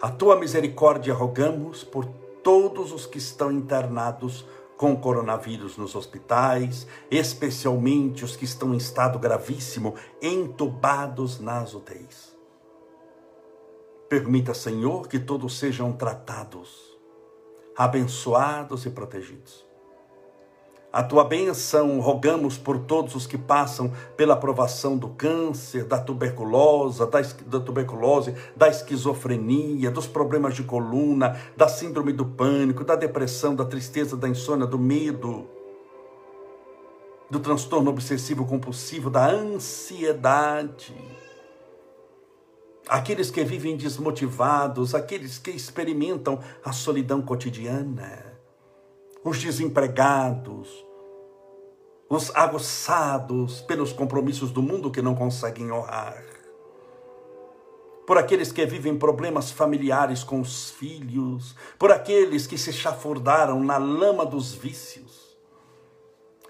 A 0.00 0.10
tua 0.10 0.36
misericórdia 0.36 1.14
rogamos 1.14 1.82
por 1.82 2.04
todos 2.42 2.92
os 2.92 3.06
que 3.06 3.18
estão 3.18 3.50
internados 3.50 4.44
com 4.76 4.94
coronavírus 4.96 5.76
nos 5.76 5.94
hospitais, 5.94 6.86
especialmente 7.10 8.24
os 8.24 8.36
que 8.36 8.44
estão 8.44 8.74
em 8.74 8.76
estado 8.76 9.18
gravíssimo, 9.18 9.94
entubados 10.20 11.40
nas 11.40 11.74
UTIs. 11.74 12.33
Permita, 14.08 14.52
Senhor, 14.52 15.08
que 15.08 15.18
todos 15.18 15.58
sejam 15.58 15.90
tratados, 15.92 16.94
abençoados 17.76 18.84
e 18.84 18.90
protegidos. 18.90 19.64
A 20.92 21.02
tua 21.02 21.24
benção 21.24 21.98
rogamos 21.98 22.56
por 22.56 22.78
todos 22.78 23.16
os 23.16 23.26
que 23.26 23.36
passam 23.36 23.90
pela 24.16 24.34
aprovação 24.34 24.96
do 24.96 25.08
câncer, 25.08 25.84
da 25.84 25.98
tuberculose, 25.98 27.00
da, 27.10 27.20
da 27.46 27.58
tuberculose, 27.58 28.32
da 28.54 28.68
esquizofrenia, 28.68 29.90
dos 29.90 30.06
problemas 30.06 30.54
de 30.54 30.62
coluna, 30.62 31.36
da 31.56 31.66
síndrome 31.66 32.12
do 32.12 32.24
pânico, 32.24 32.84
da 32.84 32.94
depressão, 32.94 33.56
da 33.56 33.64
tristeza, 33.64 34.16
da 34.16 34.28
insônia, 34.28 34.68
do 34.68 34.78
medo, 34.78 35.48
do 37.28 37.40
transtorno 37.40 37.90
obsessivo 37.90 38.44
compulsivo, 38.44 39.10
da 39.10 39.26
ansiedade 39.28 40.94
aqueles 42.88 43.30
que 43.30 43.44
vivem 43.44 43.76
desmotivados, 43.76 44.94
aqueles 44.94 45.38
que 45.38 45.50
experimentam 45.50 46.38
a 46.64 46.72
solidão 46.72 47.22
cotidiana, 47.22 48.34
os 49.22 49.38
desempregados, 49.38 50.84
os 52.08 52.34
aguçados 52.34 53.62
pelos 53.62 53.92
compromissos 53.92 54.50
do 54.50 54.62
mundo 54.62 54.90
que 54.90 55.02
não 55.02 55.14
conseguem 55.14 55.72
honrar, 55.72 56.22
por 58.06 58.18
aqueles 58.18 58.52
que 58.52 58.66
vivem 58.66 58.98
problemas 58.98 59.50
familiares 59.50 60.22
com 60.22 60.40
os 60.40 60.70
filhos, 60.70 61.56
por 61.78 61.90
aqueles 61.90 62.46
que 62.46 62.58
se 62.58 62.70
chafurdaram 62.70 63.64
na 63.64 63.78
lama 63.78 64.26
dos 64.26 64.52
vícios. 64.52 65.24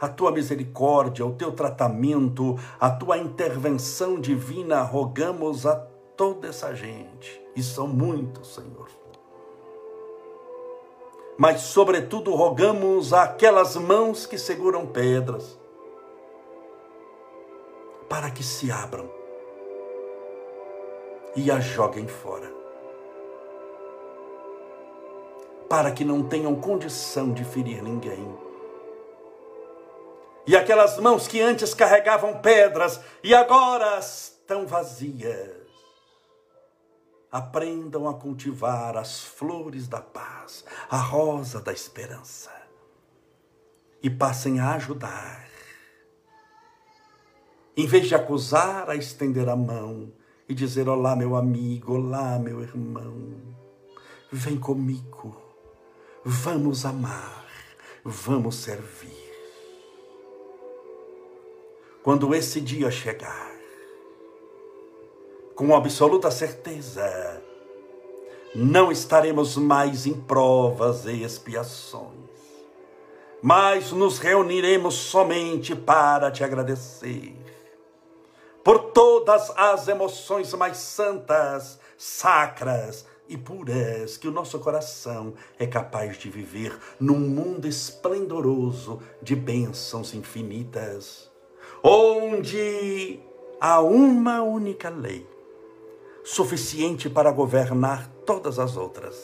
A 0.01 0.09
tua 0.09 0.33
misericórdia, 0.33 1.25
o 1.25 1.35
teu 1.35 1.53
tratamento, 1.53 2.59
a 2.81 2.91
tua 2.91 3.17
intervenção 3.19 4.21
divina, 4.21 4.83
rogamos 4.83 5.65
a 5.65 5.94
toda 6.17 6.49
essa 6.49 6.75
gente, 6.75 7.43
e 7.55 7.63
são 7.63 7.87
muitos, 7.87 8.55
Senhor. 8.55 8.89
Mas, 11.37 11.63
sobretudo, 11.63 12.35
rogamos 12.35 13.13
aquelas 13.13 13.75
mãos 13.77 14.25
que 14.25 14.39
seguram 14.39 14.87
pedras, 14.87 15.59
para 18.09 18.31
que 18.31 18.43
se 18.43 18.71
abram 18.71 19.11
e 21.35 21.51
as 21.51 21.65
joguem 21.65 22.07
fora, 22.07 22.53
para 25.69 25.91
que 25.91 26.05
não 26.05 26.23
tenham 26.23 26.55
condição 26.55 27.33
de 27.33 27.45
ferir 27.45 27.83
ninguém. 27.83 28.39
E 30.47 30.55
aquelas 30.55 30.99
mãos 30.99 31.27
que 31.27 31.41
antes 31.41 31.75
carregavam 31.75 32.41
pedras 32.41 33.01
e 33.23 33.35
agora 33.35 33.99
estão 33.99 34.67
vazias, 34.67 35.64
aprendam 37.35 38.09
a 38.09 38.15
cultivar 38.15 38.97
as 38.97 39.25
flores 39.25 39.89
da 39.89 40.01
paz, 40.01 40.65
a 40.89 40.99
rosa 40.99 41.61
da 41.61 41.73
esperança, 41.73 42.53
e 44.01 44.09
passem 44.09 44.61
a 44.61 44.75
ajudar. 44.75 45.49
Em 47.77 47.89
vez 47.89 48.07
de 48.07 48.15
acusar, 48.15 48.89
a 48.89 48.95
estender 48.95 49.49
a 49.49 49.57
mão 49.57 50.13
e 50.49 50.55
dizer: 50.55 50.89
Olá, 50.89 51.17
meu 51.17 51.35
amigo, 51.35 51.95
olá, 51.95 52.39
meu 52.39 52.63
irmão, 52.63 53.33
vem 54.31 54.57
comigo, 54.57 55.37
vamos 56.25 56.87
amar, 56.87 57.45
vamos 58.05 58.55
servir. 58.55 59.25
Quando 62.01 62.33
esse 62.33 62.61
dia 62.61 62.93
chegar, 62.93 63.54
com 65.55 65.75
absoluta 65.75 66.31
certeza, 66.33 67.41
não 68.55 68.91
estaremos 68.91 69.57
mais 69.57 70.05
em 70.05 70.15
provas 70.15 71.07
e 71.07 71.23
expiações, 71.23 72.13
mas 73.41 73.93
nos 73.93 74.19
reuniremos 74.19 74.95
somente 74.95 75.77
para 75.77 76.31
te 76.31 76.43
agradecer 76.43 77.37
por 78.65 78.93
todas 78.93 79.51
as 79.57 79.87
emoções 79.87 80.53
mais 80.55 80.79
santas, 80.79 81.79
sacras 81.97 83.07
e 83.29 83.37
puras 83.37 84.17
que 84.17 84.27
o 84.27 84.33
nosso 84.33 84.59
coração 84.59 85.35
é 85.59 85.67
capaz 85.67 86.17
de 86.19 86.31
viver 86.31 86.77
num 86.99 87.19
mundo 87.19 87.69
esplendoroso 87.69 89.01
de 89.23 89.37
bênçãos 89.37 90.15
infinitas, 90.15 91.31
onde 91.83 93.21
há 93.61 93.81
uma 93.81 94.43
única 94.43 94.89
lei 94.89 95.34
suficiente 96.25 97.11
para 97.11 97.31
governar 97.31 98.11
todas 98.25 98.59
as 98.59 98.77
outras. 98.77 99.15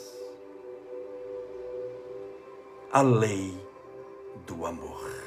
A 2.92 3.00
lei 3.00 3.58
do 4.46 4.66
amor. 4.66 5.20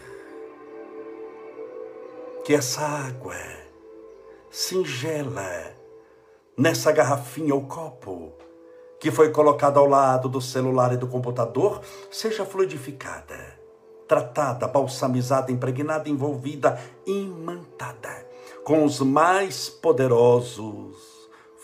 que 2.43 2.53
essa 2.53 2.81
água 2.81 3.37
singela 4.51 5.73
nessa 6.57 6.91
garrafinha 6.91 7.55
ou 7.55 7.65
copo 7.65 8.33
que 8.99 9.09
foi 9.09 9.31
colocada 9.31 9.79
ao 9.79 9.87
lado 9.87 10.27
do 10.27 10.41
celular 10.41 10.93
e 10.93 10.97
do 10.97 11.07
computador 11.07 11.81
seja 12.11 12.45
fluidificada, 12.45 13.57
tratada, 14.09 14.67
balsamizada, 14.67 15.53
impregnada, 15.53 16.09
envolvida, 16.09 16.77
imantada 17.05 18.27
com 18.65 18.83
os 18.83 18.99
mais 18.99 19.69
poderosos 19.69 21.12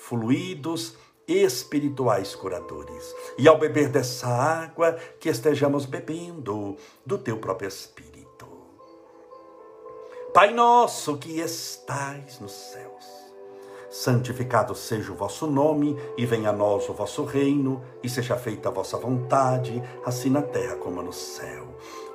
fluidos 0.10 0.96
espirituais 1.28 2.34
curadores. 2.34 3.16
E 3.38 3.48
ao 3.48 3.60
beber 3.60 3.90
dessa 3.90 4.28
água, 4.28 4.94
que 5.20 5.30
estejamos 5.30 5.86
bebendo 5.86 6.76
do 7.06 7.20
teu 7.20 7.38
próprio 7.38 7.68
Espírito. 7.68 8.48
Pai 10.34 10.52
nosso 10.52 11.18
que 11.18 11.40
estais 11.40 12.40
nos 12.40 12.52
céus, 12.52 13.06
santificado 13.92 14.74
seja 14.74 15.12
o 15.12 15.16
vosso 15.16 15.46
nome, 15.46 15.96
e 16.18 16.26
venha 16.26 16.50
a 16.50 16.54
nós 16.54 16.90
o 16.90 16.94
vosso 16.94 17.24
reino, 17.24 17.84
e 18.02 18.10
seja 18.10 18.36
feita 18.36 18.70
a 18.70 18.72
vossa 18.72 18.98
vontade, 18.98 19.84
assim 20.04 20.32
na 20.32 20.42
terra 20.42 20.76
como 20.76 21.04
no 21.04 21.14
céu. 21.14 21.68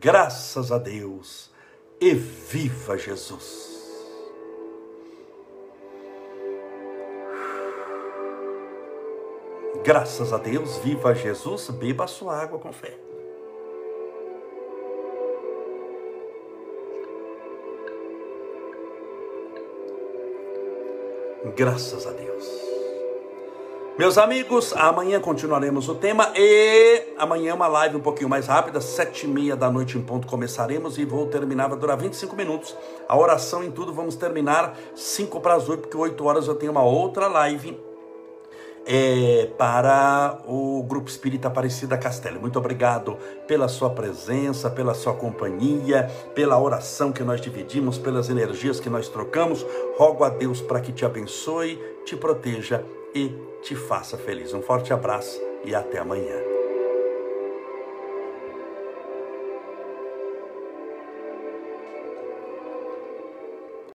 Graças 0.00 0.72
a 0.72 0.78
Deus 0.78 1.50
e 2.00 2.14
viva 2.14 2.96
Jesus! 2.96 3.74
Graças 9.84 10.32
a 10.32 10.38
Deus, 10.38 10.78
viva 10.78 11.14
Jesus, 11.14 11.68
beba 11.68 12.04
a 12.04 12.06
sua 12.06 12.34
água 12.40 12.58
com 12.58 12.72
fé. 12.72 12.98
Graças 21.54 22.06
a 22.06 22.12
Deus. 22.12 22.63
Meus 23.96 24.18
amigos, 24.18 24.72
amanhã 24.72 25.20
continuaremos 25.20 25.88
o 25.88 25.94
tema 25.94 26.32
e 26.34 27.14
amanhã 27.16 27.54
uma 27.54 27.68
live 27.68 27.96
um 27.96 28.00
pouquinho 28.00 28.28
mais 28.28 28.48
rápida, 28.48 28.80
sete 28.80 29.24
e 29.24 29.28
meia 29.28 29.54
da 29.54 29.70
noite 29.70 29.96
em 29.96 30.02
ponto 30.02 30.26
começaremos 30.26 30.98
e 30.98 31.04
vou 31.04 31.28
terminar, 31.28 31.68
vai 31.68 31.78
durar 31.78 31.96
25 31.96 32.34
minutos. 32.34 32.76
A 33.08 33.16
oração 33.16 33.62
em 33.62 33.70
tudo 33.70 33.94
vamos 33.94 34.16
terminar 34.16 34.76
cinco 34.96 35.40
para 35.40 35.54
as 35.54 35.68
oito, 35.68 35.82
porque 35.82 35.96
oito 35.96 36.24
horas 36.24 36.48
eu 36.48 36.56
tenho 36.56 36.72
uma 36.72 36.82
outra 36.82 37.28
live 37.28 37.80
é, 38.84 39.50
para 39.56 40.40
o 40.44 40.82
Grupo 40.82 41.08
Espírita 41.08 41.46
Aparecida 41.46 41.96
Castelo. 41.96 42.40
Muito 42.40 42.58
obrigado 42.58 43.16
pela 43.46 43.68
sua 43.68 43.90
presença, 43.90 44.68
pela 44.68 44.94
sua 44.94 45.14
companhia, 45.14 46.10
pela 46.34 46.60
oração 46.60 47.12
que 47.12 47.22
nós 47.22 47.40
dividimos, 47.40 47.96
pelas 47.96 48.28
energias 48.28 48.80
que 48.80 48.90
nós 48.90 49.08
trocamos. 49.08 49.64
Rogo 49.96 50.24
a 50.24 50.30
Deus 50.30 50.60
para 50.60 50.80
que 50.80 50.92
te 50.92 51.04
abençoe, 51.04 51.78
te 52.04 52.16
proteja 52.16 52.84
e 53.14 53.32
te 53.62 53.74
faça 53.74 54.18
feliz. 54.18 54.52
Um 54.52 54.62
forte 54.62 54.92
abraço 54.92 55.40
e 55.64 55.74
até 55.74 55.98
amanhã. 55.98 56.53